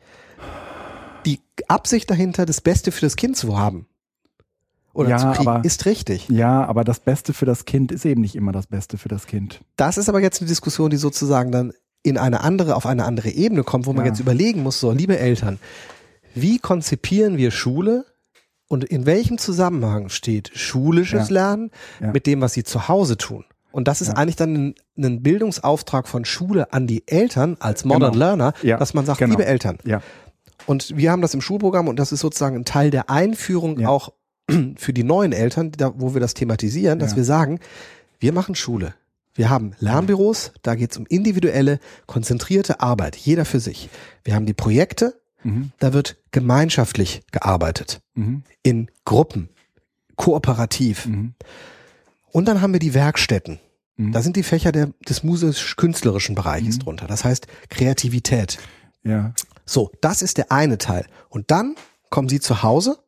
[1.26, 3.88] Die Absicht dahinter, das Beste für das Kind zu haben
[4.94, 6.28] oder Ja, zu kriegen, aber- ist richtig.
[6.30, 9.28] ja, aber das Beste für das Kind ist eben nicht immer das Beste für das
[9.28, 9.62] Kind.
[9.76, 11.74] Das ist aber jetzt eine Diskussion, die sozusagen dann
[12.04, 15.20] in eine andere, auf eine andere Ebene kommt, wo man jetzt überlegen muss, so, liebe
[15.20, 15.60] Eltern,
[16.34, 18.06] wie konzipieren wir Schule
[18.70, 21.34] und in welchem Zusammenhang steht schulisches Ja.
[21.34, 22.12] Lernen Ja.
[22.14, 23.44] mit dem, was sie zu Hause tun?
[23.72, 24.14] Und das ist Ja.
[24.16, 28.26] eigentlich dann ein, ein Bildungsauftrag von Schule an die Eltern als Modern Genau.
[28.26, 29.32] Learner, dass man sagt, genau.
[29.32, 29.78] liebe Eltern,
[30.66, 34.14] und wir haben das im Schulprogramm und das ist sozusagen ein Teil der Einführung auch
[34.78, 37.60] für die neuen Eltern, da, wo wir das thematisieren, dass wir sagen,
[38.20, 38.94] wir machen Schule.
[39.36, 43.90] Wir haben Lernbüros, da geht es um individuelle, konzentrierte Arbeit, jeder für sich.
[44.24, 45.72] Wir haben die Projekte, Mhm.
[45.80, 48.44] da wird gemeinschaftlich gearbeitet, Mhm.
[48.64, 49.50] in Gruppen,
[50.16, 51.06] kooperativ.
[51.06, 51.34] Mhm.
[52.32, 53.60] Und dann haben wir die Werkstätten.
[53.96, 54.12] Mhm.
[54.12, 56.80] Da sind die Fächer der, des musisch-künstlerischen Bereiches Mhm.
[56.82, 57.08] drunter.
[57.08, 58.60] Das heißt Kreativität.
[59.04, 59.34] Ja.
[59.66, 61.06] So, das ist der eine Teil.
[61.30, 61.76] Und dann
[62.10, 63.00] kommen sie zu Hause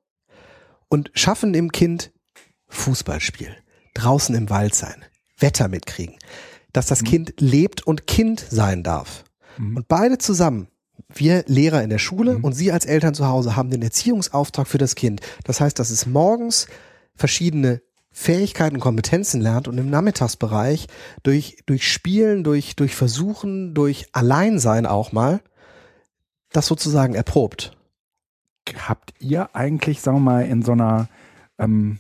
[0.88, 2.12] und schaffen dem Kind
[2.70, 3.56] Fußballspiel,
[3.94, 5.04] draußen im Wald sein,
[5.38, 6.16] Wetter mitkriegen,
[6.72, 9.26] dass das Kind lebt und Kind sein darf.
[9.58, 9.78] Mhm.
[9.78, 10.68] Und beide zusammen,
[11.16, 12.44] wir Lehrer in der Schule Mhm.
[12.44, 15.22] und Sie als Eltern zu Hause haben den Erziehungsauftrag für das Kind.
[15.44, 16.68] Das heißt, dass es morgens
[17.16, 17.82] verschiedene
[18.12, 20.88] Fähigkeiten und Kompetenzen lernt und im Nachmittagsbereich
[21.24, 25.40] durch, durch Spielen, durch, durch Versuchen, durch Alleinsein auch mal,
[26.52, 27.78] das sozusagen erprobt.
[28.88, 31.08] Habt ihr eigentlich, sagen wir mal, in so einer,
[31.58, 32.00] ähm,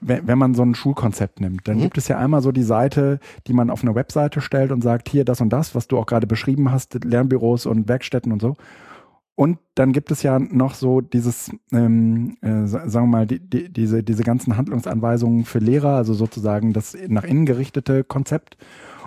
[0.00, 1.82] wenn man so ein Schulkonzept nimmt, dann Mhm.
[1.82, 5.08] gibt es ja einmal so die Seite, die man auf eine Webseite stellt und sagt,
[5.08, 8.56] hier das und das, was du auch gerade beschrieben hast, Lernbüros und Werkstätten und so.
[9.34, 13.38] Und dann gibt es ja noch so dieses, ähm, äh, sa- sagen wir mal, die,
[13.38, 18.56] die, diese, diese ganzen Handlungsanweisungen für Lehrer, also sozusagen das nach innen gerichtete Konzept.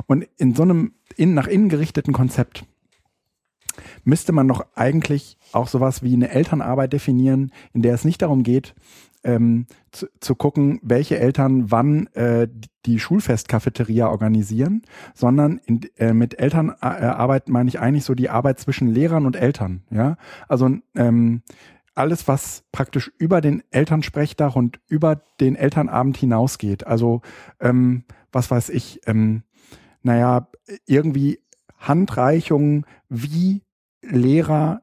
[0.06, 2.64] Und in so einem in, nach innen gerichteten Konzept
[4.04, 8.44] müsste man doch eigentlich auch sowas wie eine Elternarbeit definieren, in der es nicht darum
[8.44, 8.76] geht,
[9.24, 12.48] ähm, zu, zu gucken, welche Eltern wann äh,
[12.86, 18.88] die Schulfestcafeteria organisieren, sondern in, äh, mit Elternarbeit meine ich eigentlich so die Arbeit zwischen
[18.88, 19.84] Lehrern und Eltern.
[19.92, 20.18] Ja,
[20.48, 21.42] also ähm,
[21.96, 26.88] alles, was praktisch über den Elternsprechtag und über den Elternabend hinausgeht.
[26.88, 27.22] Also
[27.60, 29.44] ähm, was weiß ich, ähm,
[30.02, 30.48] naja,
[30.86, 31.40] irgendwie
[31.78, 33.64] Handreichungen, wie
[34.02, 34.82] Lehrer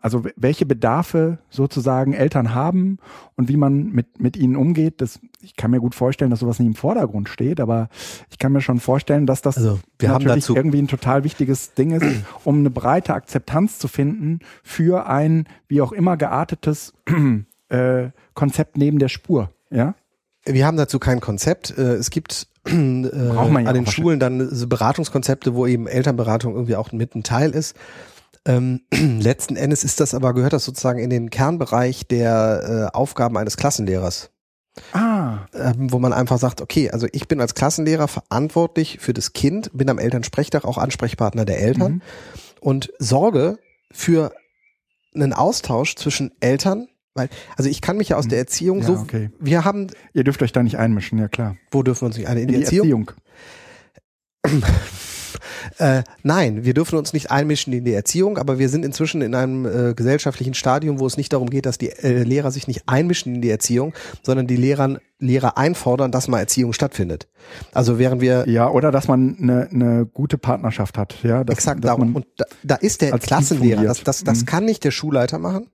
[0.00, 2.98] also welche Bedarfe sozusagen Eltern haben
[3.34, 6.58] und wie man mit, mit ihnen umgeht, das, ich kann mir gut vorstellen, dass sowas
[6.60, 7.88] nicht im Vordergrund steht, aber
[8.30, 12.06] ich kann mir schon vorstellen, dass das also, natürlich irgendwie ein total wichtiges Ding ist,
[12.44, 16.94] um eine breite Akzeptanz zu finden für ein wie auch immer geartetes
[17.68, 19.50] äh, Konzept neben der Spur.
[19.70, 19.94] Ja?
[20.44, 21.76] Wir haben dazu kein Konzept.
[21.76, 27.16] Äh, es gibt äh, an den Schulen dann Beratungskonzepte, wo eben Elternberatung irgendwie auch mit
[27.16, 27.74] ein Teil ist.
[28.46, 33.36] Ähm, letzten Endes ist das aber, gehört das sozusagen in den Kernbereich der äh, Aufgaben
[33.36, 34.30] eines Klassenlehrers.
[34.92, 35.46] Ah.
[35.54, 39.70] Ähm, wo man einfach sagt, okay, also ich bin als Klassenlehrer verantwortlich für das Kind,
[39.72, 42.02] bin am Elternsprechtag auch Ansprechpartner der Eltern mhm.
[42.60, 43.58] und sorge
[43.90, 44.32] für
[45.14, 48.30] einen Austausch zwischen Eltern, weil, also ich kann mich ja aus mhm.
[48.30, 49.30] der Erziehung ja, so, okay.
[49.40, 49.86] wir haben.
[50.12, 51.56] Ihr dürft euch da nicht einmischen, ja klar.
[51.70, 52.36] Wo dürfen wir uns nicht ein?
[52.36, 53.10] In, in die, die Erziehung.
[54.42, 54.62] Erziehung.
[55.78, 59.34] Äh, nein, wir dürfen uns nicht einmischen in die Erziehung, aber wir sind inzwischen in
[59.34, 62.82] einem äh, gesellschaftlichen Stadium, wo es nicht darum geht, dass die äh, Lehrer sich nicht
[62.86, 67.26] einmischen in die Erziehung, sondern die Lehrern, Lehrer einfordern, dass mal Erziehung stattfindet.
[67.72, 71.42] Also während wir ja oder dass man eine, eine gute Partnerschaft hat, ja.
[71.42, 72.14] Dass, exakt dass darum.
[72.14, 73.84] Und da, da ist der Klassenlehrer.
[73.84, 74.46] Das, das, das mhm.
[74.46, 75.68] kann nicht der Schulleiter machen.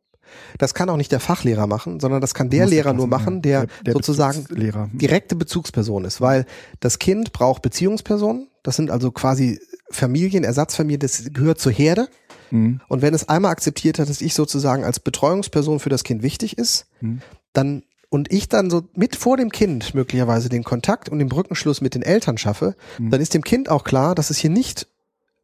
[0.59, 3.66] Das kann auch nicht der Fachlehrer machen, sondern das kann der Lehrer nur machen, der,
[3.66, 4.47] der, der sozusagen
[4.93, 6.47] direkte Bezugsperson ist, weil
[6.80, 8.49] das Kind braucht Beziehungspersonen.
[8.63, 9.61] Das sind also quasi
[9.91, 12.09] Familien, Ersatzfamilien, das gehört zur Herde.
[12.51, 12.81] Mhm.
[12.89, 16.59] Und wenn es einmal akzeptiert hat, dass ich sozusagen als Betreuungsperson für das Kind wichtig
[16.59, 17.21] ist, mhm.
[17.53, 21.81] dann und ich dann so mit vor dem Kind möglicherweise den Kontakt und den Brückenschluss
[21.81, 23.11] mit den Eltern schaffe, mhm.
[23.11, 24.87] dann ist dem Kind auch klar, dass es hier nicht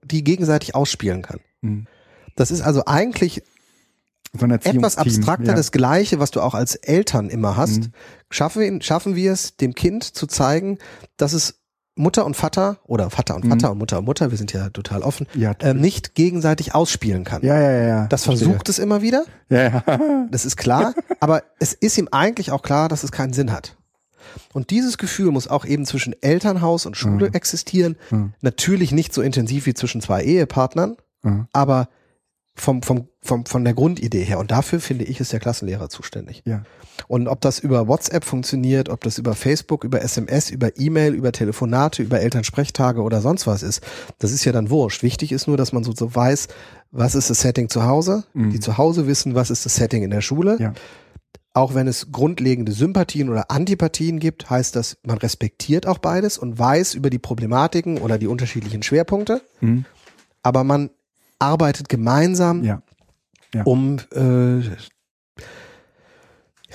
[0.05, 1.41] die gegenseitig ausspielen kann.
[1.63, 1.87] Mhm.
[2.37, 3.43] Das ist also eigentlich
[4.39, 5.55] so etwas abstrakter, ja.
[5.55, 7.81] das Gleiche, was du auch als Eltern immer hast.
[7.81, 7.93] Mhm.
[8.31, 10.79] Schaffen, schaffen wir es, dem Kind zu zeigen,
[11.17, 11.58] dass es
[11.99, 13.73] Mutter und Vater oder Vater und Vater mhm.
[13.73, 17.43] und Mutter und Mutter, wir sind ja total offen, ja, äh, nicht gegenseitig ausspielen kann.
[17.43, 18.07] Ja, ja, ja.
[18.07, 19.25] Das versucht es immer wieder.
[19.51, 19.83] Ja, ja.
[20.31, 20.95] Das ist klar.
[21.21, 23.77] aber es ist ihm eigentlich auch klar, dass es keinen Sinn hat.
[24.53, 27.35] Und dieses Gefühl muss auch eben zwischen Elternhaus und Schule mhm.
[27.35, 27.97] existieren.
[28.11, 28.35] Mhm.
[28.41, 31.49] Natürlich nicht so intensiv wie zwischen zwei Ehepartnern, mhm.
[31.53, 31.89] aber
[32.61, 34.39] vom, vom, vom, von der Grundidee her.
[34.39, 36.43] Und dafür finde ich, ist der Klassenlehrer zuständig.
[36.45, 36.63] Ja.
[37.07, 41.33] Und ob das über WhatsApp funktioniert, ob das über Facebook, über SMS, über E-Mail, über
[41.33, 43.83] Telefonate, über Elternsprechtage oder sonst was ist,
[44.19, 45.03] das ist ja dann wurscht.
[45.03, 46.49] Wichtig ist nur, dass man so, so weiß,
[46.91, 48.51] was ist das Setting zu Hause, mhm.
[48.51, 50.57] die zu Hause wissen, was ist das Setting in der Schule.
[50.59, 50.73] Ja.
[51.55, 56.59] Auch wenn es grundlegende Sympathien oder Antipathien gibt, heißt das, man respektiert auch beides und
[56.59, 59.43] weiß über die Problematiken oder die unterschiedlichen Schwerpunkte.
[59.61, 59.85] Mhm.
[60.43, 60.91] Aber man
[61.39, 62.83] arbeitet gemeinsam, ja.
[63.55, 63.63] Ja.
[63.63, 64.77] um äh, ja,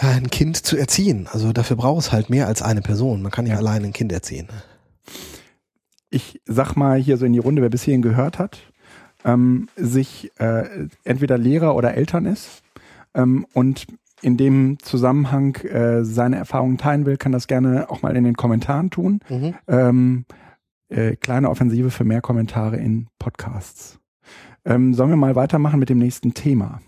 [0.01, 1.28] ein Kind zu erziehen.
[1.32, 3.22] Also dafür braucht es halt mehr als eine Person.
[3.22, 3.59] Man kann ja, ja.
[3.59, 4.47] allein ein Kind erziehen.
[6.09, 8.59] Ich sag mal hier so in die Runde, wer bis hierhin gehört hat,
[9.24, 12.61] ähm, sich äh, entweder Lehrer oder Eltern ist
[13.14, 13.88] ähm, und
[14.22, 18.36] in dem Zusammenhang äh, seine Erfahrungen teilen will, kann das gerne auch mal in den
[18.36, 19.20] Kommentaren tun.
[19.30, 19.55] Mhm.
[19.68, 20.26] Ähm,
[20.88, 23.99] äh, kleine Offensive für mehr Kommentare in Podcasts.
[24.66, 26.82] Ähm, sollen wir mal weitermachen mit dem nächsten Thema?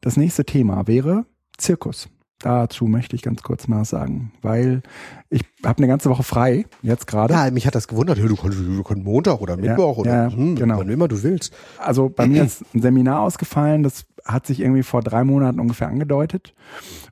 [0.00, 1.26] Das nächste Thema wäre
[1.58, 2.08] Zirkus.
[2.42, 4.82] Dazu möchte ich ganz kurz mal sagen, weil
[5.28, 7.34] ich habe eine ganze Woche frei, jetzt gerade.
[7.34, 10.32] Ja, mich hat das gewundert, du kannst, du kannst Montag oder Mittwoch ja, oder ja,
[10.32, 10.78] hm, genau.
[10.78, 11.52] wann immer du willst.
[11.76, 15.88] Also bei mir ist ein Seminar ausgefallen, das hat sich irgendwie vor drei Monaten ungefähr
[15.88, 16.54] angedeutet.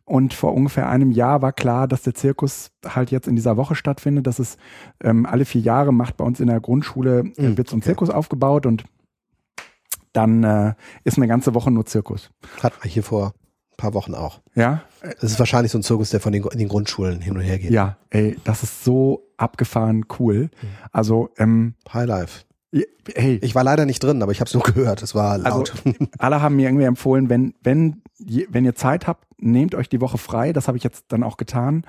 [0.06, 3.74] Und vor ungefähr einem Jahr war klar, dass der Zirkus halt jetzt in dieser Woche
[3.74, 4.26] stattfindet.
[4.26, 4.56] Dass es
[5.02, 7.90] ähm, alle vier Jahre macht bei uns in der Grundschule, äh, wird so ein okay.
[7.90, 8.84] Zirkus aufgebaut und
[10.12, 10.74] dann äh,
[11.04, 12.30] ist eine ganze Woche nur Zirkus.
[12.62, 14.40] Hat man hier vor ein paar Wochen auch.
[14.54, 14.82] Ja.
[15.02, 17.70] Das ist wahrscheinlich so ein Zirkus, der von den, den Grundschulen hin und her geht.
[17.70, 20.50] Ja, ey, das ist so abgefahren cool.
[20.92, 22.44] Also ähm, High Life.
[23.14, 23.38] Hey.
[23.42, 25.02] Ich war leider nicht drin, aber ich habe es nur gehört.
[25.02, 25.72] Es war laut.
[25.84, 30.00] Also, alle haben mir irgendwie empfohlen, wenn, wenn, wenn ihr Zeit habt, nehmt euch die
[30.00, 30.52] Woche frei.
[30.52, 31.84] Das habe ich jetzt dann auch getan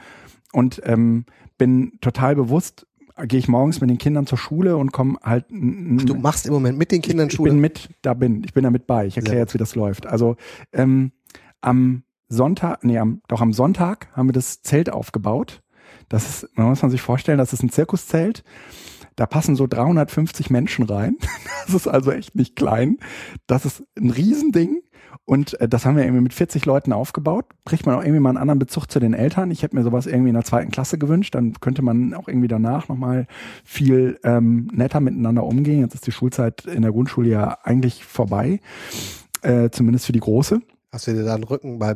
[0.54, 1.26] und ähm,
[1.58, 2.88] bin total bewusst
[3.26, 5.46] gehe ich morgens mit den Kindern zur Schule und komme halt.
[5.50, 7.50] Ach, du machst im Moment mit den Kindern Schule?
[7.50, 9.06] Ich bin mit, da bin, ich bin da mit bei.
[9.06, 10.08] Ich erkläre jetzt, wie das läuft.
[10.08, 10.36] Also
[10.74, 11.12] ähm,
[11.62, 15.62] am Sonntag, nee, am, doch am Sonntag haben wir das Zelt aufgebaut.
[16.08, 18.44] Das ist, man muss man sich vorstellen, das ist ein Zirkuszelt.
[19.16, 21.18] Da passen so 350 Menschen rein.
[21.66, 22.98] Das ist also echt nicht klein.
[23.46, 24.82] Das ist ein Riesending.
[25.26, 27.46] Und äh, das haben wir irgendwie mit 40 Leuten aufgebaut.
[27.66, 29.52] Kriegt man auch irgendwie mal einen anderen Bezug zu den Eltern.
[29.52, 31.36] Ich hätte mir sowas irgendwie in der zweiten Klasse gewünscht.
[31.36, 33.28] Dann könnte man auch irgendwie danach nochmal
[33.64, 35.82] viel ähm, netter miteinander umgehen.
[35.82, 38.60] Jetzt ist die Schulzeit in der Grundschule ja eigentlich vorbei.
[39.42, 40.62] Äh, zumindest für die Große.
[40.92, 41.96] Hast du dir da einen Rücken bei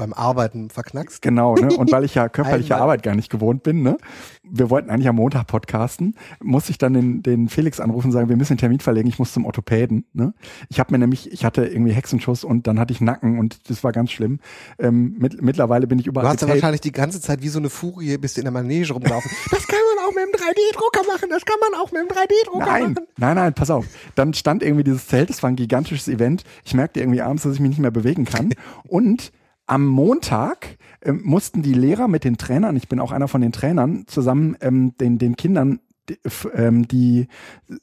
[0.00, 1.20] beim Arbeiten verknackst.
[1.20, 1.68] Genau, ne?
[1.76, 3.98] Und weil ich ja körperliche Arbeit gar nicht gewohnt bin, ne?
[4.42, 8.28] Wir wollten eigentlich am Montag podcasten, musste ich dann den, den Felix anrufen und sagen,
[8.28, 10.06] wir müssen den Termin verlegen, ich muss zum Orthopäden.
[10.12, 10.34] Ne?
[10.68, 13.84] Ich habe mir nämlich, ich hatte irgendwie Hexenschuss und dann hatte ich Nacken und das
[13.84, 14.40] war ganz schlimm.
[14.78, 16.24] Ähm, mit, mittlerweile bin ich überall.
[16.24, 18.52] Du hast ja wahrscheinlich die ganze Zeit wie so eine Furie bist du in der
[18.52, 19.30] Manege rumlaufen.
[19.50, 22.66] das kann man auch mit dem 3D-Drucker machen, das kann man auch mit dem 3D-Drucker
[22.66, 22.96] machen.
[23.18, 23.84] Nein, nein, pass auf.
[24.14, 26.42] Dann stand irgendwie dieses Zelt, das war ein gigantisches Event.
[26.64, 28.54] Ich merkte irgendwie abends, dass ich mich nicht mehr bewegen kann.
[28.88, 29.32] Und
[29.70, 33.52] am Montag äh, mussten die Lehrer mit den Trainern, ich bin auch einer von den
[33.52, 35.78] Trainern, zusammen ähm, den, den Kindern
[36.08, 36.18] die,
[36.54, 37.28] ähm, die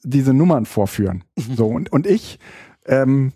[0.02, 1.24] diese Nummern vorführen.
[1.36, 1.54] Mhm.
[1.54, 2.38] So und, und ich
[2.84, 3.32] ähm,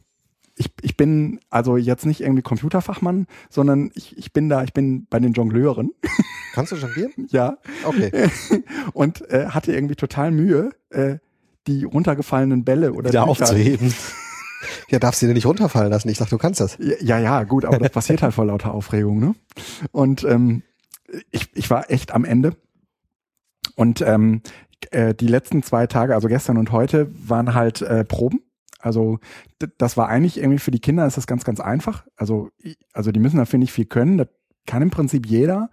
[0.54, 5.06] ich, ich bin also jetzt nicht irgendwie Computerfachmann, sondern ich, ich bin da, ich bin
[5.08, 5.92] bei den Jongleuren.
[6.52, 7.12] Kannst du jonglieren?
[7.30, 7.56] ja.
[7.84, 8.28] Okay.
[8.92, 11.16] Und äh, hatte irgendwie total Mühe, äh,
[11.66, 13.94] die runtergefallenen Bälle oder wieder aufzuheben.
[14.88, 16.08] Ja, darfst du dir nicht runterfallen lassen.
[16.08, 16.78] Ich dachte, du kannst das.
[16.78, 19.34] Ja, ja, gut, aber das passiert halt vor lauter Aufregung, ne?
[19.90, 20.62] Und ähm,
[21.30, 22.56] ich, ich war echt am Ende.
[23.76, 24.42] Und ähm,
[24.90, 28.40] äh, die letzten zwei Tage, also gestern und heute, waren halt äh, Proben.
[28.78, 29.20] Also
[29.78, 32.04] das war eigentlich irgendwie für die Kinder ist das ganz, ganz einfach.
[32.16, 32.50] Also,
[32.92, 34.18] also die müssen dafür nicht viel können.
[34.18, 34.28] Das
[34.66, 35.70] kann im Prinzip jeder.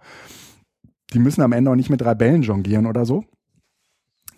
[1.12, 3.24] Die müssen am Ende auch nicht mit drei Bällen jonglieren oder so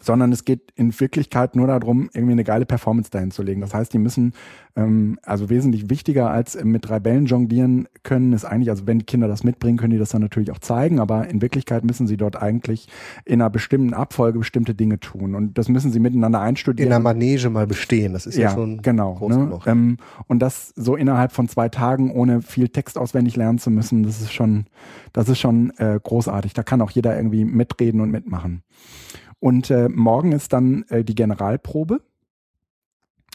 [0.02, 3.60] sondern es geht in Wirklichkeit nur darum, irgendwie eine geile Performance dahin zu legen.
[3.60, 4.32] Das heißt, die müssen,
[4.76, 9.06] ähm, also wesentlich wichtiger als mit drei Bällen jonglieren können, ist eigentlich, also wenn die
[9.06, 12.16] Kinder das mitbringen, können die das dann natürlich auch zeigen, aber in Wirklichkeit müssen sie
[12.16, 12.88] dort eigentlich
[13.24, 16.88] in einer bestimmten Abfolge bestimmte Dinge tun und das müssen sie miteinander einstudieren.
[16.88, 19.58] In der Manege mal bestehen, das ist ja, ja schon genau, groß ne?
[19.66, 19.96] ähm,
[20.26, 24.20] und das so innerhalb von zwei Tagen, ohne viel Text auswendig lernen zu müssen, das
[24.20, 24.66] ist schon,
[25.12, 26.54] das ist schon äh, großartig.
[26.54, 28.62] Da kann auch jeder irgendwie mitreden und mitmachen.
[29.42, 32.00] Und äh, morgen ist dann äh, die Generalprobe.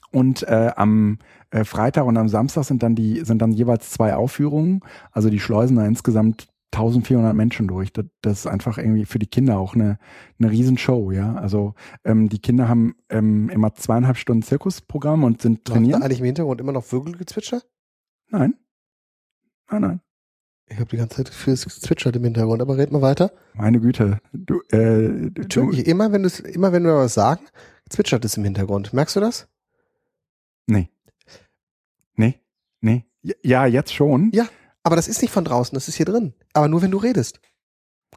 [0.10, 1.20] Und äh, am
[1.52, 4.80] äh, Freitag und am Samstag sind dann die sind dann jeweils zwei Aufführungen.
[5.12, 7.92] Also die schleusen da insgesamt 1400 Menschen durch.
[7.92, 10.00] Das, das ist einfach irgendwie für die Kinder auch eine,
[10.40, 11.36] eine Riesenshow, ja.
[11.36, 11.74] Also
[12.06, 15.92] ähm, die Kinder haben ähm, immer zweieinhalb Stunden Zirkusprogramm und sind trainiert.
[15.92, 17.64] Läuft da eigentlich im Hintergrund immer noch Vögelgezwitscher?
[18.30, 18.54] Nein.
[19.70, 20.02] Nein, nein.
[20.70, 23.32] Ich habe die ganze Zeit fürs Zwitschert im Hintergrund, aber red mal weiter.
[23.54, 24.20] Meine Güte.
[24.34, 27.46] Du, äh, du, immer wenn du immer wenn wir was sagen,
[27.90, 28.94] zwitschert es im Hintergrund.
[28.94, 29.48] Merkst du das?
[30.66, 30.90] Nee.
[32.16, 32.40] Nee.
[32.82, 33.06] Nee.
[33.44, 34.32] Ja, jetzt schon.
[34.34, 34.48] Ja,
[34.84, 36.34] aber das ist nicht von draußen, das ist hier drin.
[36.54, 37.40] Aber nur wenn du redest.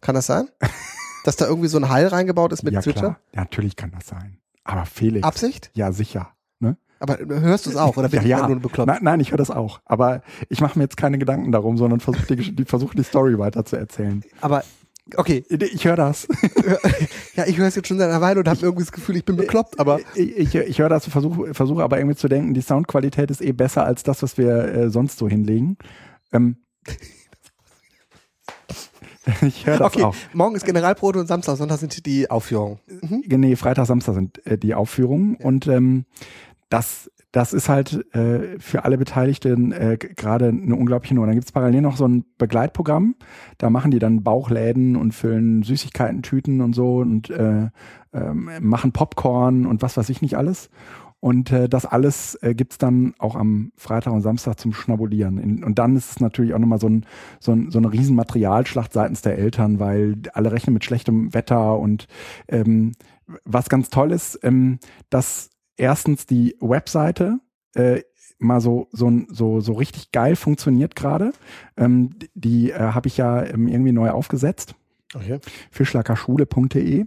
[0.01, 0.49] Kann das sein?
[1.25, 3.17] Dass da irgendwie so ein Heil reingebaut ist mit ja, Zwitschern?
[3.35, 4.39] Ja, natürlich kann das sein.
[4.65, 5.27] Aber Felix.
[5.27, 5.71] Absicht?
[5.75, 6.35] Ja, sicher.
[7.01, 8.49] Aber hörst du es auch oder bin ja, ich ja.
[8.49, 8.87] nur bekloppt?
[8.87, 9.81] Nein, nein ich höre das auch.
[9.87, 13.65] Aber ich mache mir jetzt keine Gedanken darum, sondern versuche die, versuch die Story weiter
[13.65, 14.23] zu erzählen.
[14.43, 14.63] Aber
[15.17, 16.29] okay, ich höre das.
[17.35, 19.25] ja, ich höre es jetzt schon seit einer Weile und habe irgendwie das Gefühl, ich
[19.25, 19.81] bin bekloppt.
[19.81, 23.41] Aber ich, ich, ich höre das, versuche versuch aber irgendwie zu denken, die Soundqualität ist
[23.41, 25.79] eh besser als das, was wir äh, sonst so hinlegen.
[26.33, 26.59] Ähm,
[29.43, 30.03] ich höre das okay.
[30.03, 30.15] auch.
[30.33, 32.79] Morgen ist Generalprobe und Samstag, Sonntag sind die Aufführungen.
[33.01, 33.25] Mhm.
[33.27, 35.37] Nee, Freitag, Samstag sind äh, die Aufführungen.
[35.39, 35.47] Ja.
[35.47, 36.05] Und ähm,
[36.71, 41.27] das, das ist halt äh, für alle Beteiligten äh, gerade eine unglaubliche Nummer.
[41.27, 43.17] Dann gibt's parallel noch so ein Begleitprogramm.
[43.59, 47.69] Da machen die dann Bauchläden und füllen Süßigkeiten-Tüten und so und äh,
[48.13, 50.71] äh, machen Popcorn und was weiß ich nicht alles.
[51.21, 55.39] Und äh, das alles äh, gibt's dann auch am Freitag und Samstag zum Schnabulieren.
[55.39, 57.05] In, und dann ist es natürlich auch nochmal so, ein,
[57.41, 61.79] so, ein, so eine riesen Materialschlacht seitens der Eltern, weil alle rechnen mit schlechtem Wetter
[61.79, 62.07] und
[62.49, 62.93] ähm,
[63.45, 64.79] was ganz toll ist, ähm,
[65.11, 65.50] dass
[65.81, 67.41] erstens die Webseite
[67.75, 68.03] äh,
[68.39, 71.33] mal so so so so richtig geil funktioniert gerade.
[71.77, 74.75] Ähm, die äh, habe ich ja ähm, irgendwie neu aufgesetzt.
[75.15, 75.41] Okay.
[75.71, 77.07] Fischlackerschule.de.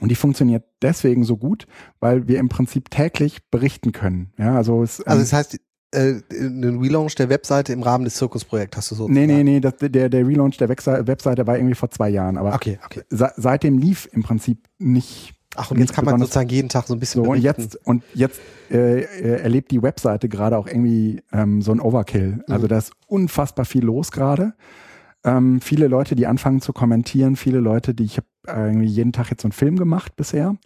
[0.00, 1.66] Und die funktioniert deswegen so gut,
[2.00, 4.32] weil wir im Prinzip täglich berichten können.
[4.38, 5.60] Ja, also es, ähm, also das heißt,
[5.92, 9.08] äh, einen Relaunch der Webseite im Rahmen des Zirkusprojekts hast du so.
[9.08, 12.36] Nee, nee, nee, das, der, der Relaunch der Webseite war irgendwie vor zwei Jahren.
[12.36, 13.02] Aber okay, okay.
[13.08, 17.00] seitdem lief im Prinzip nicht Ach, und jetzt kann man sozusagen jeden Tag so ein
[17.00, 17.24] bisschen.
[17.24, 18.40] So, und jetzt, und jetzt
[18.70, 22.32] äh, äh, erlebt die Webseite gerade auch irgendwie ähm, so ein Overkill.
[22.32, 22.42] Mhm.
[22.48, 24.54] Also da ist unfassbar viel los gerade.
[25.24, 29.12] Ähm, viele Leute, die anfangen zu kommentieren, viele Leute, die ich habe äh, irgendwie jeden
[29.12, 30.56] Tag jetzt so einen Film gemacht bisher.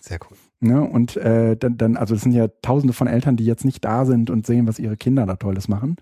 [0.00, 0.36] Sehr cool.
[0.60, 0.82] Ne?
[0.82, 4.04] Und äh, dann, dann, also es sind ja tausende von Eltern, die jetzt nicht da
[4.04, 5.96] sind und sehen, was ihre Kinder da Tolles machen.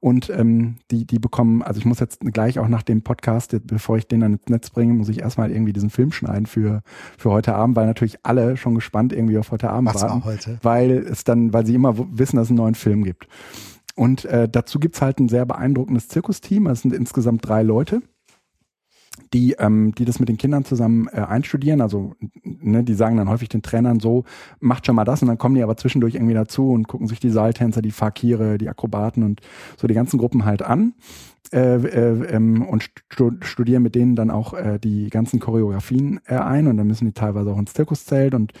[0.00, 3.98] Und ähm, die, die bekommen, also ich muss jetzt gleich auch nach dem Podcast, bevor
[3.98, 6.82] ich den dann ins Netz bringe, muss ich erstmal irgendwie diesen Film schneiden für,
[7.18, 10.24] für heute Abend, weil natürlich alle schon gespannt irgendwie auf heute Abend was warten.
[10.24, 10.58] War heute?
[10.62, 13.28] Weil es dann, weil sie immer wissen, dass es einen neuen Film gibt.
[13.94, 16.66] Und äh, dazu gibt's halt ein sehr beeindruckendes Zirkusteam.
[16.66, 18.02] Es sind insgesamt drei Leute
[19.32, 21.80] die, ähm, die das mit den Kindern zusammen äh, einstudieren.
[21.80, 24.24] Also, ne, die sagen dann häufig den Trainern so,
[24.60, 27.20] macht schon mal das und dann kommen die aber zwischendurch irgendwie dazu und gucken sich
[27.20, 29.40] die Seiltänzer, die Fakire, die Akrobaten und
[29.76, 30.94] so die ganzen Gruppen halt an.
[31.52, 36.36] Äh, äh, ähm, und stu studieren mit denen dann auch äh, die ganzen Choreografien äh,
[36.36, 38.52] ein und dann müssen die teilweise auch ins Zirkuszelt und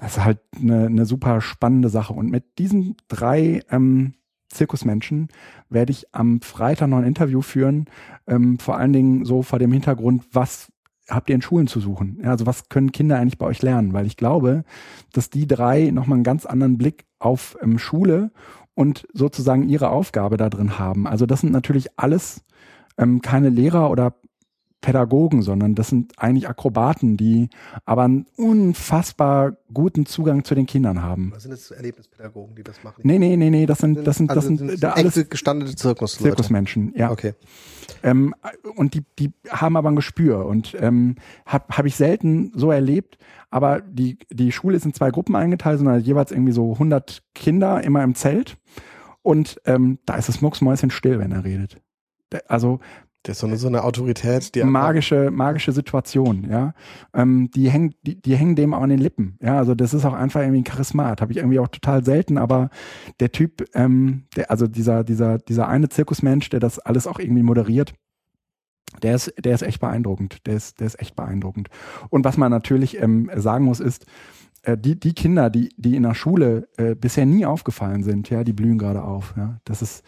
[0.00, 2.12] das ist halt eine, eine super spannende Sache.
[2.12, 4.14] Und mit diesen drei ähm,
[4.52, 5.28] Zirkusmenschen
[5.68, 7.86] werde ich am Freitag noch ein Interview führen,
[8.26, 10.72] ähm, vor allen Dingen so vor dem Hintergrund, was
[11.08, 12.20] habt ihr in Schulen zu suchen?
[12.22, 13.92] Ja, also was können Kinder eigentlich bei euch lernen?
[13.92, 14.64] Weil ich glaube,
[15.12, 18.30] dass die drei nochmal einen ganz anderen Blick auf ähm, Schule
[18.74, 21.06] und sozusagen ihre Aufgabe da drin haben.
[21.06, 22.44] Also das sind natürlich alles
[22.98, 24.14] ähm, keine Lehrer oder
[24.82, 27.48] Pädagogen, sondern das sind eigentlich Akrobaten, die
[27.86, 31.32] aber einen unfassbar guten Zugang zu den Kindern haben.
[31.34, 33.00] Was sind das Erlebnispädagogen, die das machen?
[33.04, 35.74] Nee, nee, nee, nee, das sind, das sind, das also sind, sind da alles gestandene
[35.74, 37.10] Zirkus Zirkusmenschen, ja.
[37.10, 37.34] Okay.
[38.02, 38.34] Ähm,
[38.76, 41.14] und die, die haben aber ein Gespür und ähm,
[41.46, 43.18] habe hab ich selten so erlebt.
[43.50, 47.82] Aber die, die Schule ist in zwei Gruppen eingeteilt, sondern jeweils irgendwie so 100 Kinder
[47.84, 48.58] immer im Zelt.
[49.22, 51.80] Und ähm, da ist es mucksmäuschen still, wenn er redet.
[52.48, 52.80] Also
[53.22, 56.74] das ist so eine, so eine Autorität, die magische, magische Situation, ja.
[57.14, 59.38] Ähm, die hängen, die, die hängen dem auch an den Lippen.
[59.40, 61.20] Ja, also das ist auch einfach irgendwie ein Charismat.
[61.20, 62.70] Habe ich irgendwie auch total selten, aber
[63.20, 67.44] der Typ, ähm, der, also dieser, dieser, dieser eine Zirkusmensch, der das alles auch irgendwie
[67.44, 67.94] moderiert,
[69.02, 70.46] der ist, der ist echt beeindruckend.
[70.46, 71.68] Der ist, der ist echt beeindruckend.
[72.10, 74.04] Und was man natürlich ähm, sagen muss, ist,
[74.62, 78.44] äh, die, die Kinder, die, die in der Schule äh, bisher nie aufgefallen sind, ja,
[78.44, 79.34] die blühen gerade auf.
[79.36, 79.60] Ja.
[79.64, 80.02] Das ist,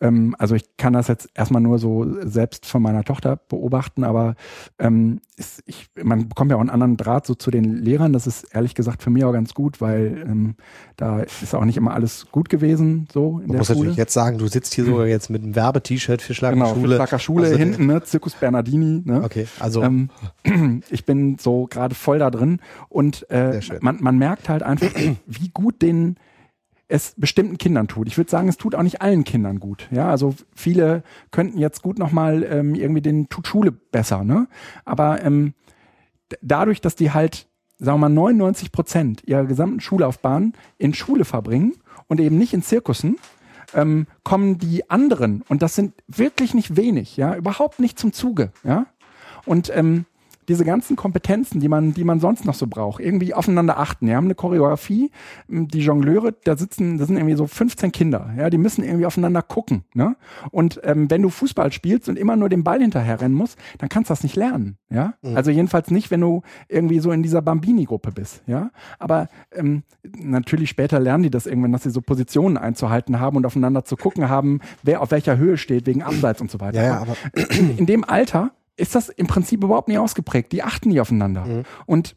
[0.00, 4.34] ähm, also ich kann das jetzt erstmal nur so selbst von meiner Tochter beobachten, aber
[4.78, 8.12] ähm, ist, ich, man bekommt ja auch einen anderen Draht so zu den Lehrern.
[8.12, 10.54] Das ist ehrlich gesagt für mich auch ganz gut, weil ähm,
[10.96, 13.78] da ist auch nicht immer alles gut gewesen so in Man der muss Schule.
[13.78, 16.96] natürlich jetzt sagen, du sitzt hier sogar jetzt mit einem Werbe-T-Shirt für Schlager Genau, Schule.
[16.96, 18.02] Schlager Schule Also, hinten, ne?
[18.02, 19.02] Zirkus Bernardini.
[19.04, 19.22] Ne?
[19.24, 20.10] Okay, also Ähm,
[20.90, 24.88] ich bin so gerade voll da drin und äh, man, man merkt halt einfach,
[25.26, 26.16] wie gut den
[26.88, 28.08] es bestimmten Kindern tut.
[28.08, 29.88] Ich würde sagen, es tut auch nicht allen Kindern gut.
[29.90, 34.48] Ja, also viele könnten jetzt gut nochmal ähm, irgendwie den tut Schule besser, ne?
[34.84, 35.52] Aber ähm,
[36.40, 37.46] dadurch, dass die halt,
[37.78, 41.74] sagen wir mal, 99 Prozent ihrer gesamten Schullaufbahn in Schule verbringen
[42.06, 43.18] und eben nicht in Zirkussen,
[43.74, 48.50] ähm, kommen die anderen, und das sind wirklich nicht wenig, ja, überhaupt nicht zum Zuge,
[48.64, 48.86] ja.
[49.44, 50.06] Und ähm,
[50.48, 54.06] diese ganzen Kompetenzen, die man, die man sonst noch so braucht, irgendwie aufeinander achten.
[54.06, 55.10] Wir haben eine Choreografie,
[55.48, 59.06] m, die Jongleure, da sitzen, da sind irgendwie so 15 Kinder, ja, die müssen irgendwie
[59.06, 60.16] aufeinander gucken, ne?
[60.50, 63.88] Und ähm, wenn du Fußball spielst und immer nur den Ball hinterher rennen musst, dann
[63.88, 65.14] kannst du das nicht lernen, ja?
[65.34, 68.70] Also jedenfalls nicht, wenn du irgendwie so in dieser Bambini-Gruppe bist, ja?
[68.98, 73.44] Aber ähm, natürlich später lernen die das irgendwann, dass sie so Positionen einzuhalten haben und
[73.44, 76.82] aufeinander zu gucken haben, wer auf welcher Höhe steht, wegen Abseits und so weiter.
[76.82, 77.16] ja, ja, aber
[77.76, 80.52] in dem Alter ist das im Prinzip überhaupt nicht ausgeprägt.
[80.52, 81.44] Die achten nie aufeinander.
[81.44, 81.62] Mhm.
[81.86, 82.16] Und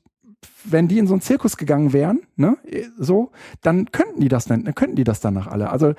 [0.63, 2.57] wenn die in so einen Zirkus gegangen wären, ne,
[2.97, 3.31] so,
[3.61, 5.69] dann könnten die das dann, dann könnten die das danach alle.
[5.69, 5.93] Also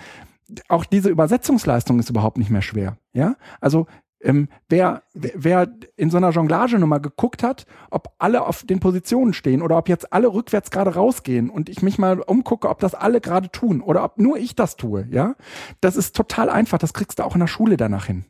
[0.68, 2.96] auch diese Übersetzungsleistung ist überhaupt nicht mehr schwer.
[3.12, 3.86] Ja, also
[4.20, 9.32] ähm, wer, wer- wer in so einer Jonglagenummer geguckt hat, ob alle auf den Positionen
[9.32, 12.94] stehen oder ob jetzt alle rückwärts gerade rausgehen und ich mich mal umgucke, ob das
[12.94, 15.34] alle gerade tun oder ob nur ich das tue, ja,
[15.80, 16.78] das ist total einfach.
[16.78, 18.24] Das kriegst du auch in der Schule danach hin.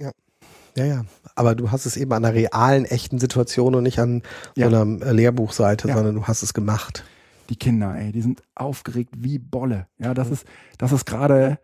[0.00, 0.10] ja,
[0.76, 1.04] ja.
[1.36, 4.22] Aber du hast es eben an einer realen, echten Situation und nicht an
[4.56, 4.70] Ja.
[4.70, 5.94] so einer Lehrbuchseite, Ja.
[5.94, 7.04] sondern du hast es gemacht.
[7.50, 9.86] die Kinder, ey, die sind aufgeregt wie Bolle.
[9.98, 10.46] Ja, das ist,
[10.78, 11.58] das ist gerade,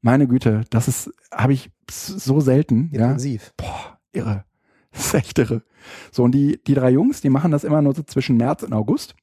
[0.00, 2.88] meine Güte, das ist, habe ich so selten.
[2.92, 3.52] Ja, Intensiv.
[3.56, 4.44] boah, irre.
[4.92, 5.62] Das ist echt irre.
[6.12, 8.72] So, und die, die drei Jungs, die machen das immer nur so zwischen März und
[8.72, 9.16] August.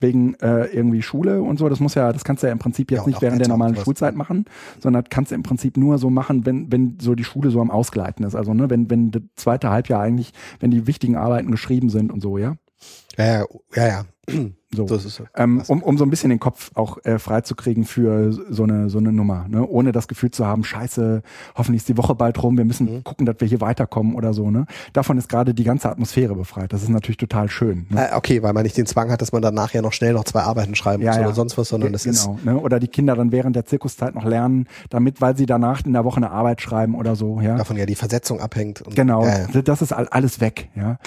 [0.00, 1.68] Wegen äh, irgendwie Schule und so.
[1.68, 3.76] Das muss ja, das kannst du ja im Prinzip jetzt Ja, nicht während der normalen.
[3.76, 4.46] Schulzeit machen,
[4.80, 7.60] sondern das kannst du im Prinzip nur so machen, wenn, wenn so die Schule so
[7.60, 8.34] am Ausgleiten ist.
[8.34, 12.20] Also, ne, wenn, wenn das zweite Halbjahr eigentlich, wenn die wichtigen Arbeiten geschrieben sind und
[12.20, 12.56] so, ja.
[13.18, 13.86] Ja, ja, ja,
[14.28, 14.44] ja.
[14.72, 14.84] So.
[14.84, 15.24] Das ist so.
[15.34, 18.98] Ähm, um, um so ein bisschen den Kopf auch äh, freizukriegen für so eine, so
[18.98, 19.66] eine Nummer, ne?
[19.66, 21.22] ohne das Gefühl zu haben, scheiße,
[21.56, 23.02] hoffentlich ist die Woche bald rum, wir müssen Mhm.
[23.04, 24.50] gucken, dass wir hier weiterkommen oder so.
[24.50, 24.66] Ne?
[24.92, 26.72] Davon ist gerade die ganze Atmosphäre befreit.
[26.72, 27.86] Das ist natürlich total schön.
[27.90, 28.10] Ne?
[28.10, 30.22] Äh, okay, weil man nicht den Zwang hat, dass man dann nachher noch schnell noch
[30.24, 31.26] zwei Arbeiten schreiben Ja, muss ja.
[31.26, 32.56] oder sonst was, sondern das ist genau, ne?
[32.60, 36.04] Oder die Kinder dann während der Zirkuszeit noch lernen, damit, weil sie danach in der
[36.04, 37.40] Woche eine Arbeit schreiben oder so.
[37.40, 37.56] Ja?
[37.56, 38.82] davon ja die Versetzung abhängt.
[38.82, 39.62] Und, Genau, Ja, ja.
[39.62, 40.98] das ist all- alles weg, ja.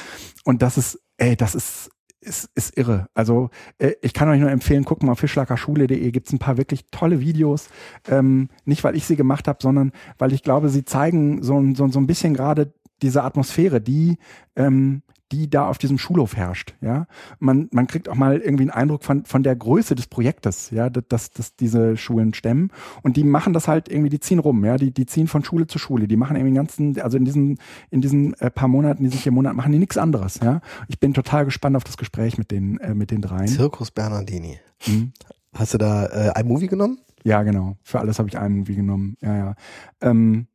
[0.43, 1.89] Und das ist, ey, das ist,
[2.23, 3.07] ist, ist irre.
[3.13, 6.85] Also äh, ich kann euch nur empfehlen, guckt mal auf fischlackerschule.de, gibt's ein paar wirklich
[6.91, 7.69] tolle Videos.
[8.07, 11.75] Ähm, nicht, weil ich sie gemacht habe, sondern weil ich glaube, sie zeigen so, ein-
[11.75, 14.17] so, so ein bisschen gerade diese Atmosphäre, die,
[14.55, 15.02] ähm,
[15.33, 16.75] die da auf diesem Schulhof herrscht.
[16.79, 17.07] Ja,
[17.39, 20.91] man, man kriegt auch mal irgendwie einen Eindruck von, von der Größe des Projektes, ja,
[20.91, 22.69] dass, dass diese Schulen stemmen.
[23.01, 25.65] Und die machen das halt irgendwie, die ziehen rum, ja, die, die ziehen von Schule
[25.65, 26.07] zu Schule.
[26.07, 27.57] Die machen irgendwie den ganzen, also in diesen,
[27.89, 30.39] in diesen äh, paar Monaten, diesen vier Monaten machen die nichts anderes.
[30.43, 33.47] Ja, ich bin total gespannt auf das Gespräch mit den, äh, mit den dreien.
[33.47, 34.59] Zirkus Bernardini.
[34.85, 35.13] Mhm.
[35.53, 36.99] Hast du da äh, ein Movie genommen?
[37.23, 37.77] Ja, genau.
[37.81, 39.17] Für alles habe ich ein Movie genommen.
[39.21, 39.55] Ja, ja.
[40.01, 40.47] Ähm,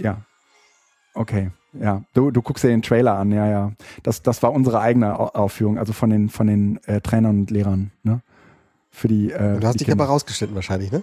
[0.00, 0.22] ja.
[1.16, 1.50] Okay.
[1.72, 3.72] Ja, du, du guckst dir den Trailer an, ja, ja.
[4.02, 7.90] Das, das war unsere eigene Aufführung, also von den, von den äh, Trainern und Lehrern,
[8.02, 8.22] ne?
[8.90, 9.30] Für die.
[9.30, 11.02] Äh, du hast dich aber rausgeschnitten wahrscheinlich, ne?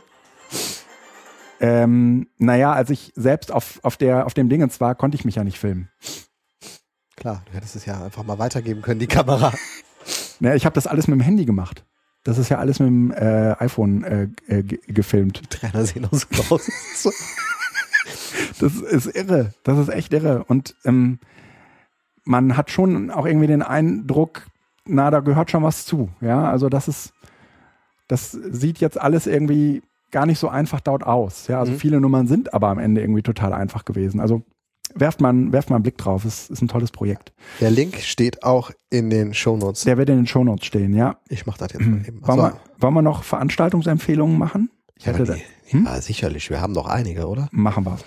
[1.60, 5.36] Ähm, naja, als ich selbst auf, auf, der, auf dem Dingens war, konnte ich mich
[5.36, 5.90] ja nicht filmen.
[7.16, 9.54] Klar, du hättest es ja einfach mal weitergeben können, die Kamera.
[10.40, 11.86] Naja, ich habe das alles mit dem Handy gemacht.
[12.24, 15.42] Das ist ja alles mit dem äh, iPhone äh, äh, gefilmt.
[15.42, 16.70] Die Trainer sehen auch so aus.
[18.60, 19.54] das ist irre.
[19.64, 20.44] Das ist echt irre.
[20.46, 21.20] Und ähm,
[22.26, 24.48] man hat schon auch irgendwie den Eindruck,
[24.86, 26.10] na, da gehört schon was zu.
[26.22, 27.14] Ja, also das ist,
[28.08, 29.82] das sieht jetzt alles irgendwie
[30.12, 31.48] gar nicht so einfach dort aus.
[31.48, 31.78] Ja, also mhm.
[31.78, 34.20] viele Nummern sind aber am Ende irgendwie total einfach gewesen.
[34.20, 34.44] Also
[34.96, 36.24] werft mal, werft mal einen Blick drauf.
[36.24, 37.34] Es ist ein tolles Projekt.
[37.60, 39.84] Der Link steht auch in den Shownotes.
[39.84, 41.18] Der wird in den Shownotes stehen, ja.
[41.30, 42.26] Ich mach das jetzt mal eben.
[42.26, 44.70] Wollen, wir, wollen wir noch Veranstaltungsempfehlungen machen?
[44.96, 45.36] Ich hätte ja,
[45.66, 45.86] hm?
[45.86, 46.50] ja, sicherlich.
[46.50, 47.50] Wir haben doch einige, oder?
[47.52, 47.98] Machen wir.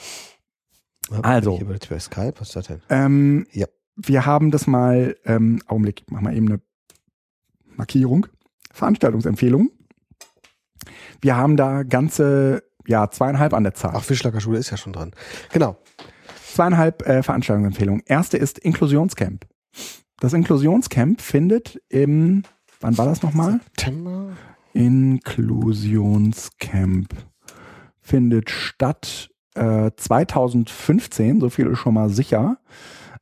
[1.22, 1.58] Also.
[1.58, 2.82] Hier bei Skype, was ist das denn?
[2.88, 3.66] Ähm, ja.
[3.96, 6.60] Wir haben das mal, ähm, Augenblick, ich mach mal eben eine
[7.76, 8.26] Markierung.
[8.72, 9.70] Veranstaltungsempfehlungen.
[11.22, 13.92] Wir haben da ganze, ja, zweieinhalb an der Zahl.
[13.94, 15.12] Ach, Fischlacker Schule ist ja schon dran.
[15.50, 15.78] Genau.
[16.52, 18.02] Zweieinhalb äh, Veranstaltungsempfehlungen.
[18.04, 19.46] Erste ist Inklusionscamp.
[20.20, 22.42] Das Inklusionscamp findet im,
[22.80, 23.60] wann war das nochmal?
[23.64, 24.36] September.
[24.74, 27.14] Inklusionscamp
[28.00, 32.58] findet statt äh, 2015, so viel ist schon mal sicher,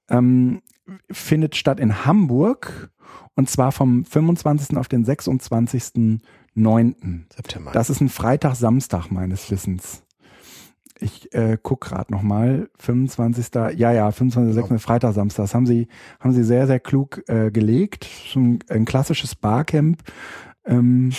[0.08, 0.62] ähm,
[1.10, 2.90] findet statt in Hamburg
[3.34, 4.76] und zwar vom 25.
[4.76, 6.20] auf den 26.09.
[7.34, 7.72] September.
[7.72, 10.02] Das ist ein Freitag, Samstag meines Wissens.
[11.00, 12.70] Ich äh, guck gerade noch mal.
[12.78, 13.48] 25.
[13.76, 14.54] Ja, ja, 25.
[14.68, 14.78] Genau.
[14.78, 15.44] Freitag, Samstag.
[15.44, 15.88] Das haben sie,
[16.20, 18.06] haben sie sehr, sehr klug äh, gelegt.
[18.36, 20.02] Ein, ein klassisches Barcamp.
[20.64, 21.12] Ähm,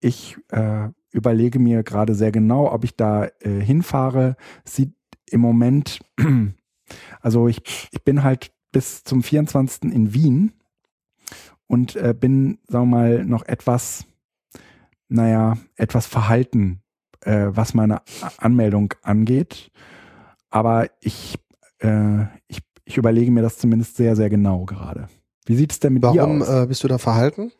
[0.00, 4.36] ich äh, überlege mir gerade sehr genau, ob ich da äh, hinfahre.
[4.64, 4.92] Sieht
[5.30, 6.00] im Moment,
[7.20, 9.92] also ich, ich bin halt bis zum 24.
[9.92, 10.52] in Wien
[11.66, 14.04] und äh, bin, sagen wir mal, noch etwas,
[15.08, 16.82] naja, etwas verhalten,
[17.22, 18.02] äh, was meine
[18.36, 19.72] Anmeldung angeht.
[20.50, 21.38] Aber ich,
[21.78, 25.08] äh, ich, ich überlege mir das zumindest sehr, sehr genau gerade.
[25.46, 26.48] Wie sieht es denn mit Warum, dir aus?
[26.48, 27.52] Warum äh, bist du da verhalten?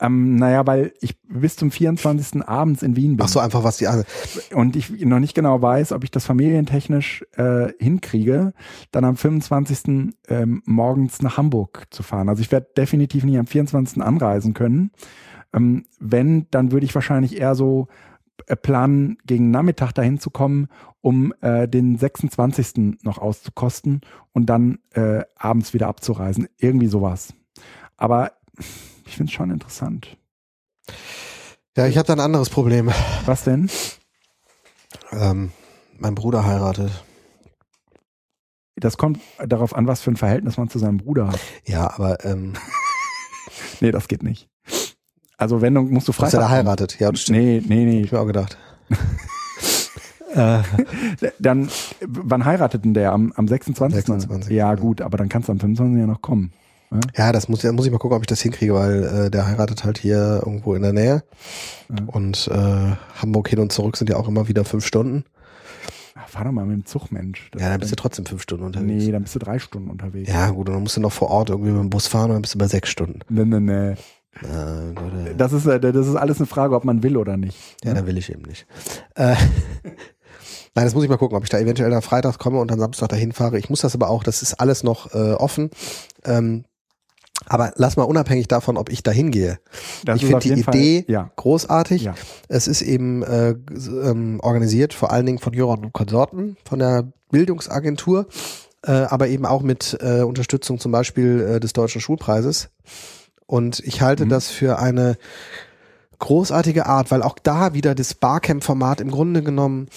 [0.00, 2.42] Ähm, naja, weil ich bis zum 24.
[2.48, 3.24] abends in Wien bin.
[3.24, 4.06] Ach so, einfach was die andere.
[4.54, 8.54] Und ich noch nicht genau weiß, ob ich das familientechnisch äh, hinkriege,
[8.92, 10.14] dann am 25.
[10.28, 12.30] Ähm, morgens nach Hamburg zu fahren.
[12.30, 14.02] Also ich werde definitiv nicht am 24.
[14.02, 14.90] anreisen können.
[15.52, 17.88] Ähm, wenn, dann würde ich wahrscheinlich eher so
[18.46, 20.68] äh, planen, gegen Nachmittag dahin zu kommen,
[21.02, 23.02] um äh, den 26.
[23.02, 24.00] noch auszukosten
[24.32, 26.48] und dann äh, abends wieder abzureisen.
[26.58, 27.34] Irgendwie sowas.
[27.96, 28.32] Aber
[29.10, 30.16] ich finde es schon interessant.
[31.76, 32.90] Ja, ich habe da ein anderes Problem.
[33.26, 33.68] Was denn?
[35.10, 35.50] Ähm,
[35.98, 36.92] mein Bruder heiratet.
[38.76, 41.40] Das kommt darauf an, was für ein Verhältnis man zu seinem Bruder hat.
[41.66, 42.54] Ja, aber ähm,
[43.80, 44.48] nee, das geht nicht.
[45.36, 46.32] Also wenn du musst du Freitag.
[46.32, 47.38] Dass er da heiratet, ja, das stimmt.
[47.38, 48.02] Nee, nee, nee.
[48.02, 48.56] Ich mir auch gedacht.
[50.32, 50.62] Äh.
[51.40, 51.68] dann,
[52.06, 53.10] wann heiratet denn der?
[53.10, 54.04] Am, am 26.
[54.04, 54.52] 26.
[54.52, 55.98] Ja, gut, aber dann kannst du am 25.
[55.98, 56.52] ja noch kommen.
[56.90, 59.46] Ja, ja das muss, muss ich mal gucken, ob ich das hinkriege, weil äh, der
[59.46, 61.22] heiratet halt hier irgendwo in der Nähe.
[61.88, 62.04] Ja.
[62.06, 65.24] Und äh, Hamburg hin und zurück sind ja auch immer wieder fünf Stunden.
[66.14, 67.48] Ach, fahr doch mal mit dem Zug, Mensch.
[67.52, 69.04] Das ja, dann bist du trotzdem fünf Stunden unterwegs.
[69.04, 70.30] Nee, dann bist du drei Stunden unterwegs.
[70.30, 72.34] Ja, gut, und dann musst du noch vor Ort irgendwie mit dem Bus fahren und
[72.34, 73.20] dann bist du bei sechs Stunden.
[73.28, 73.94] Nee, nee, nee.
[74.42, 77.56] Äh, das ist, äh, das ist alles eine Frage, ob man will oder nicht.
[77.84, 78.66] Ja, da will ich eben nicht.
[79.14, 79.34] Äh,
[80.74, 82.78] Nein, das muss ich mal gucken, ob ich da eventuell am Freitag komme und dann
[82.78, 83.58] Samstag dahin fahre.
[83.58, 85.70] Ich muss das aber auch, das ist alles noch äh, offen.
[86.24, 86.64] Ähm,
[87.46, 89.58] aber lass mal unabhängig davon, ob ich da hingehe.
[90.14, 91.30] ich finde die Idee Fall, ja.
[91.36, 92.02] großartig.
[92.02, 92.14] Ja.
[92.48, 97.12] Es ist eben äh, ähm, organisiert vor allen Dingen von Juron und Konsorten, von der
[97.30, 98.26] Bildungsagentur,
[98.82, 102.70] äh, aber eben auch mit äh, Unterstützung zum Beispiel äh, des Deutschen Schulpreises.
[103.46, 104.30] Und ich halte mhm.
[104.30, 105.16] das für eine
[106.18, 109.88] großartige Art, weil auch da wieder das Barcamp-Format im Grunde genommen,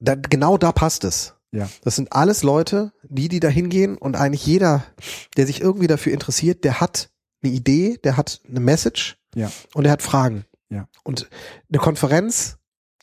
[0.00, 1.34] da, genau da passt es.
[1.52, 1.68] Ja.
[1.82, 4.84] Das sind alles Leute, die, die da hingehen und eigentlich jeder,
[5.36, 7.10] der sich irgendwie dafür interessiert, der hat
[7.42, 9.50] eine Idee, der hat eine Message ja.
[9.74, 10.44] und der hat Fragen.
[10.70, 10.88] Ja.
[11.04, 11.28] Und
[11.70, 12.56] eine Konferenz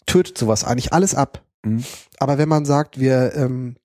[0.06, 1.46] tötet sowas eigentlich alles ab.
[1.64, 1.84] Mhm.
[2.18, 3.76] Aber wenn man sagt, wir ähm,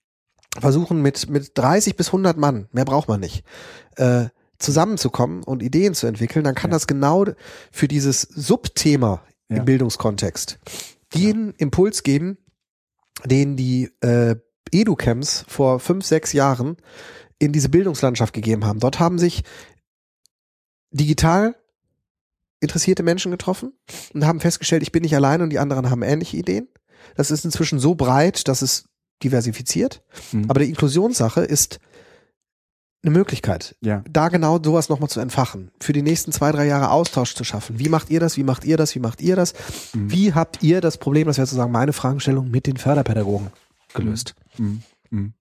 [0.59, 3.45] versuchen mit, mit 30 bis 100 Mann, mehr braucht man nicht,
[3.97, 4.27] äh,
[4.59, 6.77] zusammenzukommen und Ideen zu entwickeln, dann kann ja.
[6.77, 7.27] das genau
[7.71, 9.59] für dieses Subthema ja.
[9.59, 10.59] im Bildungskontext
[11.15, 11.53] den.
[11.59, 12.39] Impuls geben,
[13.25, 14.37] den die äh,
[14.73, 16.77] Educamps vor fünf, sechs Jahren
[17.39, 18.81] in diese Bildungslandschaft gegeben haben.
[18.81, 19.43] Dort haben sich
[20.91, 21.57] digital
[22.61, 23.73] interessierte Menschen getroffen
[24.15, 26.69] und haben festgestellt, ich bin nicht allein und die anderen haben ähnliche Ideen.
[27.17, 28.87] Das ist inzwischen so breit, dass es
[29.23, 30.03] diversifiziert.
[30.33, 30.47] Mhm.
[30.49, 31.79] Aber die Inklusionssache ist
[33.03, 34.03] eine Möglichkeit, ja.
[34.11, 37.79] da genau sowas nochmal zu entfachen, für die nächsten zwei, drei Jahre Austausch zu schaffen.
[37.79, 38.39] Wie macht ihr das?
[38.39, 38.95] Wie macht ihr das?
[38.95, 39.53] Wie macht ihr das?
[39.93, 40.11] Mhm.
[40.11, 43.51] Wie habt ihr das Problem, das wäre sozusagen meine Fragestellung, mit den Förderpädagogen
[43.95, 44.35] gelöst?
[44.59, 44.83] Mhm.
[45.11, 45.33] mhm.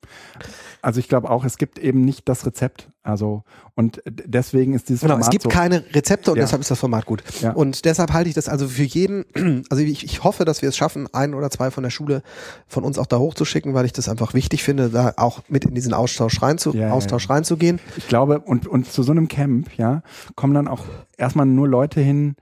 [0.81, 2.89] Also ich glaube auch, es gibt eben nicht das Rezept.
[3.03, 3.43] Also
[3.75, 6.43] und deswegen ist dieses genau, Format es gibt so keine Rezepte und ja.
[6.43, 7.23] deshalb ist das Format gut.
[7.41, 7.51] Ja.
[7.51, 9.25] Und deshalb halte ich das also für jeden.
[9.69, 12.21] Also ich, ich hoffe, dass wir es schaffen, ein oder zwei von der Schule
[12.67, 15.73] von uns auch da hochzuschicken, weil ich das einfach wichtig finde, da auch mit in
[15.73, 17.80] diesen Austausch rein zu, ja, Austausch reinzugehen.
[17.97, 20.03] Ich glaube und und zu so einem Camp, ja,
[20.35, 20.85] kommen dann auch
[21.17, 22.35] erstmal nur Leute hin,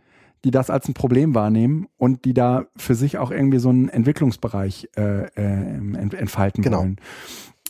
[0.43, 3.89] die das als ein Problem wahrnehmen und die da für sich auch irgendwie so einen
[3.89, 5.77] Entwicklungsbereich äh, äh,
[6.17, 6.79] entfalten genau.
[6.79, 6.97] wollen.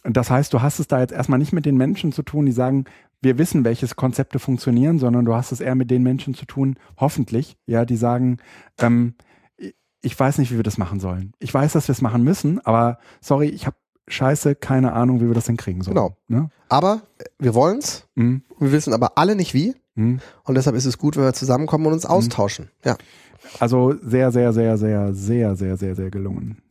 [0.04, 2.52] Das heißt, du hast es da jetzt erstmal nicht mit den Menschen zu tun, die
[2.52, 2.86] sagen,
[3.22, 6.76] wir wissen, welche Konzepte funktionieren, sondern du hast es eher mit den Menschen zu tun,
[6.98, 8.38] hoffentlich, ja, die sagen,
[8.80, 9.14] ähm,
[10.02, 11.34] ich weiß nicht, wie wir das machen sollen.
[11.38, 13.76] Ich weiß, dass wir es machen müssen, aber sorry, ich habe
[14.08, 15.96] scheiße keine Ahnung, wie wir das denn kriegen sollen.
[15.96, 16.18] Genau.
[16.28, 16.50] Ne?
[16.70, 17.04] Aber
[17.38, 18.08] wir wollen's.
[18.16, 18.44] Mhm.
[18.60, 19.76] Wir wissen aber alle nicht wie.
[19.96, 20.20] Mhm.
[20.44, 22.12] Und deshalb ist es gut, wenn wir zusammenkommen und uns mhm.
[22.12, 22.66] austauschen.
[22.66, 22.90] Mhm.
[22.90, 22.98] Ja.
[23.60, 26.62] Also sehr, sehr, sehr, sehr, sehr, sehr, sehr, sehr gelungen.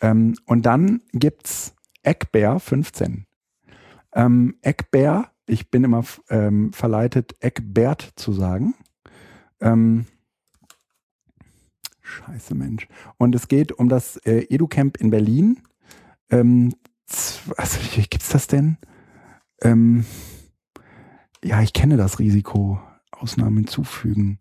[0.00, 3.26] Ähm, und dann gibt's Eckbär 15.
[4.14, 8.74] Ähm, Eckbär, ich bin immer ähm, verleitet, Eckbert zu sagen.
[9.60, 10.06] Ähm,
[12.00, 12.88] scheiße Mensch.
[13.18, 15.62] Und es geht um das äh, EduCamp in Berlin.
[16.30, 16.74] Ähm,
[17.56, 18.78] also, wie gibt's das denn?
[19.62, 20.04] Ähm,
[21.44, 22.80] ja, ich kenne das Risiko.
[23.12, 24.38] Ausnahmen hinzufügen.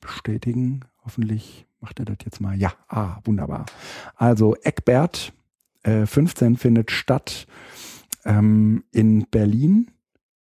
[0.00, 0.80] Bestätigen.
[1.04, 2.58] Hoffentlich macht er das jetzt mal.
[2.58, 3.66] Ja, ah, wunderbar.
[4.16, 5.32] Also Eckbert
[5.84, 7.46] 15 äh, findet statt
[8.24, 9.90] ähm, in Berlin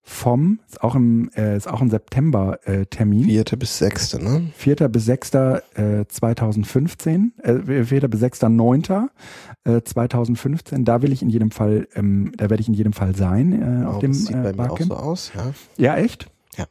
[0.09, 3.29] vom, ist auch im, äh, ist auch ein September-Termin.
[3.29, 3.45] Äh, 4.
[3.59, 4.15] bis 6.
[4.19, 4.51] ne?
[4.57, 4.77] 4.
[4.89, 5.35] bis 6.
[5.35, 5.61] Äh,
[6.09, 8.09] 2015, äh, 4.
[8.09, 8.43] bis 6.
[8.43, 8.83] 9.
[9.65, 10.85] Äh, 2015.
[10.85, 13.53] Da will ich in jedem Fall, ähm, da werde ich in jedem Fall sein.
[13.53, 15.53] Äh, oh, auf dem, das sieht bei äh, mir auch so aus, ja.
[15.77, 16.31] Ja, echt?
[16.57, 16.67] Ja.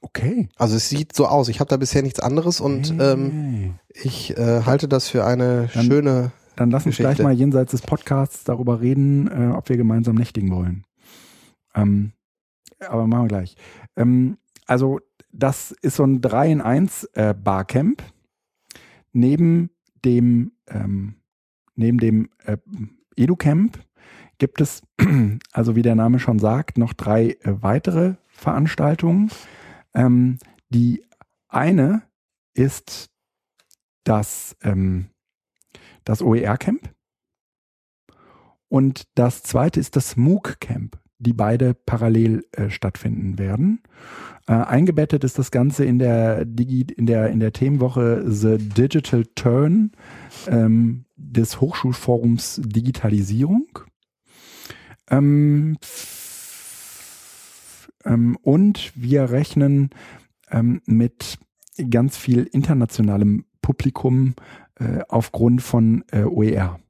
[0.00, 0.48] Okay.
[0.56, 1.48] Also es sieht so aus.
[1.48, 3.12] Ich habe da bisher nichts anderes und hey.
[3.12, 7.14] ähm, ich äh, halte das für eine Dann schöne dann lass uns Geschichte.
[7.14, 10.84] gleich mal jenseits des Podcasts darüber reden, äh, ob wir gemeinsam nächtigen wollen.
[11.74, 12.12] Ähm,
[12.80, 13.56] aber machen wir gleich.
[13.96, 15.00] Ähm, also,
[15.30, 18.02] das ist so ein 3 in 1 äh, Barcamp.
[19.12, 19.70] Neben
[20.04, 21.16] dem, ähm,
[21.74, 22.56] neben dem äh,
[23.16, 23.78] EduCamp
[24.38, 24.82] gibt es,
[25.52, 29.30] also wie der Name schon sagt, noch drei äh, weitere Veranstaltungen.
[29.94, 30.38] Ähm,
[30.68, 31.04] die
[31.48, 32.02] eine
[32.54, 33.10] ist
[34.04, 35.10] das ähm,
[36.08, 36.94] das OER-Camp.
[38.68, 43.80] Und das zweite ist das MOOC-Camp, die beide parallel äh, stattfinden werden.
[44.46, 49.24] Äh, eingebettet ist das Ganze in der, Digi in der, in der Themenwoche The Digital
[49.34, 49.92] Turn
[50.46, 53.66] ähm, des Hochschulforums Digitalisierung.
[55.10, 55.76] Ähm,
[58.04, 59.90] ähm, und wir rechnen
[60.50, 61.38] ähm, mit
[61.90, 64.34] ganz viel internationalem Publikum
[64.76, 66.80] äh, aufgrund von äh, OER.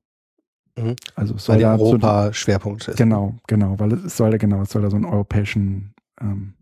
[0.78, 0.96] Mhm.
[1.14, 2.96] Also es soll weil der Europa so, Schwerpunkt ist.
[2.96, 6.54] Genau, genau, weil es soll da genau, es soll da so einen europäischen ähm,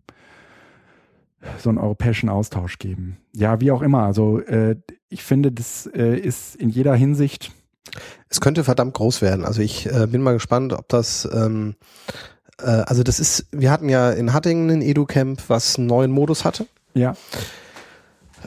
[1.59, 3.19] so einen europäischen Austausch geben.
[3.33, 4.03] Ja, wie auch immer.
[4.03, 4.77] Also äh,
[5.09, 7.53] ich finde, das äh, ist in jeder Hinsicht.
[8.29, 9.45] Es könnte verdammt groß werden.
[9.45, 11.77] Also ich äh, bin mal gespannt, ob das ähm,
[12.61, 16.45] äh, also das ist, wir hatten ja in Hattingen ein EduCamp, was einen neuen Modus
[16.45, 16.67] hatte.
[16.95, 17.15] Ja.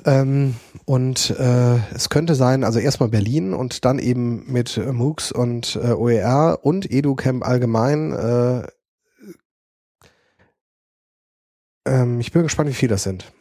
[0.06, 0.56] Ähm,
[0.86, 5.80] und äh, es könnte sein, also erstmal Berlin und dann eben mit äh, MOOCs und
[5.82, 8.14] äh, OER und EduCamp allgemein.
[8.14, 8.68] Äh,
[11.86, 13.32] ähm, ich bin gespannt, wie viel das sind.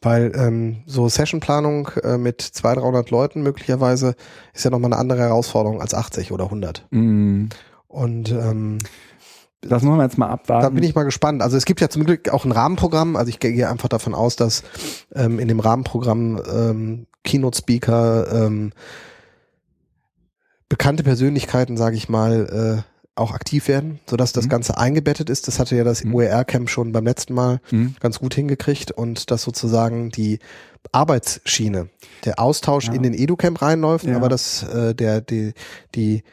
[0.00, 4.16] Weil ähm, so Sessionplanung äh, mit 200, 300 Leuten möglicherweise
[4.52, 6.86] ist ja nochmal eine andere Herausforderung als 80 oder 100.
[6.90, 7.46] Mm.
[7.86, 8.78] Und ähm,
[9.62, 10.62] das müssen wir jetzt mal abwarten.
[10.62, 11.40] Da bin ich mal gespannt.
[11.40, 13.16] Also es gibt ja zum Glück auch ein Rahmenprogramm.
[13.16, 14.64] Also ich gehe einfach davon aus, dass
[15.14, 18.72] ähm, in dem Rahmenprogramm ähm, Keynote-Speaker, ähm,
[20.68, 24.50] bekannte Persönlichkeiten, sage ich mal, äh, auch aktiv werden, sodass das mhm.
[24.50, 25.46] Ganze eingebettet ist.
[25.46, 26.14] Das hatte ja das mhm.
[26.14, 27.94] OER-Camp schon beim letzten Mal mhm.
[28.00, 30.38] ganz gut hingekriegt und dass sozusagen die
[30.90, 31.88] Arbeitsschiene,
[32.24, 32.94] der Austausch ja.
[32.94, 34.16] in den Edu-Camp reinläuft, ja.
[34.16, 35.52] aber dass äh, der, die,
[35.94, 36.24] die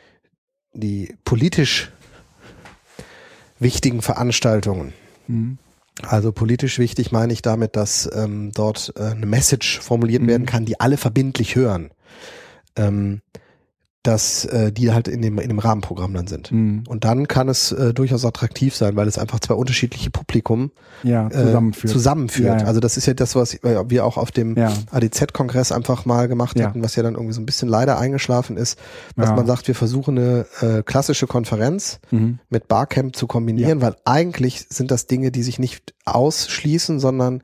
[0.74, 1.92] die politisch
[3.60, 4.94] wichtigen Veranstaltungen.
[5.28, 5.58] Mhm.
[6.02, 10.28] Also politisch wichtig meine ich damit, dass ähm, dort äh, eine Message formuliert mhm.
[10.28, 11.90] werden kann, die alle verbindlich hören.
[12.76, 13.22] Ähm,
[14.04, 16.54] dass äh, die halt in dem, in dem Rahmenprogramm dann sind.
[16.54, 16.84] Mhm.
[16.88, 20.72] Und dann kann es äh, durchaus attraktiv sein, weil es einfach zwei unterschiedliche Publikum
[21.04, 21.92] ja, zusammenführt.
[21.92, 22.48] Äh, zusammenführt.
[22.48, 22.66] Ja, ja.
[22.66, 24.58] Also das ist ja das, was wir auch auf dem.
[24.92, 28.80] ADZ-Kongress einfach mal gemacht hatten, was ja dann irgendwie so ein bisschen leider eingeschlafen ist,
[29.16, 32.40] dass man sagt, wir versuchen eine äh, klassische Konferenz mhm.
[32.50, 37.44] mit Barcamp zu kombinieren, weil eigentlich sind das Dinge, die sich nicht ausschließen, sondern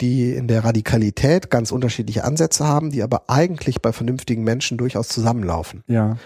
[0.00, 5.08] die in der Radikalität ganz unterschiedliche Ansätze haben, die aber eigentlich bei vernünftigen Menschen durchaus
[5.08, 5.84] zusammenlaufen.
[5.86, 6.16] Ja.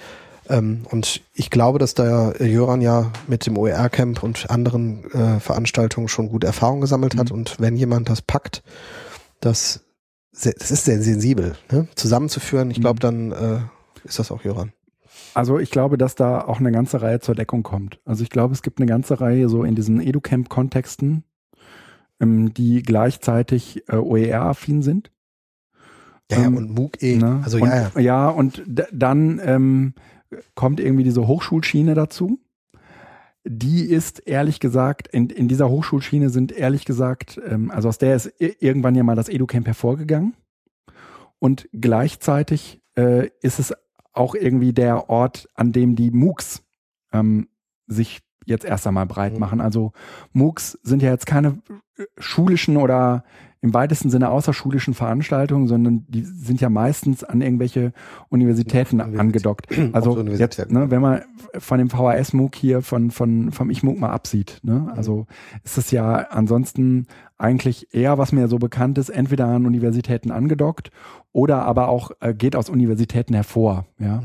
[0.49, 6.09] Ähm, und ich glaube, dass da Jöran ja mit dem OER-Camp und anderen äh, Veranstaltungen
[6.09, 7.19] schon gute Erfahrungen gesammelt mhm.
[7.19, 7.31] hat.
[7.31, 8.63] Und wenn jemand das packt,
[9.41, 9.85] das,
[10.33, 11.89] das ist sehr sensibel, ne?
[11.95, 13.31] zusammenzuführen, ich glaube, mhm.
[13.31, 13.61] dann äh,
[14.05, 14.73] ist das auch Jöran.
[15.35, 18.01] Also ich glaube, dass da auch eine ganze Reihe zur Deckung kommt.
[18.05, 21.25] Also ich glaube, es gibt eine ganze Reihe so in diesen EduCamp-Kontexten,
[22.21, 25.11] ähm, die gleichzeitig äh, OER-affin sind.
[26.31, 27.17] Ja, ähm, und MOOC eh.
[27.17, 27.41] Ne?
[27.45, 28.01] Also und, ja, ja.
[28.01, 29.95] Ja, und dann ähm,
[30.55, 32.41] kommt irgendwie diese Hochschulschiene dazu.
[33.45, 38.15] Die ist ehrlich gesagt, in, in dieser Hochschulschiene sind ehrlich gesagt, ähm, also aus der
[38.15, 40.35] ist irgendwann ja mal das EduCamp hervorgegangen.
[41.39, 43.73] Und gleichzeitig äh, ist es
[44.13, 46.63] auch irgendwie der Ort, an dem die MOOCs
[47.13, 47.49] ähm,
[47.87, 49.41] sich jetzt erst einmal breit mhm.
[49.41, 49.61] machen.
[49.61, 49.93] Also
[50.33, 51.59] MOOCs sind ja jetzt keine
[51.99, 53.25] äh, schulischen oder
[53.61, 57.93] im weitesten Sinne außerschulischen Veranstaltungen, sondern die sind ja meistens an irgendwelche
[58.29, 59.21] Universitäten Universität.
[59.21, 59.67] angedockt.
[59.93, 61.23] Also jetzt, ne, wenn man
[61.59, 64.89] von dem VHS MOOC hier von, von, vom Ich MOOC mal absieht, ne, mhm.
[64.91, 65.27] also
[65.65, 67.07] ist es ja ansonsten
[67.37, 70.91] eigentlich eher, was mir so bekannt ist, entweder an Universitäten angedockt
[71.33, 74.23] oder aber auch äh, geht aus Universitäten hervor, ja.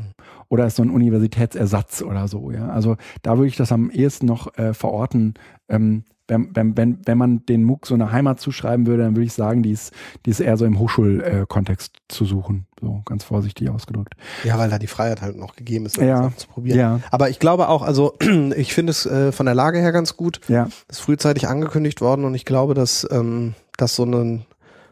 [0.54, 2.68] Oder ist so ein Universitätsersatz oder so, ja.
[2.68, 5.34] Also da würde ich das am ehesten noch äh, verorten.
[5.68, 9.26] Ähm, wenn, wenn, wenn, wenn man den MOOC so eine Heimat zuschreiben würde, dann würde
[9.26, 9.92] ich sagen, die ist,
[10.24, 12.68] die ist eher so im Hochschulkontext äh, zu suchen.
[12.80, 14.14] So ganz vorsichtig ausgedrückt.
[14.44, 16.28] Ja, weil da die Freiheit halt noch gegeben ist, ja.
[16.28, 16.78] das zu probieren.
[16.78, 17.00] Ja.
[17.10, 18.14] Aber ich glaube auch, also
[18.56, 20.40] ich finde es äh, von der Lage her ganz gut.
[20.46, 20.68] Ja.
[20.88, 24.46] ist frühzeitig angekündigt worden und ich glaube, dass ähm, das so ein,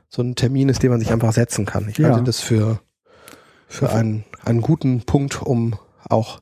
[0.09, 1.89] so ein Termin ist, den man sich einfach setzen kann.
[1.89, 2.81] Ich halte das für,
[3.69, 5.75] für einen einen guten Punkt, um
[6.09, 6.41] auch,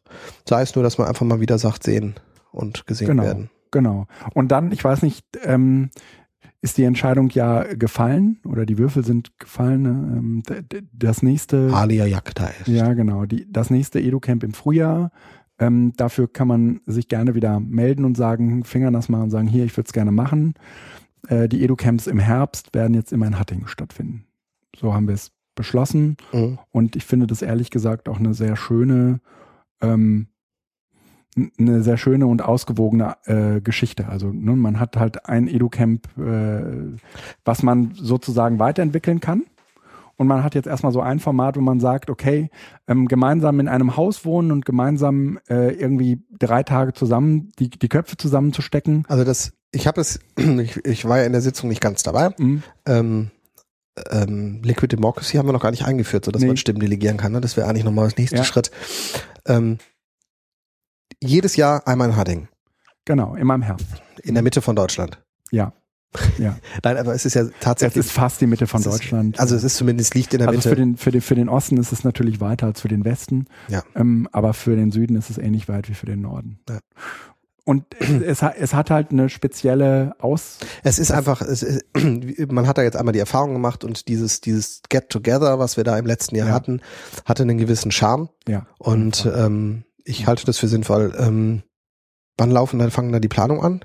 [0.48, 2.14] sei es nur, dass man einfach mal wieder sagt, sehen
[2.52, 3.51] und gesehen genau, werden.
[3.70, 4.06] Genau.
[4.35, 5.90] Und dann, ich weiß nicht, ähm,
[6.62, 9.82] ist die Entscheidung ja gefallen oder die Würfel sind gefallen.
[9.82, 9.90] Ne?
[9.90, 10.43] Ähm,
[10.93, 11.70] das nächste.
[11.72, 12.68] Alia Jagda ist.
[12.68, 13.24] Ja, genau.
[13.24, 15.10] Die, das nächste Edu-Camp im Frühjahr.
[15.59, 19.47] Ähm, dafür kann man sich gerne wieder melden und sagen, Fingern das mal und sagen,
[19.47, 20.55] hier, ich würde es gerne machen.
[21.28, 24.27] Äh, die Edu-Camps im Herbst werden jetzt immer in Hattingen stattfinden.
[24.77, 26.16] So haben wir es beschlossen.
[26.32, 26.59] Mhm.
[26.70, 29.20] Und ich finde das ehrlich gesagt auch eine sehr schöne,
[29.81, 30.28] ähm,
[31.59, 34.09] eine sehr schöne und ausgewogene äh, Geschichte.
[34.09, 36.98] Also ne, man hat halt ein EduCamp, äh,
[37.44, 39.44] was man sozusagen weiterentwickeln kann.
[40.20, 42.51] Und man hat jetzt erstmal so ein Format, wo man sagt, okay,
[42.86, 47.89] ähm, gemeinsam in einem Haus wohnen und gemeinsam äh, irgendwie drei Tage zusammen, die, die
[47.89, 49.05] Köpfe zusammenzustecken.
[49.09, 52.35] Also das, ich habe es, ich, ich war ja in der Sitzung nicht ganz dabei.
[52.36, 52.62] Mhm.
[52.85, 53.31] Ähm,
[54.10, 56.48] ähm, Liquid Democracy haben wir noch gar nicht eingeführt, sodass nee.
[56.48, 57.32] man Stimmen delegieren kann.
[57.32, 57.40] Ne?
[57.40, 58.44] Das wäre eigentlich nochmal das nächste ja.
[58.44, 58.70] Schritt.
[59.47, 59.78] Ähm,
[61.22, 62.48] jedes Jahr einmal in Hadding.
[63.05, 63.86] Genau, immer im Herbst.
[64.22, 65.22] In der Mitte von Deutschland.
[65.51, 65.72] Ja.
[66.39, 66.59] Ja.
[66.85, 68.01] Nein, aber es ist ja tatsächlich.
[68.01, 69.36] Es ist fast die Mitte von Deutschland.
[69.36, 70.68] Ist, also es ist zumindest liegt in der also Mitte.
[70.68, 73.47] Für den, für, den, für den Osten ist es natürlich weiter als für den Westen.
[73.68, 73.82] Ja.
[73.94, 76.60] Ähm, aber für den Süden ist es ähnlich weit wie für den Norden.
[76.68, 76.78] Ja.
[77.70, 80.59] Und es, es hat halt eine spezielle Aus.
[80.82, 81.84] Es ist einfach, es ist,
[82.51, 85.84] man hat da jetzt einmal die Erfahrung gemacht und dieses, dieses Get Together, was wir
[85.84, 86.52] da im letzten Jahr ja.
[86.52, 86.80] hatten,
[87.26, 88.28] hatte einen gewissen Charme.
[88.48, 88.66] Ja.
[88.78, 91.14] Und ähm, ich halte das für sinnvoll.
[91.16, 91.62] Ähm,
[92.36, 93.84] wann laufen dann, fangen da die Planung an?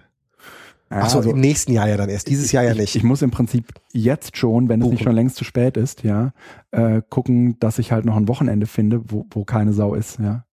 [0.90, 2.96] Ja, Ach so, also, im nächsten Jahr ja dann erst, dieses Jahr ja nicht.
[2.96, 4.94] Ich, ich muss im Prinzip jetzt schon, wenn Buchen.
[4.94, 6.34] es nicht schon längst zu spät ist, ja,
[6.72, 10.45] äh, gucken, dass ich halt noch ein Wochenende finde, wo, wo keine Sau ist, ja.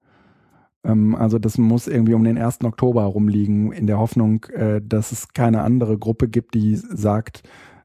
[0.84, 2.64] Ähm, also das muss irgendwie um den 1.
[2.64, 7.42] Oktober rumliegen, in der Hoffnung, äh, dass es keine andere Gruppe gibt, die sagt,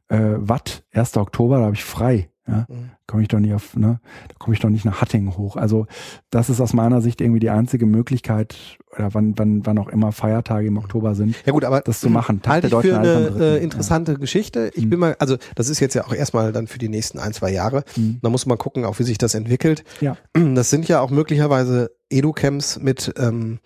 [0.10, 1.18] äh, was, 1.
[1.18, 2.30] Oktober, da habe ich frei.
[2.48, 2.91] Ja, mhm.
[3.07, 5.57] komme ich doch nicht auf, ne, da komme ich doch nicht nach Hattingen hoch.
[5.57, 5.86] Also
[6.30, 10.14] das ist aus meiner Sicht irgendwie die einzige Möglichkeit, oder wann, wann, wann auch immer
[10.14, 12.41] Feiertage im Oktober sind, ja gut, aber das zu machen.
[12.41, 14.18] Tag halte ich für eine äh, interessante ja.
[14.18, 14.72] Geschichte.
[14.76, 14.90] Ich mhm.
[14.91, 17.52] bin mal, also das ist jetzt ja auch erstmal dann für die nächsten ein, zwei
[17.52, 17.84] Jahre.
[17.95, 18.19] Mhm.
[18.22, 19.84] Da muss man gucken, auch wie sich das entwickelt.
[19.99, 20.18] Ja.
[20.34, 23.60] Das sind ja auch möglicherweise Edu-Camps mit ähm,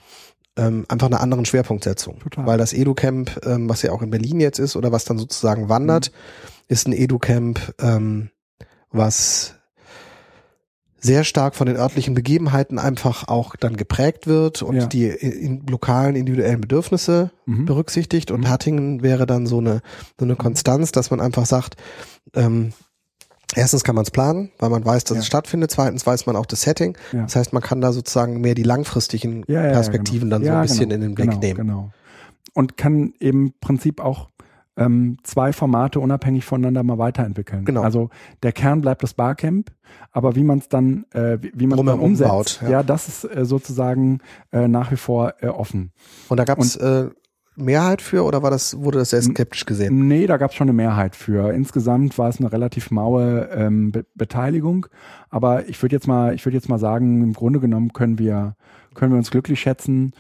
[0.57, 2.19] ähm, einfach einer anderen Schwerpunktsetzung.
[2.19, 2.45] Total.
[2.45, 5.69] Weil das Edu-Camp, ähm, was ja auch in Berlin jetzt ist oder was dann sozusagen
[5.69, 6.65] wandert, mhm.
[6.67, 8.29] ist ein Edu-Camp, ähm,
[8.91, 9.55] was
[11.03, 14.85] sehr stark von den örtlichen Begebenheiten einfach auch dann geprägt wird und Ja.
[14.85, 17.65] die in, lokalen individuellen Bedürfnisse Mhm.
[17.65, 18.29] berücksichtigt.
[18.29, 18.49] Und Mhm.
[18.49, 19.81] Hattingen wäre dann so eine,
[20.19, 21.75] so eine Konstanz, dass man einfach sagt,
[22.35, 22.73] ähm,
[23.55, 25.21] erstens kann man es planen, weil man weiß, dass Ja.
[25.21, 25.71] es stattfindet.
[25.71, 26.95] Zweitens weiß man auch das Setting.
[27.13, 27.23] Ja.
[27.23, 30.35] Das heißt, man kann da sozusagen mehr die langfristigen Perspektiven genau.
[30.37, 31.57] dann so ein bisschen genau, in den Blick genau, nehmen.
[31.67, 31.91] Genau.
[32.53, 34.29] Und kann im Prinzip auch
[34.85, 37.65] ähm, zwei Formate unabhängig voneinander mal weiterentwickeln.
[37.65, 37.81] Genau.
[37.81, 38.09] Also
[38.43, 39.71] der Kern bleibt das Barcamp,
[40.11, 42.69] aber wie man es dann, äh, wie, man es dann umsetzt, baut, ja.
[42.69, 42.83] ja.
[42.83, 44.19] das ist äh, sozusagen
[44.51, 45.91] äh, nach wie vor äh, offen.
[46.29, 47.09] Und da gab es äh,
[47.55, 50.07] Mehrheit für oder war das, wurde das sehr skeptisch gesehen?
[50.07, 51.53] Nee, da gab es schon eine Mehrheit für.
[51.53, 54.87] Insgesamt war es eine relativ maue ähm, Be Beteiligung,
[55.29, 58.55] aber ich würde jetzt mal, ich würde jetzt mal sagen, im Grunde genommen können wir,
[58.93, 60.13] können wir uns glücklich schätzen,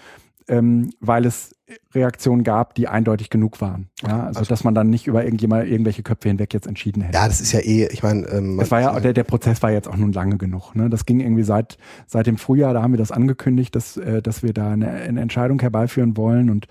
[0.47, 1.55] ähm, weil es
[1.93, 3.89] Reaktionen gab, die eindeutig genug waren.
[4.01, 7.17] Ja, also, Also- dass man dann nicht über irgendjemand, irgendwelche Köpfe hinweg jetzt entschieden hätte.
[7.17, 9.71] Ja, das ist ja eh, ich meine, ähm, Das war ja, der, der Prozess war
[9.71, 10.75] jetzt auch nun lange genug.
[10.75, 10.89] Ne?
[10.89, 11.77] Das ging irgendwie seit,
[12.07, 15.21] seit dem Frühjahr, da haben wir das angekündigt, dass, äh, dass wir da eine, eine
[15.21, 16.67] Entscheidung herbeiführen wollen und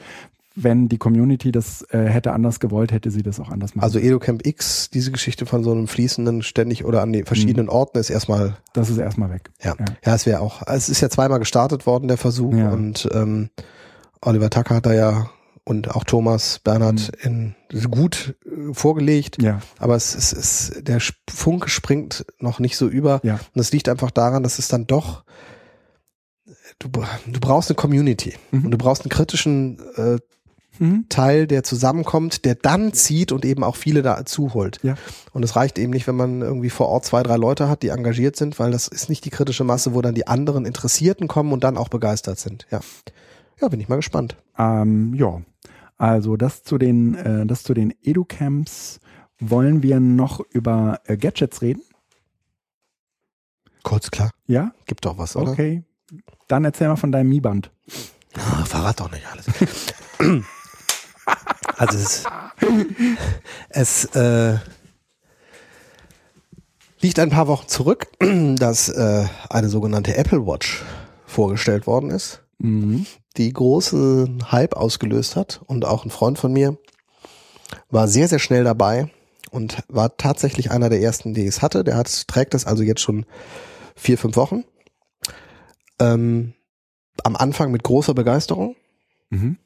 [0.57, 3.85] wenn die Community das äh, hätte anders gewollt, hätte sie das auch anders machen.
[3.85, 7.99] also EduCamp X, diese Geschichte von so einem fließenden ständig oder an den verschiedenen Orten
[7.99, 9.51] ist erstmal, das ist erstmal weg.
[9.63, 9.85] ja, Ja.
[10.05, 12.71] ja, es wäre auch, es ist ja zweimal gestartet worden, der Versuch Ja.
[12.71, 13.51] und ähm,
[14.21, 15.31] Oliver Tucker hat da ja
[15.65, 17.55] und auch Thomas Bernhard in
[17.91, 20.99] gut äh, vorgelegt, Ja, aber es ist, es, der
[21.31, 24.87] Funke springt noch nicht so über ja, und das liegt einfach daran, dass es dann
[24.89, 25.23] doch
[26.79, 28.65] du, du brauchst eine Community Mhm.
[28.65, 30.19] und du brauchst einen kritischen äh,
[30.81, 31.07] mhm.
[31.09, 34.81] Teil, der zusammenkommt, der dann zieht und eben auch viele dazu holt.
[34.83, 34.97] Ja.
[35.33, 37.89] Und es reicht eben nicht, wenn man irgendwie vor Ort zwei, drei Leute hat, die
[37.89, 41.53] engagiert sind, weil das ist nicht die kritische Masse, wo dann die anderen Interessierten kommen
[41.53, 42.67] und dann auch begeistert sind.
[42.71, 42.81] Ja.
[43.61, 44.37] Ja, bin ich mal gespannt.
[44.59, 45.43] Ähm, ja,
[45.99, 49.01] also das zu den, äh, das zu den Educamps.
[49.39, 51.83] Wollen wir noch über äh, Gadgets reden?
[53.83, 54.31] Kurz, klar.
[54.47, 55.53] Ja, Gibt doch was, oder?
[55.53, 55.83] okay.
[56.49, 57.71] Dann erzähl mal von deinem Mi-Band.
[58.35, 59.47] Ah, verrat doch nicht alles.
[61.77, 62.25] also es,
[63.69, 64.59] es äh,
[67.01, 68.09] liegt ein paar Wochen zurück,
[68.57, 70.85] dass äh, eine sogenannte Apple Watch
[71.27, 72.43] vorgestellt worden ist.
[72.63, 73.07] Mhm.
[73.39, 76.77] die großen Hype ausgelöst hat und auch ein Freund von mir
[77.89, 79.11] war sehr, sehr schnell dabei
[79.51, 81.85] und war tatsächlich einer der ersten, die es hatte.
[81.85, 83.25] Der hat, trägt es also jetzt schon
[83.97, 84.65] vier, fünf Wochen.
[85.99, 86.53] Ähm,
[87.25, 88.77] am Anfang mit großer Begeisterung
[89.31, 89.59] Mhm.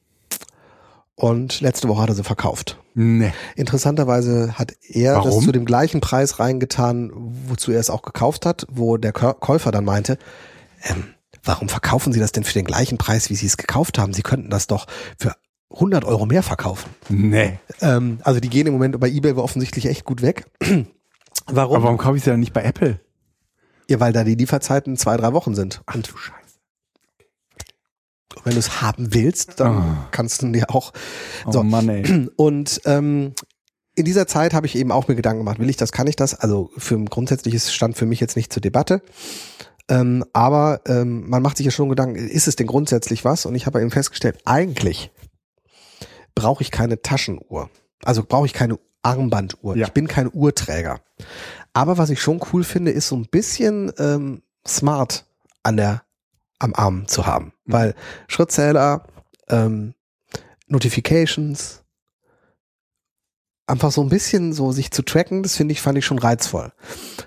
[1.16, 2.78] Und letzte Woche hat er sie verkauft.
[2.94, 3.32] Nee.
[3.56, 5.44] Interessanterweise hat er das Warum?
[5.44, 9.70] zu dem gleichen Preis reingetan, wozu er es auch gekauft hat, wo der Kä- Käufer
[9.72, 10.18] dann meinte,
[10.84, 11.04] ähm,
[11.42, 14.12] warum verkaufen Sie das denn für den gleichen Preis, wie Sie es gekauft haben?
[14.14, 14.86] Sie könnten das doch
[15.18, 15.34] für
[15.70, 16.88] 100 Euro mehr verkaufen.
[17.08, 17.58] Nee.
[17.80, 20.46] Ähm, also die gehen im Moment bei eBay offensichtlich echt gut weg.
[21.46, 21.74] warum?
[21.76, 23.00] Aber warum kaufe ich sie dann nicht bei Apple?
[23.88, 25.82] Ja, weil da die Lieferzeiten zwei, drei Wochen sind.
[25.86, 26.43] Ach du Scheiße.
[28.44, 30.08] Wenn du es haben willst, dann Ah.
[30.10, 30.92] kannst du dir auch
[31.46, 31.62] Oh So.
[31.62, 32.28] Mann, ey.
[32.36, 33.34] Und ähm,
[33.94, 36.16] in dieser Zeit habe ich eben auch mir Gedanken gemacht, will ich das, kann ich
[36.16, 36.34] das?
[36.34, 39.02] Also für ein grundsätzliches stand für mich jetzt nicht zur Debatte.
[39.88, 43.46] Ähm, aber ähm, man macht sich ja schon Gedanken, ist es denn grundsätzlich was?
[43.46, 45.10] Und ich habe eben festgestellt, eigentlich
[46.34, 47.70] brauche ich keine Taschenuhr.
[48.02, 49.76] Also brauche ich keine Armbanduhr.
[49.76, 49.86] Ja.
[49.86, 51.00] Ich bin kein Uhrträger.
[51.72, 55.26] Aber was ich schon cool finde, ist so ein bisschen ähm, smart
[55.62, 56.02] an der
[56.58, 57.52] am Arm zu haben.
[57.64, 57.72] Mhm.
[57.72, 57.94] Weil
[58.28, 59.06] Schrittzähler,
[59.48, 59.94] ähm,
[60.66, 61.84] Notifications,
[63.66, 66.72] einfach so ein bisschen so sich zu tracken, das finde ich, fand ich schon reizvoll.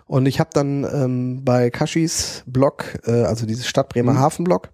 [0.06, 4.70] Und ich habe dann ähm, bei Kashis Blog, äh, also dieses Stadt Bremerhaven Blog,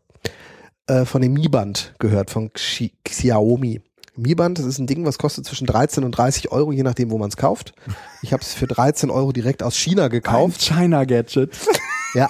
[0.87, 3.81] äh, von dem Mi-Band gehört, von Xi Xiaomi.
[4.15, 7.17] Mi-Band, das ist ein Ding, was kostet zwischen 13 und 30 Euro, je nachdem, wo
[7.17, 7.73] man es kauft.
[8.21, 10.59] Ich habe es für 13 Euro direkt aus China gekauft.
[10.71, 11.49] Ein China-Gadget.
[12.13, 12.29] Ja.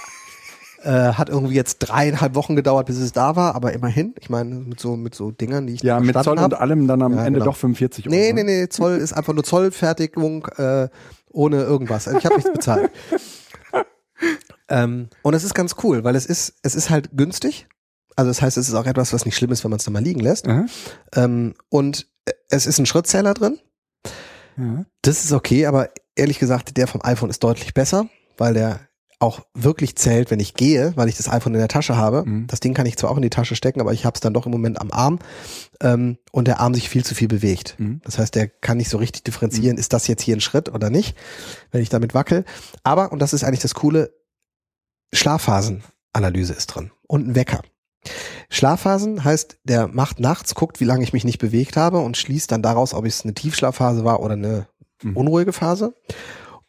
[0.84, 4.14] Äh, hat irgendwie jetzt dreieinhalb Wochen gedauert, bis es da war, aber immerhin.
[4.20, 6.60] Ich meine, mit so, mit so Dingern, die ich Ja, mit Zoll und hab.
[6.60, 7.52] allem dann am Ja, Ende genau.
[7.52, 8.14] doch 45 Euro.
[8.14, 10.88] Nee, nee, nee, Zoll ist einfach nur Zollfertigung äh,
[11.32, 12.06] ohne irgendwas.
[12.06, 12.90] Also ich habe nichts bezahlt.
[14.68, 17.66] ähm, und es ist ganz cool, weil es ist, es ist halt günstig.
[18.16, 19.92] Also das heißt, es ist auch etwas, was nicht schlimm ist, wenn man es dann
[19.94, 20.46] mal liegen lässt.
[21.14, 22.06] Ähm, und
[22.48, 23.58] es ist ein Schrittzähler drin.
[24.56, 24.84] Ja.
[25.02, 28.06] Das ist okay, aber ehrlich gesagt, der vom iPhone ist deutlich besser,
[28.36, 28.80] weil der
[29.20, 32.24] auch wirklich zählt, wenn ich gehe, weil ich das iPhone in der Tasche habe.
[32.26, 32.46] Mhm.
[32.46, 34.34] Das Ding kann ich zwar auch in die Tasche stecken, aber ich habe es dann
[34.34, 35.18] doch im Moment am Arm
[35.80, 37.76] ähm, und der Arm sich viel zu viel bewegt.
[37.78, 38.00] Mhm.
[38.04, 40.90] Das heißt, der kann nicht so richtig differenzieren, ist das jetzt hier ein Schritt oder
[40.90, 41.16] nicht,
[41.70, 42.44] wenn ich damit wackel.
[42.82, 44.12] Aber, und das ist eigentlich das Coole,
[45.12, 47.62] Schlafphasenanalyse ist drin und ein Wecker.
[48.50, 52.52] Schlafphasen heißt, der macht nachts, guckt, wie lange ich mich nicht bewegt habe und schließt
[52.52, 54.66] dann daraus, ob es eine Tiefschlafphase war oder eine
[55.02, 55.16] Mhm.
[55.16, 55.94] unruhige Phase.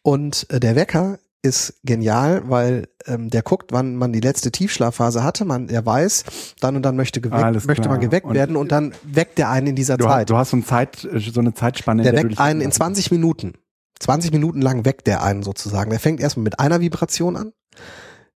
[0.02, 5.22] Und äh, der Wecker ist genial, weil ähm, der guckt, wann man die letzte Tiefschlafphase
[5.22, 5.44] hatte.
[5.44, 6.24] Man, er weiß,
[6.60, 9.68] dann und dann möchte, geweckt, möchte man geweckt und werden und dann weckt er einen
[9.68, 10.12] in dieser du Zeit.
[10.12, 12.02] Hast, du hast so, ein Zeit, so eine Zeitspanne.
[12.02, 13.54] Der, der weckt einen in 20 Minuten.
[14.00, 15.90] 20 Minuten lang weckt der einen sozusagen.
[15.90, 17.52] Der fängt erstmal mit einer Vibration an,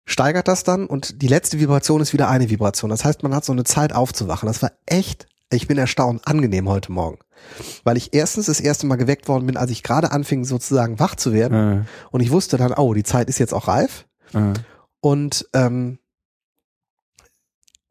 [0.06, 2.90] steigert das dann und die letzte Vibration ist wieder eine Vibration.
[2.90, 4.46] Das heißt, man hat so eine Zeit aufzuwachen.
[4.46, 7.18] Das war echt, ich bin erstaunt, angenehm heute Morgen.
[7.84, 11.14] Weil ich erstens das erste Mal geweckt worden bin, als ich gerade anfing sozusagen wach
[11.14, 11.82] zu werden.
[11.82, 11.84] Äh.
[12.10, 14.06] Und ich wusste dann, oh, die Zeit ist jetzt auch reif.
[14.32, 14.52] Äh.
[15.00, 15.98] Und ähm,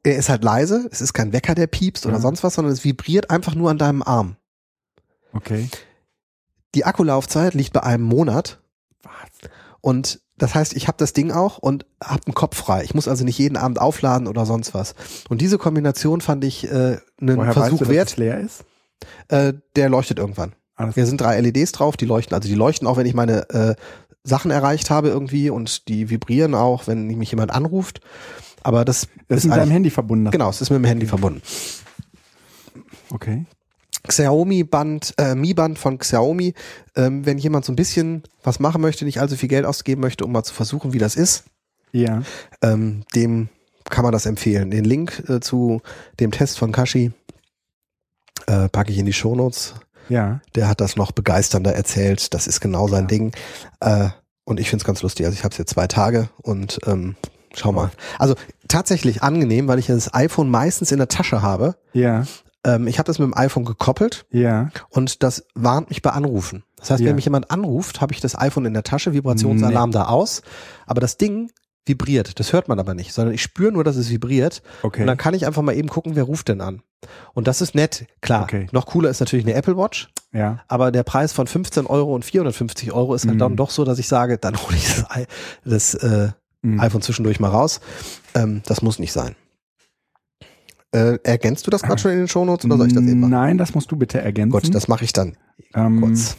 [0.03, 0.87] er ist halt leise.
[0.91, 2.21] Es ist kein Wecker, der piepst oder äh.
[2.21, 4.37] sonst was, sondern es vibriert einfach nur an deinem Arm.
[5.33, 5.69] Okay.
[6.75, 8.61] Die Akkulaufzeit liegt bei einem Monat.
[9.01, 9.49] Was?
[9.81, 12.83] Und das heißt, ich habe das Ding auch und habe einen Kopf frei.
[12.83, 14.95] Ich muss also nicht jeden Abend aufladen oder sonst was.
[15.29, 18.07] Und diese Kombination fand ich äh, einen Woher Versuch weißt du, wert.
[18.07, 18.65] Dass es leer ist?
[19.27, 20.53] Äh, der leuchtet irgendwann.
[20.75, 22.33] Alles Hier sind drei LEDs drauf, die leuchten.
[22.33, 23.75] Also die leuchten auch, wenn ich meine äh,
[24.23, 28.01] Sachen erreicht habe irgendwie und die vibrieren auch, wenn mich jemand anruft.
[28.63, 30.31] Aber das, das ist mit deinem Handy verbunden.
[30.31, 31.41] Genau, es ist mit dem Handy verbunden.
[33.11, 33.45] Okay.
[34.07, 36.53] Xiaomi Band, äh, Mi Band von Xiaomi.
[36.95, 40.25] Ähm, wenn jemand so ein bisschen was machen möchte, nicht allzu viel Geld ausgeben möchte,
[40.25, 41.45] um mal zu versuchen, wie das ist,
[41.91, 42.23] ja.
[42.61, 43.49] ähm, dem
[43.89, 44.71] kann man das empfehlen.
[44.71, 45.81] Den Link äh, zu
[46.19, 47.11] dem Test von Kashi
[48.47, 49.75] äh, packe ich in die Shownotes.
[50.09, 50.41] Ja.
[50.55, 52.33] Der hat das noch begeisternder erzählt.
[52.33, 53.07] Das ist genau sein ja.
[53.07, 53.31] Ding.
[53.79, 54.09] Äh,
[54.43, 55.25] und ich finde es ganz lustig.
[55.25, 57.15] Also ich habe es jetzt zwei Tage und ähm,
[57.53, 57.91] schau mal.
[58.17, 58.35] Also
[58.67, 61.75] tatsächlich angenehm, weil ich das iPhone meistens in der Tasche habe.
[61.93, 62.25] Ja.
[62.63, 64.25] Ähm, ich habe das mit dem iPhone gekoppelt.
[64.31, 64.69] Ja.
[64.89, 66.63] Und das warnt mich bei Anrufen.
[66.77, 67.07] Das heißt, ja.
[67.07, 69.93] wenn mich jemand anruft, habe ich das iPhone in der Tasche, Vibrationsalarm nee.
[69.93, 70.41] da aus.
[70.85, 71.51] Aber das Ding
[71.85, 72.39] vibriert.
[72.39, 74.61] Das hört man aber nicht, sondern ich spüre nur, dass es vibriert.
[74.83, 75.01] Okay.
[75.01, 76.81] Und dann kann ich einfach mal eben gucken, wer ruft denn an.
[77.33, 78.05] Und das ist nett.
[78.21, 78.67] Klar, okay.
[78.71, 80.09] noch cooler ist natürlich eine Apple Watch.
[80.31, 80.59] Ja.
[80.67, 83.39] Aber der Preis von 15 Euro und 450 Euro ist halt mhm.
[83.39, 85.05] dann doch so, dass ich sage, dann hole ich das,
[85.65, 86.31] das äh,
[86.61, 86.79] mhm.
[86.79, 87.81] iPhone zwischendurch mal raus.
[88.35, 89.35] Ähm, das muss nicht sein.
[90.91, 93.31] Äh, ergänzt du das gerade schon in den Shownotes oder soll ich das eben machen?
[93.31, 94.51] Nein, das musst du bitte ergänzen.
[94.51, 95.37] Gut, das mache ich dann
[95.75, 96.35] ähm, kurz.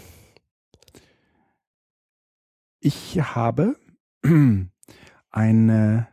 [2.81, 3.77] Ich habe
[5.31, 6.09] eine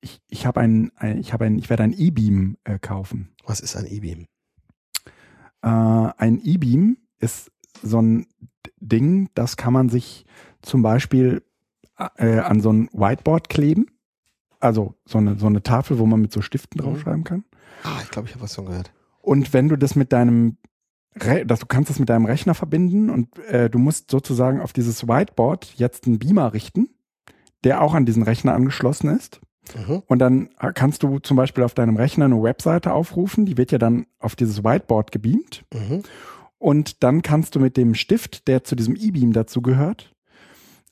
[0.00, 3.30] ich, ich habe ein, ein, ich habe ein, ich werde ein E-Beam äh, kaufen.
[3.44, 4.26] Was ist ein E-Beam?
[5.62, 7.50] Äh, ein E-Beam ist
[7.82, 8.26] so ein
[8.78, 10.24] Ding, das kann man sich
[10.62, 11.42] zum Beispiel
[12.16, 13.86] äh, an so ein Whiteboard kleben.
[14.60, 16.84] Also so eine, so eine Tafel, wo man mit so Stiften mhm.
[16.84, 17.44] draufschreiben kann.
[17.82, 18.92] Ah, ich glaube, ich habe was schon gehört.
[19.20, 20.56] Und wenn du das mit deinem
[21.18, 24.72] Re dass du kannst das mit deinem Rechner verbinden und äh, du musst sozusagen auf
[24.72, 26.88] dieses Whiteboard jetzt einen Beamer richten,
[27.64, 29.40] der auch an diesen Rechner angeschlossen ist.
[29.74, 30.02] Mhm.
[30.06, 33.78] Und dann kannst du zum Beispiel auf deinem Rechner eine Webseite aufrufen, die wird ja
[33.78, 35.64] dann auf dieses Whiteboard gebeamt.
[35.74, 36.02] Mhm.
[36.58, 40.14] Und dann kannst du mit dem Stift, der zu diesem E-Beam dazu gehört,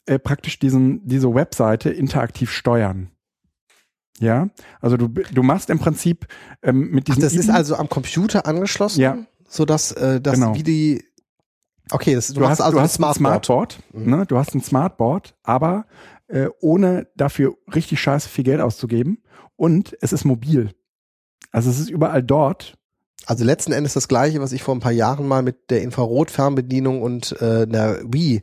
[0.07, 3.11] äh, praktisch diesen, diese Webseite interaktiv steuern.
[4.21, 4.49] Ja,
[4.81, 6.27] also du, du machst im Prinzip
[6.63, 7.23] ähm, mit diesem.
[7.23, 9.19] Ach, das ist also am Computer angeschlossen, ja.
[9.49, 10.55] so dass äh, das genau.
[10.55, 11.05] wie die.
[11.91, 13.79] Okay, das, du, du hast also du hast ein Smartboard.
[13.93, 14.11] Mhm.
[14.11, 14.27] ne?
[14.27, 15.87] Du hast ein Smartboard, aber
[16.27, 19.23] äh, ohne dafür richtig scheiße viel Geld auszugeben.
[19.57, 20.75] Und es ist mobil.
[21.51, 22.75] Also es ist überall dort.
[23.27, 27.03] Also letzten Endes das gleiche, was ich vor ein paar Jahren mal mit der Infrarotfernbedienung
[27.03, 28.43] und äh, der Wii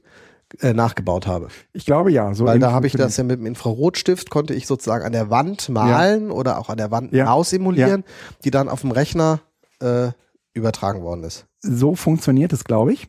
[0.62, 1.48] äh, nachgebaut habe.
[1.74, 2.34] Ich glaube ja.
[2.34, 5.30] So Weil da habe ich das ja mit dem Infrarotstift, konnte ich sozusagen an der
[5.30, 6.34] Wand malen ja.
[6.34, 7.32] oder auch an der Wand ja.
[7.32, 8.36] aussimulieren, ja.
[8.44, 9.42] die dann auf dem Rechner
[9.80, 10.10] äh,
[10.54, 11.48] übertragen worden ist.
[11.60, 13.08] So funktioniert es, glaube ich.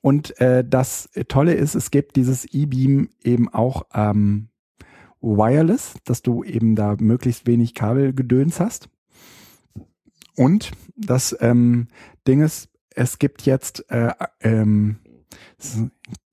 [0.00, 4.48] Und äh, das Tolle ist, es gibt dieses E-Beam eben auch ähm,
[5.20, 8.88] wireless, dass du eben da möglichst wenig Kabelgedöns hast.
[10.36, 11.88] Und das ähm,
[12.26, 14.98] Ding ist, es gibt jetzt äh, ähm,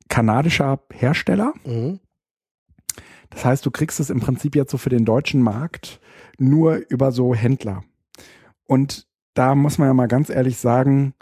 [0.10, 1.53] kanadischer Hersteller.
[1.65, 1.99] Mhm.
[3.30, 5.99] Das heißt, du kriegst es im Prinzip jetzt so für den deutschen Markt
[6.38, 7.84] nur über so Händler.
[8.65, 11.14] Und da muss man ja mal ganz ehrlich sagen,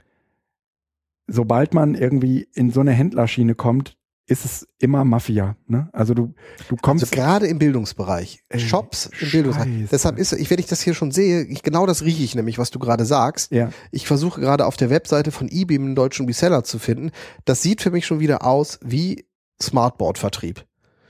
[1.28, 5.58] sobald man irgendwie in so eine Händlerschiene kommt, ist es immer Mafia.
[5.68, 5.90] Ne?
[5.92, 6.34] Also du,
[6.70, 7.04] du kommst.
[7.04, 8.44] Also gerade im Bildungsbereich.
[8.50, 9.90] Ey, Shops im Bildungsbereich.
[9.92, 12.58] Deshalb ist, ich, wenn ich das hier schon sehe, ich, genau das rieche ich nämlich,
[12.58, 13.52] was du gerade sagst.
[13.52, 13.70] Ja.
[13.92, 17.12] Ich versuche gerade auf der Webseite von eBeam einen deutschen Reseller zu finden.
[17.46, 19.26] Das sieht für mich schon wieder aus wie
[19.62, 20.66] Smartboard-Vertrieb.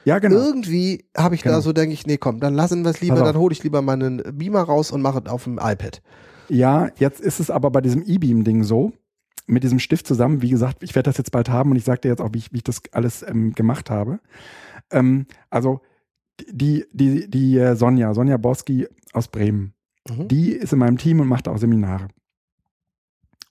[0.05, 0.35] Ja, genau.
[0.35, 1.55] Irgendwie habe ich genau.
[1.55, 3.81] da so, denke ich, nee, komm, dann lassen wir es lieber, dann hole ich lieber
[3.81, 6.01] meinen Beamer raus und mache es auf dem iPad.
[6.49, 8.91] Ja, jetzt ist es aber bei diesem E-Beam-Ding so,
[9.47, 10.41] mit diesem Stift zusammen.
[10.41, 12.39] Wie gesagt, ich werde das jetzt bald haben und ich sage dir jetzt auch, wie
[12.39, 14.19] ich, wie ich das alles ähm, gemacht habe.
[14.91, 15.81] Ähm, also
[16.49, 19.73] die, die, die äh, Sonja, Sonja Borski aus Bremen,
[20.09, 20.27] mhm.
[20.27, 22.07] die ist in meinem Team und macht auch Seminare.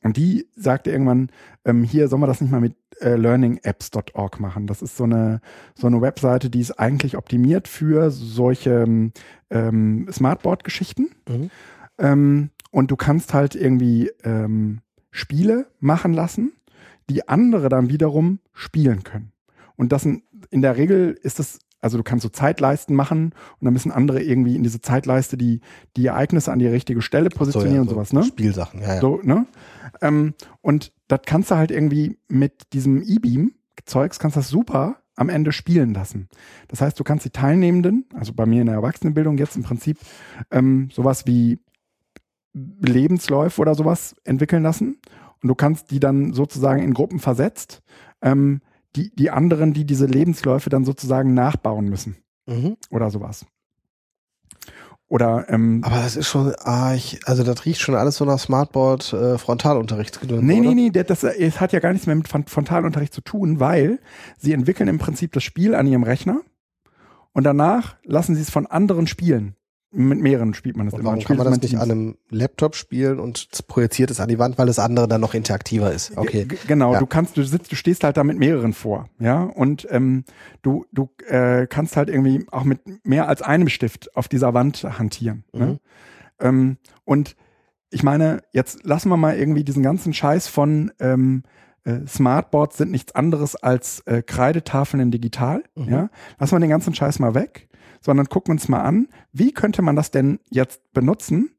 [0.02, 1.31] Und die sagte irgendwann,
[1.64, 4.66] ähm, hier, soll man das nicht mal mit äh, learningapps.org machen.
[4.66, 5.40] Das ist so eine,
[5.74, 9.12] so eine Webseite, die ist eigentlich optimiert für solche
[9.51, 11.10] ähm, Smartboard-Geschichten.
[11.28, 11.51] Mhm.
[11.98, 14.81] Ähm, und du kannst halt irgendwie ähm,
[15.12, 16.52] Spiele machen lassen,
[17.09, 19.30] die andere dann wiederum spielen können.
[19.76, 23.64] Und das in, in der Regel ist es also du kannst so Zeitleisten machen und
[23.64, 25.60] dann müssen andere irgendwie in diese Zeitleiste die,
[25.97, 28.22] die Ereignisse an die richtige Stelle positionieren so, ja, und sowas, ne?
[28.22, 29.01] Spielsachen, ja, ja.
[29.01, 29.47] So, ne?
[30.01, 35.52] Ähm, und das kannst du halt irgendwie mit diesem E-Beam-Zeugs, kannst das super am Ende
[35.52, 36.28] spielen lassen.
[36.68, 39.98] Das heißt, du kannst die Teilnehmenden, also bei mir in der Erwachsenenbildung jetzt im Prinzip
[40.52, 41.59] ähm, sowas wie
[42.54, 44.98] Lebensläufe oder sowas entwickeln lassen.
[45.42, 47.82] Und du kannst die dann sozusagen in Gruppen versetzt
[48.20, 48.60] ähm,
[48.94, 52.16] die, die anderen, die diese Lebensläufe dann sozusagen nachbauen müssen.
[52.46, 52.76] Mhm.
[52.90, 53.46] Oder sowas.
[55.08, 58.38] Oder, ähm, Aber das ist schon, ah, ich, also das riecht schon alles so nach
[58.38, 60.20] Smartboard äh, Frontalunterricht.
[60.26, 63.98] Nee, nee, nee, das, das hat ja gar nichts mehr mit Frontalunterricht zu tun, weil
[64.38, 66.40] sie entwickeln im Prinzip das Spiel an ihrem Rechner
[67.32, 69.54] und danach lassen sie es von anderen spielen.
[69.94, 71.10] Mit mehreren spielt man das und immer.
[71.10, 74.56] Warum kann man das nicht an einem Laptop spielen und projiziert es an die Wand,
[74.56, 76.16] weil das andere dann noch interaktiver ist?
[76.16, 76.47] Okay.
[76.47, 76.98] G genau, ja.
[76.98, 80.24] du kannst, du sitzt, du stehst halt da mit mehreren vor, ja, und ähm,
[80.62, 84.82] du, du äh, kannst halt irgendwie auch mit mehr als einem Stift auf dieser Wand
[84.85, 85.44] hantieren.
[85.52, 85.60] Ne?
[85.60, 85.70] Mhm.
[85.73, 85.81] Ne?
[86.40, 87.36] Ähm, und
[87.90, 91.43] ich meine, jetzt lassen wir mal irgendwie diesen ganzen Scheiß von ähm,
[91.85, 95.64] äh, Smartboards sind nichts anderes als äh, Kreidetafeln in digital.
[95.74, 95.89] Mhm.
[95.89, 97.69] Ja, lassen wir den ganzen Scheiß mal weg
[98.02, 101.50] sondern gucken uns mal an, wie könnte man das denn jetzt benutzen,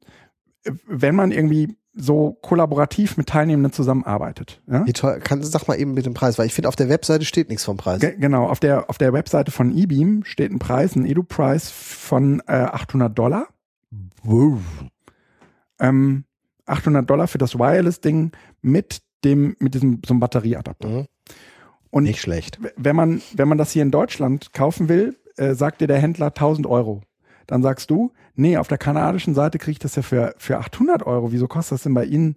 [0.86, 4.60] wenn man irgendwie so kollaborativ mit Teilnehmenden zusammenarbeitet.
[4.66, 4.84] Ja?
[4.84, 6.88] Wie toll, kannst du sag mal eben mit dem Preis, weil ich finde, auf der
[6.88, 8.00] Webseite steht nichts vom Preis.
[8.00, 12.42] Ge genau, auf der, auf der Webseite von eBeam steht ein Preis, ein Edu-Preis von
[12.46, 13.46] äh, 800 Dollar.
[14.24, 14.60] Wow.
[15.78, 16.24] Ähm,
[16.66, 20.88] 800 Dollar für das Wireless-Ding mit dem, mit diesem, so einem Batterieadapter.
[20.88, 21.06] Mhm.
[21.90, 22.58] Und Nicht schlecht.
[22.76, 26.26] Wenn man, wenn man das hier in Deutschland kaufen will, äh, sagt dir der Händler
[26.26, 27.02] 1000 Euro.
[27.46, 31.04] Dann sagst du, nee, auf der kanadischen Seite kriege ich das ja für, für 800
[31.04, 31.32] Euro.
[31.32, 32.36] Wieso kostet das denn bei Ihnen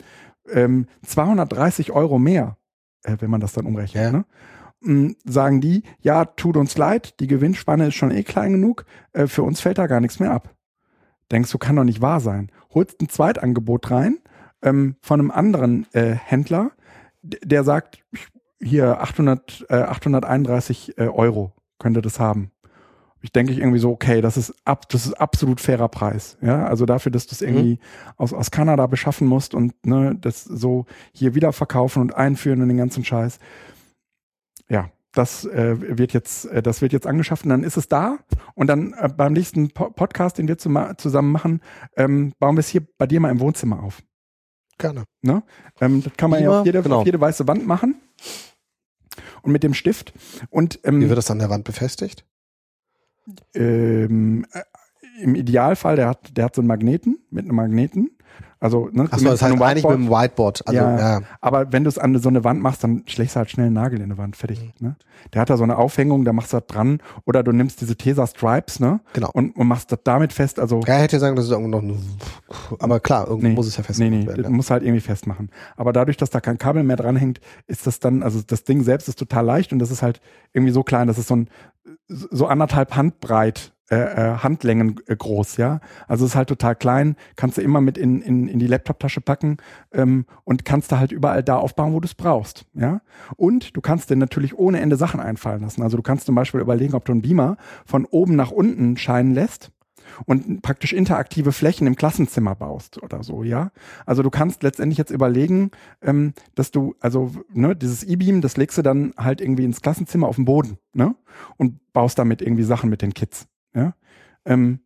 [0.52, 2.58] ähm, 230 Euro mehr,
[3.04, 4.04] äh, wenn man das dann umrechnet?
[4.04, 4.12] Ja.
[4.12, 4.26] Ne?
[4.82, 9.28] Mm, sagen die, ja, tut uns leid, die Gewinnspanne ist schon eh klein genug, äh,
[9.28, 10.54] für uns fällt da gar nichts mehr ab.
[11.32, 12.52] Denkst du, kann doch nicht wahr sein.
[12.74, 14.20] Holst ein Zweitangebot rein
[14.62, 16.72] ähm, von einem anderen äh, Händler,
[17.22, 18.04] der sagt,
[18.60, 22.52] hier 800, äh, 831 äh, Euro könnte das haben
[23.22, 26.38] ich denke ich irgendwie so, okay, das ist ab, das ist absolut fairer Preis.
[26.42, 28.14] Ja, also dafür, dass du es irgendwie mhm.
[28.18, 32.68] aus, aus Kanada beschaffen musst und ne, das so hier wieder verkaufen und einführen und
[32.68, 33.40] den ganzen Scheiß.
[34.70, 38.20] Ja, das äh, wird jetzt, äh, das wird jetzt angeschafft und dann ist es da
[38.54, 41.62] und dann äh, beim nächsten po Podcast, den wir zu zusammen machen,
[41.96, 44.04] ähm, bauen wir es hier bei dir mal im Wohnzimmer auf.
[44.78, 45.06] Gerne.
[45.22, 45.44] Ne?
[45.82, 47.00] Ähm, das kann man ja, ja auf jede, genau.
[47.00, 47.96] auf jede weiße Wand machen
[49.42, 50.14] und mit dem Stift.
[50.50, 52.26] Und ähm, wie wird das an der Wand befestigt?
[53.54, 54.62] Ähm, äh,
[55.22, 58.12] im Idealfall, der hat, der hat so einen Magneten mit einem Magneten.
[58.60, 60.68] Also, ne, Achso, das heißt eigentlich mit einem Whiteboard.
[60.68, 61.22] Also, ja, ja.
[61.42, 63.76] Aber wenn du es an so eine Wand machst, dann schlägst du halt schnell einen
[63.76, 64.36] Nagel in eine Wand.
[64.36, 64.74] Fertig.
[64.80, 64.88] Mhm.
[64.88, 64.96] Ne?
[65.34, 67.00] Der hat da so eine Aufhängung, da machst du das dran.
[67.26, 69.00] Oder du nimmst diese Tesa Stripes, ne?
[69.14, 69.30] Genau.
[69.34, 70.60] Und, und machst das damit fest.
[70.60, 70.82] Also.
[70.88, 71.98] Ja, hätte sagen, das ist irgendwo noch.
[72.80, 74.12] Aber klar, irgendwo nee, muss es ja festmachen.
[74.12, 74.42] Nee, nee, werden.
[74.42, 75.52] Nee, muss halt irgendwie festmachen.
[75.76, 79.08] Aber dadurch, dass da kein Kabel mehr dranhängt, ist das dann, also das Ding selbst
[79.08, 80.20] ist total leicht und das ist halt
[80.54, 81.50] irgendwie so klein, das ist so ein,
[82.08, 85.80] so anderthalb Handbreit äh, äh, Handlängen äh, groß, ja.
[86.08, 89.58] Also ist halt total klein, kannst du immer mit in, in, in die Laptoptasche packen
[89.94, 93.02] ähm, und kannst du halt überall da aufbauen, wo du es brauchst, ja.
[93.38, 95.84] Und du kannst dir natürlich ohne Ende Sachen einfallen lassen.
[95.84, 99.34] Also du kannst zum Beispiel überlegen, ob du einen Beamer von oben nach unten scheinen
[99.34, 99.72] lässt
[100.26, 103.72] und praktisch interaktive Flächen im Klassenzimmer baust oder so, ja.
[104.06, 108.78] Also du kannst letztendlich jetzt überlegen, ähm, dass du, also, ne, dieses E-Beam, das legst
[108.78, 111.16] du dann halt irgendwie ins Klassenzimmer auf den Boden, ne?
[111.58, 113.48] Und baust damit irgendwie Sachen mit den Kids.
[113.78, 113.94] Ja?
[114.46, 114.80] Ähm,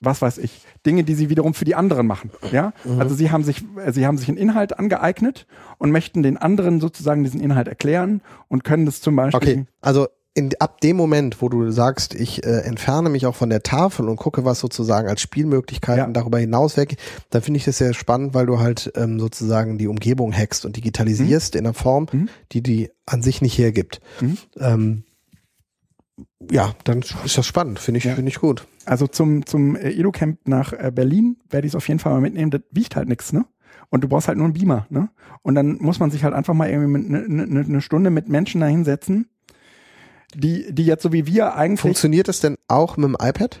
[0.00, 2.30] was weiß ich, Dinge, die sie wiederum für die anderen machen.
[2.52, 3.00] Ja, mhm.
[3.00, 5.46] also sie haben sich, äh, sie haben sich einen Inhalt angeeignet
[5.78, 9.36] und möchten den anderen sozusagen diesen Inhalt erklären und können das zum Beispiel.
[9.36, 13.50] Okay, also in, ab dem Moment, wo du sagst, ich äh, entferne mich auch von
[13.50, 16.10] der Tafel und gucke, was sozusagen als Spielmöglichkeiten ja.
[16.12, 16.96] darüber hinaus weg,
[17.30, 20.76] dann finde ich das sehr spannend, weil du halt ähm, sozusagen die Umgebung hackst und
[20.76, 21.58] digitalisierst mhm.
[21.58, 22.28] in einer Form, mhm.
[22.52, 24.00] die die an sich nicht hergibt.
[24.20, 24.38] Mhm.
[24.60, 25.02] Ähm,
[26.50, 28.14] ja, dann ist das spannend, finde ich, ja.
[28.14, 28.66] finde ich gut.
[28.84, 32.20] Also zum, zum äh, Edu-Camp nach äh, Berlin werde ich es auf jeden Fall mal
[32.20, 32.50] mitnehmen.
[32.50, 33.44] Das wiegt halt nichts, ne?
[33.90, 35.10] Und du brauchst halt nur einen Beamer, ne?
[35.42, 38.60] Und dann muss man sich halt einfach mal irgendwie eine ne, ne Stunde mit Menschen
[38.60, 39.28] da hinsetzen,
[40.34, 41.80] die, die jetzt so wie wir eigentlich.
[41.80, 43.60] Funktioniert das denn auch mit dem iPad?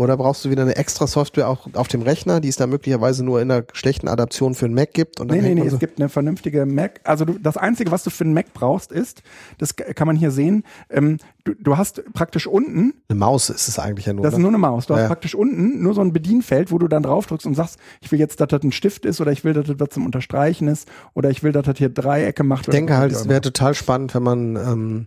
[0.00, 3.22] Oder brauchst du wieder eine extra Software auch auf dem Rechner, die es da möglicherweise
[3.22, 5.20] nur in einer schlechten Adaption für einen Mac gibt?
[5.20, 7.02] Und nee, nee, nee, so es gibt eine vernünftige Mac.
[7.04, 9.22] Also du, das Einzige, was du für einen Mac brauchst, ist,
[9.58, 12.94] das kann man hier sehen, ähm, du, du hast praktisch unten.
[13.10, 14.22] Eine Maus ist es eigentlich ja nur.
[14.22, 14.44] Das ist ne?
[14.44, 14.86] nur eine Maus.
[14.86, 15.00] Du ja.
[15.00, 18.10] hast praktisch unten nur so ein Bedienfeld, wo du dann drauf drückst und sagst, ich
[18.10, 20.66] will jetzt, dass das ein Stift ist oder ich will, dass das was zum Unterstreichen
[20.68, 22.68] ist oder ich will, dass das hier Dreiecke macht.
[22.68, 25.06] Ich denke halt, es wäre total spannend, wenn man ähm,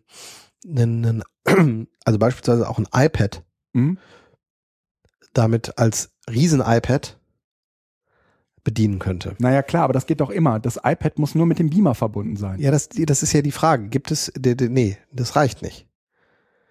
[0.67, 3.41] einen, einen, also beispielsweise auch ein iPad
[3.73, 3.97] mhm
[5.33, 7.17] damit als Riesen-iPad
[8.63, 9.35] bedienen könnte.
[9.39, 10.59] Naja, klar, aber das geht doch immer.
[10.59, 12.59] Das iPad muss nur mit dem Beamer verbunden sein.
[12.59, 13.89] Ja, das, das ist ja die Frage.
[13.89, 15.85] Gibt es, nee, das reicht nicht.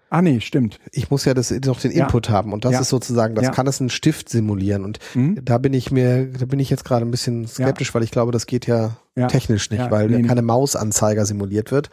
[0.09, 0.79] Ah nee, stimmt.
[0.91, 2.33] Ich muss ja das noch den Input ja.
[2.33, 2.81] haben und das ja.
[2.81, 3.51] ist sozusagen, das ja.
[3.51, 5.43] kann es ein Stift simulieren und mhm.
[5.43, 8.31] da bin ich mir, da bin ich jetzt gerade ein bisschen skeptisch, weil ich glaube,
[8.31, 8.95] das geht ja,
[9.27, 11.89] technisch nicht, weil nee, keine Mausanzeiger simuliert wird.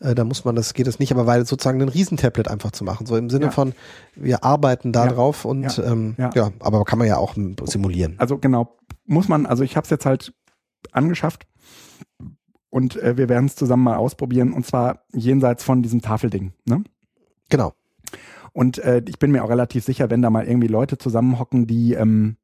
[0.00, 2.84] Äh, da muss man das, geht das nicht, aber weil sozusagen ein Riesentablet einfach zu
[2.84, 3.06] machen.
[3.06, 3.50] So im Sinne ja.
[3.50, 3.74] von,
[4.14, 5.12] wir arbeiten da ja.
[5.12, 5.84] drauf und ja.
[5.84, 6.30] Ähm, ja.
[6.34, 7.34] ja, aber kann man ja auch
[7.64, 8.14] simulieren.
[8.18, 8.76] Also genau,
[9.06, 10.32] muss man, also ich habe es jetzt halt
[10.92, 11.46] angeschafft
[12.70, 16.52] und äh, wir werden es zusammen mal ausprobieren und zwar jenseits von diesem Tafelding.
[16.64, 16.84] Ne?
[17.48, 17.72] Genau.
[18.52, 21.94] Und äh, ich bin mir auch relativ sicher, wenn da mal irgendwie Leute zusammenhocken, die
[21.94, 22.36] ähm,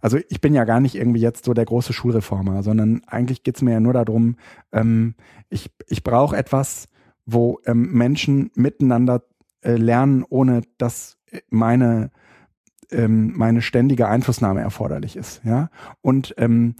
[0.00, 3.62] also ich bin ja gar nicht irgendwie jetzt so der große Schulreformer, sondern eigentlich geht's
[3.62, 4.36] mir ja nur darum,
[4.72, 5.14] ähm,
[5.48, 6.88] ich, ich brauche etwas,
[7.26, 9.22] wo ähm, Menschen miteinander
[9.62, 11.16] äh, lernen, ohne dass
[11.50, 12.10] meine,
[12.90, 15.40] ähm, meine ständige Einflussnahme erforderlich ist.
[15.44, 15.70] Ja.
[16.02, 16.76] Und ähm,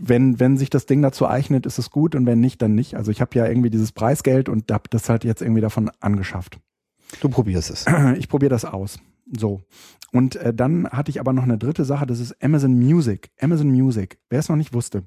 [0.00, 2.96] wenn, wenn sich das Ding dazu eignet, ist es gut und wenn nicht, dann nicht.
[2.96, 6.58] Also ich habe ja irgendwie dieses Preisgeld und habe das halt jetzt irgendwie davon angeschafft.
[7.20, 7.86] Du probierst es.
[8.18, 8.98] Ich probiere das aus.
[9.36, 9.62] So.
[10.12, 13.30] Und äh, dann hatte ich aber noch eine dritte Sache, das ist Amazon Music.
[13.40, 15.04] Amazon Music, wer es noch nicht wusste.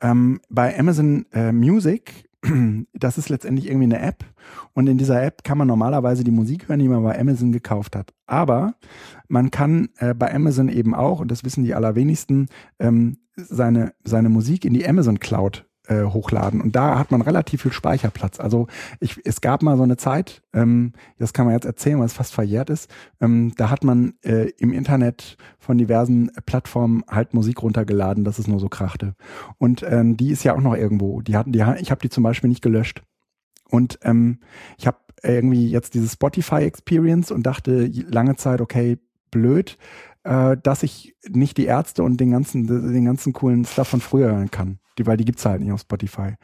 [0.00, 2.28] Ähm, bei Amazon äh, Music,
[2.92, 4.24] das ist letztendlich irgendwie eine App
[4.72, 7.96] und in dieser App kann man normalerweise die Musik hören, die man bei Amazon gekauft
[7.96, 8.14] hat.
[8.26, 8.74] Aber
[9.28, 14.28] man kann äh, bei Amazon eben auch, und das wissen die allerwenigsten, ähm, seine, seine
[14.28, 16.60] Musik in die Amazon Cloud äh, hochladen.
[16.60, 18.40] Und da hat man relativ viel Speicherplatz.
[18.40, 18.66] Also
[19.00, 22.12] ich, es gab mal so eine Zeit, ähm, das kann man jetzt erzählen, weil es
[22.12, 22.90] fast verjährt ist,
[23.20, 28.46] ähm, da hat man äh, im Internet von diversen Plattformen halt Musik runtergeladen, dass es
[28.46, 29.14] nur so krachte.
[29.58, 31.20] Und ähm, die ist ja auch noch irgendwo.
[31.22, 33.02] Die hatten, die, ich habe die zum Beispiel nicht gelöscht.
[33.70, 34.40] Und ähm,
[34.76, 38.98] ich habe irgendwie jetzt diese Spotify Experience und dachte lange Zeit, okay,
[39.30, 39.76] blöd,
[40.24, 44.30] äh, dass ich nicht die Ärzte und den ganzen, den ganzen coolen Stuff von früher
[44.30, 46.34] hören kann die, weil die gibt's halt nicht auf Spotify.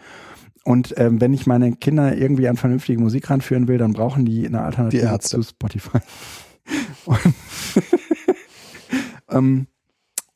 [0.64, 4.46] Und ähm, wenn ich meine Kinder irgendwie an vernünftige Musik ranführen will, dann brauchen die
[4.46, 5.98] eine Alternative die zu Spotify.
[7.04, 7.20] und,
[9.30, 9.66] ähm,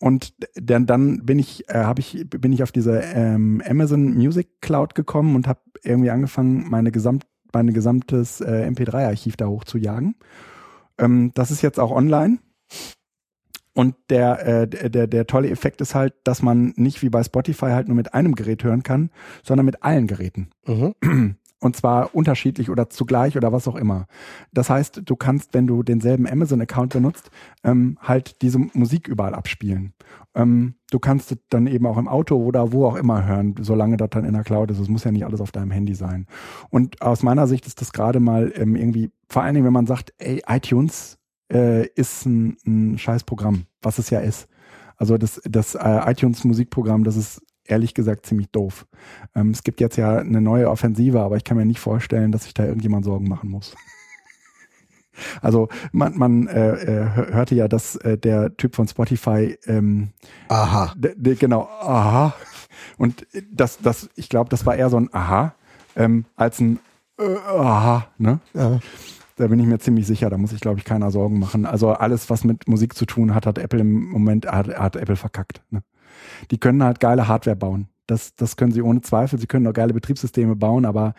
[0.01, 4.61] und dann, dann bin ich, äh, habe ich, bin ich auf diese ähm, Amazon Music
[4.61, 10.15] Cloud gekommen und habe irgendwie angefangen, meine gesamt, meine gesamtes äh, MP3-Archiv da hochzujagen.
[10.99, 12.39] Ähm, das ist jetzt auch online.
[13.79, 17.67] Und der, äh, der, der tolle Effekt ist halt, dass man nicht wie bei Spotify
[17.67, 19.11] halt nur mit einem Gerät hören kann,
[19.45, 20.51] sondern mit allen Geräten.
[20.67, 20.97] Mhm.
[21.61, 24.09] Und zwar unterschiedlich oder zugleich oder was auch immer.
[24.53, 27.31] Das heißt, du kannst, wenn du denselben Amazon-Account benutzt,
[27.63, 29.93] ähm, halt diese Musik überall abspielen.
[30.35, 34.11] Ähm, du kannst dann eben auch im Auto oder wo auch immer hören, solange das
[34.11, 34.81] dann in der Cloud ist.
[34.81, 36.27] Es muss ja nicht alles auf deinem Handy sein.
[36.71, 39.87] Und aus meiner Sicht ist das gerade mal ähm, irgendwie, vor allen Dingen, wenn man
[39.87, 41.18] sagt, ey, iTunes
[41.53, 44.49] äh, ist ein, ein scheiß Programm, was es ja ist.
[44.97, 48.87] Also das, das äh, iTunes Musikprogramm, das ist ehrlich gesagt ziemlich doof.
[49.35, 52.45] Ähm, es gibt jetzt ja eine neue Offensive, aber ich kann mir nicht vorstellen, dass
[52.45, 53.75] sich da irgendjemand Sorgen machen muss.
[55.43, 60.11] Also man, man äh, äh, hörte ja, dass äh, der Typ von Spotify ähm,
[60.47, 60.95] Aha.
[60.97, 62.35] genau, aha.
[62.99, 65.57] Und das, das, ich glaube, das war eher so ein Aha,
[65.97, 66.79] ähm, als ein
[67.19, 68.39] äh, Aha, ne?
[68.55, 68.79] Ja.
[69.39, 70.31] Da bin ich mir ziemlich sicher.
[70.31, 71.65] Da muss ich, glaube ich, keiner Sorgen machen.
[71.65, 75.17] Also alles, was mit Musik zu tun hat, hat Apple im Moment, hat, hat Apple
[75.17, 75.63] verkackt.
[75.71, 75.83] Ne?
[76.51, 77.89] Die können halt geile Hardware bauen.
[78.07, 79.39] Das, das können sie ohne Zweifel.
[79.39, 81.15] Sie können auch geile Betriebssysteme bauen, aber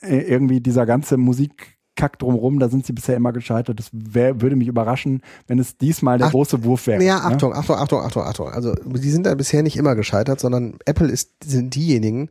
[0.00, 3.80] irgendwie dieser ganze Musik, Kack drumherum, da sind sie bisher immer gescheitert.
[3.80, 7.02] Das wär, würde mich überraschen, wenn es diesmal der Ach, große Wurf wäre.
[7.02, 7.34] Ja, ne?
[7.34, 8.48] Achtung, Achtung, Achtung, Achtung, Achtung.
[8.48, 12.30] Also die sind da bisher nicht immer gescheitert, sondern Apple ist, sind diejenigen,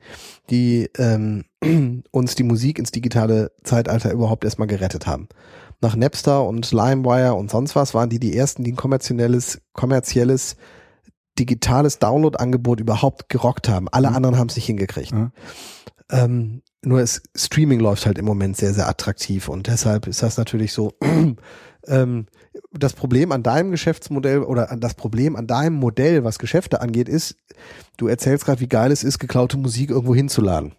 [0.50, 1.44] die ähm,
[2.12, 5.28] uns die Musik ins digitale Zeitalter überhaupt erstmal gerettet haben.
[5.82, 10.56] Nach Napster und LimeWire und sonst was waren die die ersten, die ein kommerzielles, kommerzielles
[11.38, 13.90] digitales Download-Angebot überhaupt gerockt haben.
[13.92, 14.16] Alle mhm.
[14.16, 15.12] anderen haben es nicht hingekriegt.
[15.12, 15.32] Mhm.
[16.10, 20.38] Ähm, nur es, Streaming läuft halt im Moment sehr, sehr attraktiv und deshalb ist das
[20.38, 20.94] natürlich so.
[21.88, 22.28] ähm,
[22.72, 27.10] das Problem an deinem Geschäftsmodell oder an das Problem an deinem Modell, was Geschäfte angeht,
[27.10, 27.36] ist,
[27.98, 30.74] du erzählst gerade, wie geil es ist, geklaute Musik irgendwo hinzuladen.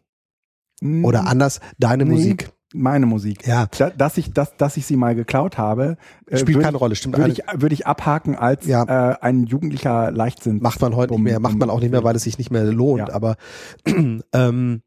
[1.03, 2.13] Oder anders, deine nee.
[2.13, 2.51] Musik.
[2.73, 3.47] meine Musik.
[3.47, 3.67] Ja.
[3.79, 5.97] Da, dass ich, dass, dass ich sie mal geklaut habe,
[6.27, 8.85] äh, Spielt würd keine Rolle, stimmt Würde ich, würde ich abhaken als Ja.
[8.85, 10.61] äh, ein jugendlicher Leichtsinn.
[10.63, 12.65] Macht man heute nicht mehr, macht man auch nicht mehr, weil es sich nicht mehr
[12.65, 13.09] lohnt.
[13.09, 13.15] Ja.
[13.15, 13.37] Aber
[14.33, 14.83] ähm,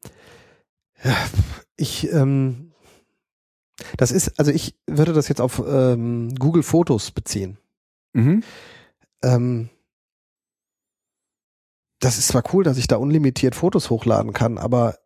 [1.78, 2.72] ich, ähm,
[3.98, 7.58] das ist, also ich würde das jetzt auf ähm, Google Fotos beziehen.
[8.14, 8.44] Mhm.
[9.24, 9.70] Ähm,
[12.00, 14.98] das ist zwar cool, dass ich da unlimitiert Fotos hochladen kann, aber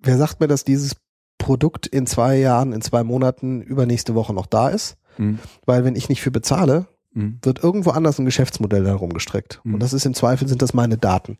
[0.00, 0.96] wer sagt mir, dass dieses
[1.38, 4.96] Produkt in zwei Jahren, in zwei Monaten, übernächste Woche noch da ist?
[5.18, 5.38] Mhm.
[5.66, 7.38] Weil wenn ich nicht für bezahle, Mhm.
[7.42, 9.60] wird irgendwo anders ein Geschäftsmodell darum gestreckt.
[9.62, 9.74] Mhm.
[9.74, 11.38] Und das ist im Zweifel sind das meine Daten.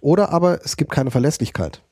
[0.00, 1.83] Oder aber es gibt keine Verlässlichkeit.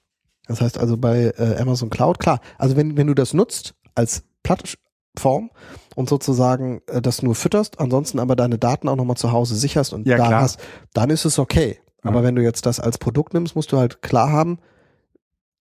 [0.47, 4.25] Das heißt also bei äh, Amazon Cloud, klar, also wenn, wenn du das nutzt als
[4.43, 5.51] Plattform
[5.95, 9.93] und sozusagen äh, das nur fütterst, ansonsten aber deine Daten auch nochmal zu Hause sicherst
[9.93, 10.41] und Ja, da klar.
[10.43, 10.61] hast,
[10.95, 11.79] dann ist es okay.
[12.03, 12.25] Aber Ja.
[12.25, 14.59] wenn du jetzt das als Produkt nimmst, musst du halt klar haben,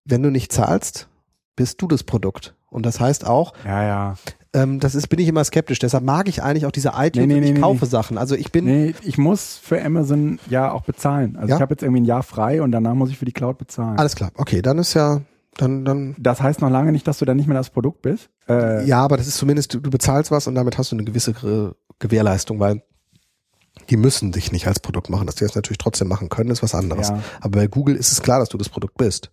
[0.06, 1.08] wenn du nicht zahlst,
[1.56, 2.56] bist du das Produkt.
[2.70, 4.16] Und das heißt auch, Ja, ja.
[4.54, 5.80] Ähm, das ist, bin ich immer skeptisch.
[5.80, 7.90] Deshalb mag ich eigentlich auch diese iTunes Nee, nee, und ich nee, kaufe nee.
[7.92, 8.18] Sachen.
[8.18, 11.36] Also ich bin, Nee, ich muss für Amazon ja auch bezahlen.
[11.38, 11.56] Also Ja?
[11.56, 13.98] ich habe jetzt irgendwie ein Jahr frei und danach muss ich für die Cloud bezahlen.
[13.98, 14.32] alles klar.
[14.36, 15.22] Okay, dann ist ja,
[15.58, 18.30] dann, dann, Das heißt noch lange nicht, dass du dann nicht mehr das Produkt bist.
[18.50, 21.04] Äh, ja, aber das ist zumindest, du, du bezahlst was und damit hast du eine
[21.06, 22.82] gewisse Ge- Gewährleistung, weil
[23.90, 25.26] die müssen dich nicht als Produkt machen.
[25.28, 27.10] Dass die das natürlich trotzdem machen können, ist was anderes.
[27.10, 27.20] Ja.
[27.42, 29.32] Aber bei Google ist es klar, dass du das Produkt bist.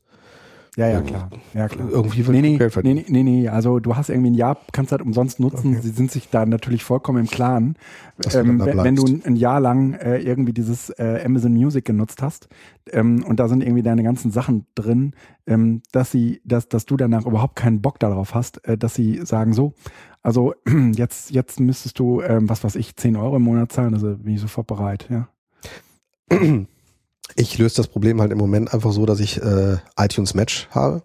[0.76, 1.30] Ja, ja, klar.
[1.54, 1.88] Ja, klar.
[1.90, 3.04] Irgendwie will Nee, nee, Geld nee, verdienen.
[3.08, 5.72] nee, nee, nee, also du hast irgendwie ein Jahr, kannst halt umsonst nutzen.
[5.72, 5.82] Okay.
[5.82, 7.76] Sie sind sich da natürlich vollkommen im Klaren.
[8.18, 12.22] Du Ähm, da wenn, du ein Jahr lang äh, irgendwie dieses äh, Amazon Music genutzt
[12.22, 12.48] hast
[12.92, 15.14] ähm, und da sind irgendwie deine ganzen Sachen drin,
[15.46, 19.20] ähm, dass sie, dass, dass du danach überhaupt keinen Bock darauf hast, äh, dass sie
[19.24, 19.74] sagen so,
[20.22, 20.54] also
[20.94, 24.34] jetzt, jetzt müsstest du, ähm, was weiß ich, 10 Euro im Monat zahlen, also bin
[24.34, 25.28] ich sofort bereit, ja.
[27.34, 31.02] Ich löse das Problem halt im Moment einfach so, dass ich äh, iTunes Match habe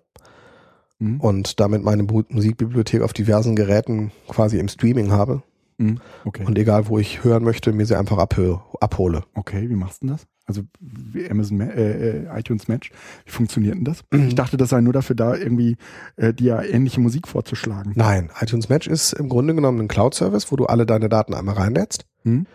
[1.00, 1.20] Mhm.
[1.20, 5.42] und damit meine Musikbibliothek auf diversen Geräten quasi im Streaming habe.
[5.78, 6.00] Mhm.
[6.24, 6.46] Okay.
[6.46, 9.24] Und egal, wo ich hören möchte, mir sie einfach abhole.
[9.34, 10.28] Okay, wie machst du denn das?
[10.46, 12.92] Also wie Amazon Ma äh, äh, iTunes Match,
[13.26, 14.02] wie funktioniert denn das?
[14.12, 14.28] Mhm.
[14.28, 15.78] Ich dachte, das sei nur dafür da, irgendwie
[16.16, 17.94] äh, dir ähnliche Musik vorzuschlagen.
[17.96, 21.56] Nein, iTunes Match ist im Grunde genommen ein Cloud-Service, wo du alle deine Daten einmal
[21.56, 22.06] reinlädst.
[22.24, 22.46] Hm?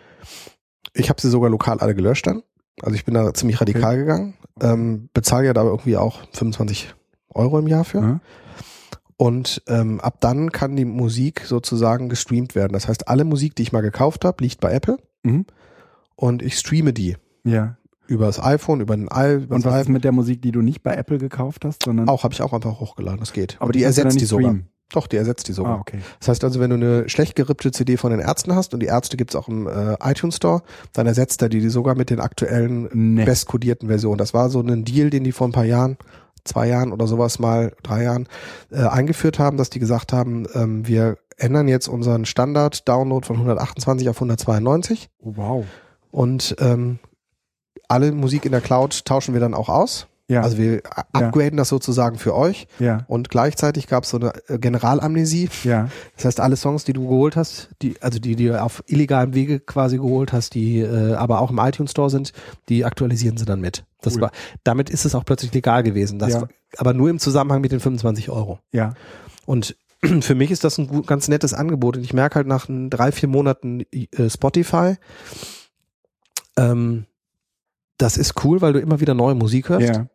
[0.93, 2.41] Ich habe sie sogar lokal alle gelöscht dann.
[2.83, 4.33] Also ich bin da ziemlich radikal gegangen.
[4.61, 6.93] Ähm, bezahle ja da irgendwie auch 25
[7.33, 7.99] Euro im Jahr für.
[8.01, 8.19] Ja.
[9.17, 12.73] Und ähm, ab dann kann die Musik sozusagen gestreamt werden.
[12.73, 15.45] Das heißt, alle Musik, die ich mal gekauft habe, liegt bei Apple Mhm.
[16.15, 17.75] und ich streame die ja.
[18.07, 19.93] über das iPhone, über den i, über Und was ist iPhone.
[19.93, 22.53] mit der Musik, die du nicht bei Apple gekauft hast, sondern Auch habe ich auch
[22.53, 23.19] einfach hochgeladen.
[23.19, 23.57] Das geht.
[23.59, 24.51] aber die ersetzt die sogar.
[24.51, 24.69] streamen?
[24.91, 25.77] Doch, die ersetzt die sogar.
[25.77, 25.99] Ah, okay.
[26.19, 28.87] Das heißt also, wenn du eine schlecht gerippte CD von den Ärzten hast und die
[28.87, 30.63] Ärzte gibt's auch im äh, iTunes Store,
[30.93, 33.23] dann ersetzt er die, die sogar mit den aktuellen Nee.
[33.25, 34.17] bestkodierten Versionen.
[34.17, 35.97] Das war so ein Deal, den die vor ein paar Jahren,
[36.43, 38.27] zwei Jahren oder sowas mal, drei Jahren,
[38.71, 44.09] äh, eingeführt haben, dass die gesagt haben, ähm, wir ändern jetzt unseren Standard-Download von 128
[44.09, 45.65] auf 192 Oh, wow.
[46.11, 46.99] und ähm,
[47.87, 50.07] alle Musik in der Cloud tauschen wir dann auch aus.
[50.29, 50.81] Ja, Also wir
[51.11, 55.49] upgraden das sozusagen für euch ja, und gleichzeitig gab's so eine äh, Generalamnesie.
[55.63, 55.89] ja.
[56.15, 59.33] Das heißt, alle Songs, die du geholt hast, die, also die, die du auf illegalem
[59.33, 62.31] Wege quasi geholt hast, die äh, aber auch im iTunes Store sind,
[62.69, 63.85] die aktualisieren sie dann mit.
[64.01, 64.21] Das Cool.
[64.21, 64.31] war,
[64.63, 66.19] damit ist es auch plötzlich legal gewesen.
[66.19, 66.41] Das Ja.
[66.41, 68.59] war, aber nur im Zusammenhang mit den 25 Euro.
[68.71, 68.93] Ja,
[69.47, 69.75] Und
[70.21, 71.97] für mich ist das ein gut, ganz nettes Angebot.
[71.97, 74.93] Und ich merke halt nach drei, vier Monaten äh, Spotify,
[76.55, 77.05] ähm,
[77.97, 79.87] das ist cool, weil du immer wieder neue Musik hörst.
[79.87, 80.05] ja,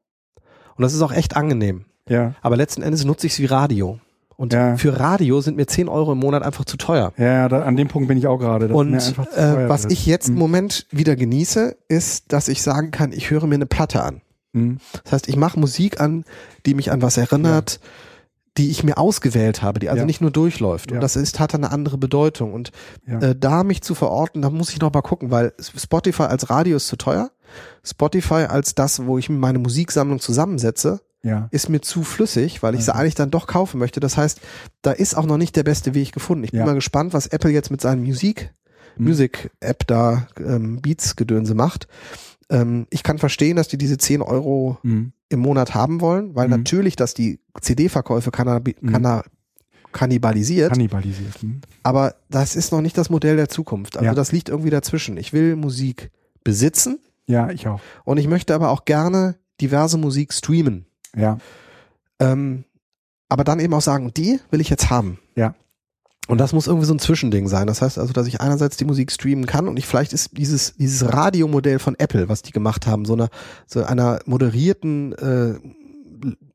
[0.77, 1.85] Und das ist auch echt angenehm.
[2.09, 3.99] ja, Aber letzten Endes nutze ich es wie Radio.
[4.37, 4.77] Und Ja.
[4.77, 7.13] für Radio sind mir 10 Euro im Monat einfach zu teuer.
[7.17, 8.67] ja, da, an dem Punkt bin ich auch gerade.
[8.75, 9.93] Und äh, was ist.
[9.93, 10.41] ich jetzt im Mhm.
[10.41, 14.23] Moment wieder genieße, ist, dass ich sagen kann, ich höre mir eine Platte an.
[14.53, 14.79] Mhm.
[15.05, 16.25] Das heißt, ich mache Musik an,
[16.67, 17.79] die mich an was erinnert,
[18.57, 20.07] die ich mir ausgewählt habe, die also Ja.
[20.07, 20.91] nicht nur durchläuft.
[20.91, 20.97] Ja.
[20.97, 22.53] Und das ist, hat eine andere Bedeutung.
[22.53, 22.71] Und
[23.07, 23.19] Ja.
[23.21, 26.77] äh, da mich zu verorten, da muss ich noch mal gucken, weil Spotify als Radio
[26.77, 27.31] ist zu teuer.
[27.83, 32.85] Spotify als das, wo ich meine Musiksammlung zusammensetze, ja, ist mir zu flüssig, weil ich
[32.85, 33.01] sie Also.
[33.01, 33.99] eigentlich dann doch kaufen möchte.
[33.99, 34.41] Das heißt,
[34.83, 36.45] da ist auch noch nicht der beste Weg gefunden.
[36.45, 38.53] Ich bin mal gespannt, was Apple jetzt mit seinem Musik,
[38.97, 39.07] Mhm.
[39.07, 41.89] Music-App da ähm, Beats-Gedönse macht.
[42.51, 45.13] Ähm, ich kann verstehen, dass die diese 10 Euro Mhm.
[45.29, 46.51] Im Monat haben wollen, weil Mhm.
[46.59, 48.93] natürlich, dass die CD-Verkäufe Mhm.
[48.93, 49.23] kanna
[49.93, 51.41] kannibalisiert, kannibalisiert.
[51.43, 51.61] Mhm.
[51.85, 53.97] aber das ist noch nicht das Modell der Zukunft.
[53.97, 54.15] Also Ja.
[54.15, 55.17] das liegt irgendwie dazwischen.
[55.17, 56.11] Ich will Musik
[56.43, 56.99] besitzen
[57.29, 57.81] Ja, ich auch.
[58.05, 60.87] und ich möchte aber auch gerne diverse Musik streamen.
[61.17, 61.39] Ja,
[62.21, 62.65] Ähm,
[63.29, 65.19] aber dann eben auch sagen, die will ich jetzt haben.
[65.37, 65.55] Ja.
[66.27, 67.67] Und das muss irgendwie so ein Zwischending sein.
[67.67, 70.75] Das heißt also, dass ich einerseits die Musik streamen kann und ich vielleicht ist dieses,
[70.77, 73.29] dieses Radiomodell von Apple, was die gemacht haben, so einer,
[73.67, 75.55] so einer moderierten, äh,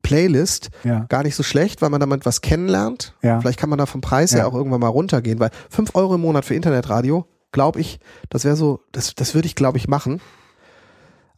[0.02, 1.04] Playlist Ja.
[1.08, 3.14] gar nicht so schlecht, weil man damit was kennenlernt.
[3.22, 3.40] Ja.
[3.40, 4.38] Vielleicht kann man da vom Preis Ja.
[4.38, 8.44] her auch irgendwann mal runtergehen, weil fünf Euro im Monat für Internetradio, glaube ich, das
[8.44, 10.20] wäre so, das, das würde ich, glaube ich, machen.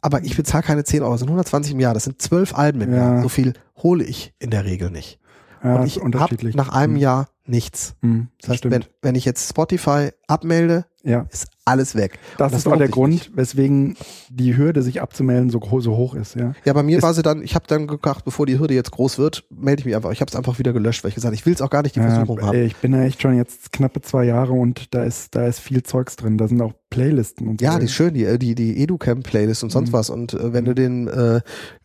[0.01, 2.81] Aber ich bezahle keine 10 Euro, das sind 120 im Jahr, das sind zwölf Alben
[2.81, 2.97] im Ja.
[2.97, 3.21] Jahr.
[3.21, 5.19] So viel hole ich in der Regel nicht.
[5.63, 6.55] Ja, Und ich habe unterschiedlich.
[6.55, 7.01] nach einem Hm.
[7.01, 7.95] Jahr nichts.
[8.01, 8.73] Hm, Das heißt, stimmt.
[8.73, 11.25] wenn, wenn ich jetzt Spotify abmelde, ja.
[11.29, 12.17] ist alles weg.
[12.37, 13.35] Das, Und ist auch der Grund, nicht.
[13.35, 13.97] weswegen
[14.29, 16.35] die Hürde, sich abzumelden, so, gro- so hoch ist.
[16.35, 16.53] Ja.
[16.63, 18.91] Ja, bei mir Ist- war sie dann, ich habe dann gedacht, bevor die Hürde jetzt
[18.91, 20.11] groß wird, melde ich mich einfach.
[20.11, 21.95] Ich habe es einfach wieder gelöscht, weil ich gesagt, ich will es auch gar nicht
[21.97, 22.63] die Versuchung Ja, haben.
[22.65, 25.83] ich bin ja echt schon jetzt knappe zwei Jahre und da ist, da ist viel
[25.83, 26.37] Zeugs drin.
[26.37, 27.65] Da sind auch Playlisten und so.
[27.65, 29.93] Ja, die ist schön, die, äh, die, die EduCamp-Playlist und sonst Mhm.
[29.93, 30.09] was.
[30.09, 31.41] Und äh, wenn du den äh,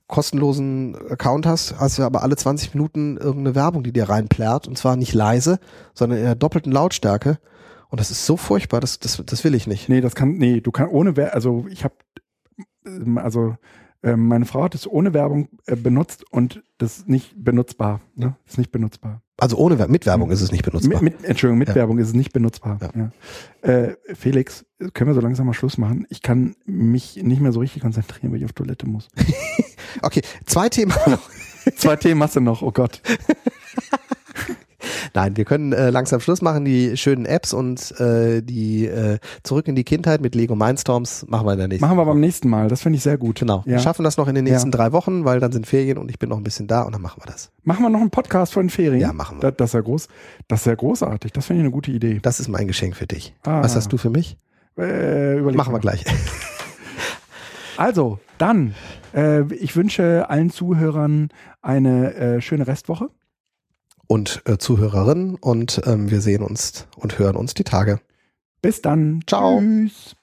[0.09, 4.67] kostenlosen Account hast, hast du aber alle 20 Minuten irgendeine Werbung, die dir reinplärt.
[4.67, 5.61] Und zwar nicht leise,
[5.95, 7.39] sondern in der doppelten Lautstärke.
[7.91, 9.89] Und das ist so furchtbar, das, das, das will ich nicht.
[9.89, 11.95] Nee, das kann, nee, du kannst ohne Werbung, also ich habe,
[13.17, 13.57] also
[14.03, 18.01] ähm, meine Frau hat es ohne Werbung äh, benutzt und das ist nicht benutzbar.
[18.15, 18.37] Ne?
[18.47, 19.23] Ist nicht benutzbar.
[19.39, 21.03] Also ohne mit Werbung ist es nicht benutzbar.
[21.03, 21.75] Mit, mit, Entschuldigung, mit Ja.
[21.77, 22.79] Werbung ist es nicht benutzbar.
[22.95, 23.11] Ja.
[23.63, 26.07] Äh, Felix, können wir so langsam mal Schluss machen?
[26.11, 29.09] Ich kann mich nicht mehr so richtig konzentrieren, weil ich auf Toilette muss.
[30.03, 31.19] Okay, zwei Themen noch.
[31.77, 33.03] Zwei Themen hast du noch, oh Gott.
[35.13, 36.65] Nein, wir können äh, langsam Schluss machen.
[36.65, 41.47] Die schönen Apps und äh, die äh, Zurück in die Kindheit mit Lego Mindstorms machen
[41.47, 42.69] wir in der nächsten Machen wir beim nächsten Mal.
[42.69, 43.41] Das finde ich sehr gut.
[43.41, 43.63] Genau.
[43.67, 43.79] Wir Ja.
[43.81, 44.77] schaffen das noch in den nächsten Ja.
[44.79, 47.03] drei Wochen, weil dann sind Ferien und ich bin noch ein bisschen da und dann
[47.03, 47.51] machen wir das.
[47.65, 49.01] Machen wir noch einen Podcast von den Ferien?
[49.01, 49.51] Ja, machen wir.
[49.51, 50.09] Das, das ist ja groß.
[50.47, 51.33] Das ist ja großartig.
[51.33, 52.21] Das finde ich eine gute Idee.
[52.23, 53.35] Das ist mein Geschenk für dich.
[53.43, 53.63] Ah.
[53.63, 54.39] Was hast du für mich?
[54.79, 55.81] Äh, Machen wir mal.
[55.81, 56.05] gleich.
[57.77, 58.75] Also, dann,
[59.15, 61.29] äh, ich wünsche allen Zuhörern
[61.61, 63.11] eine äh, schöne Restwoche.
[64.07, 68.01] Und äh, Zuhörerinnen und ähm, wir sehen uns und hören uns die Tage.
[68.63, 69.21] Bis dann.
[69.27, 69.61] Ciao.
[69.61, 70.17] Tschüss.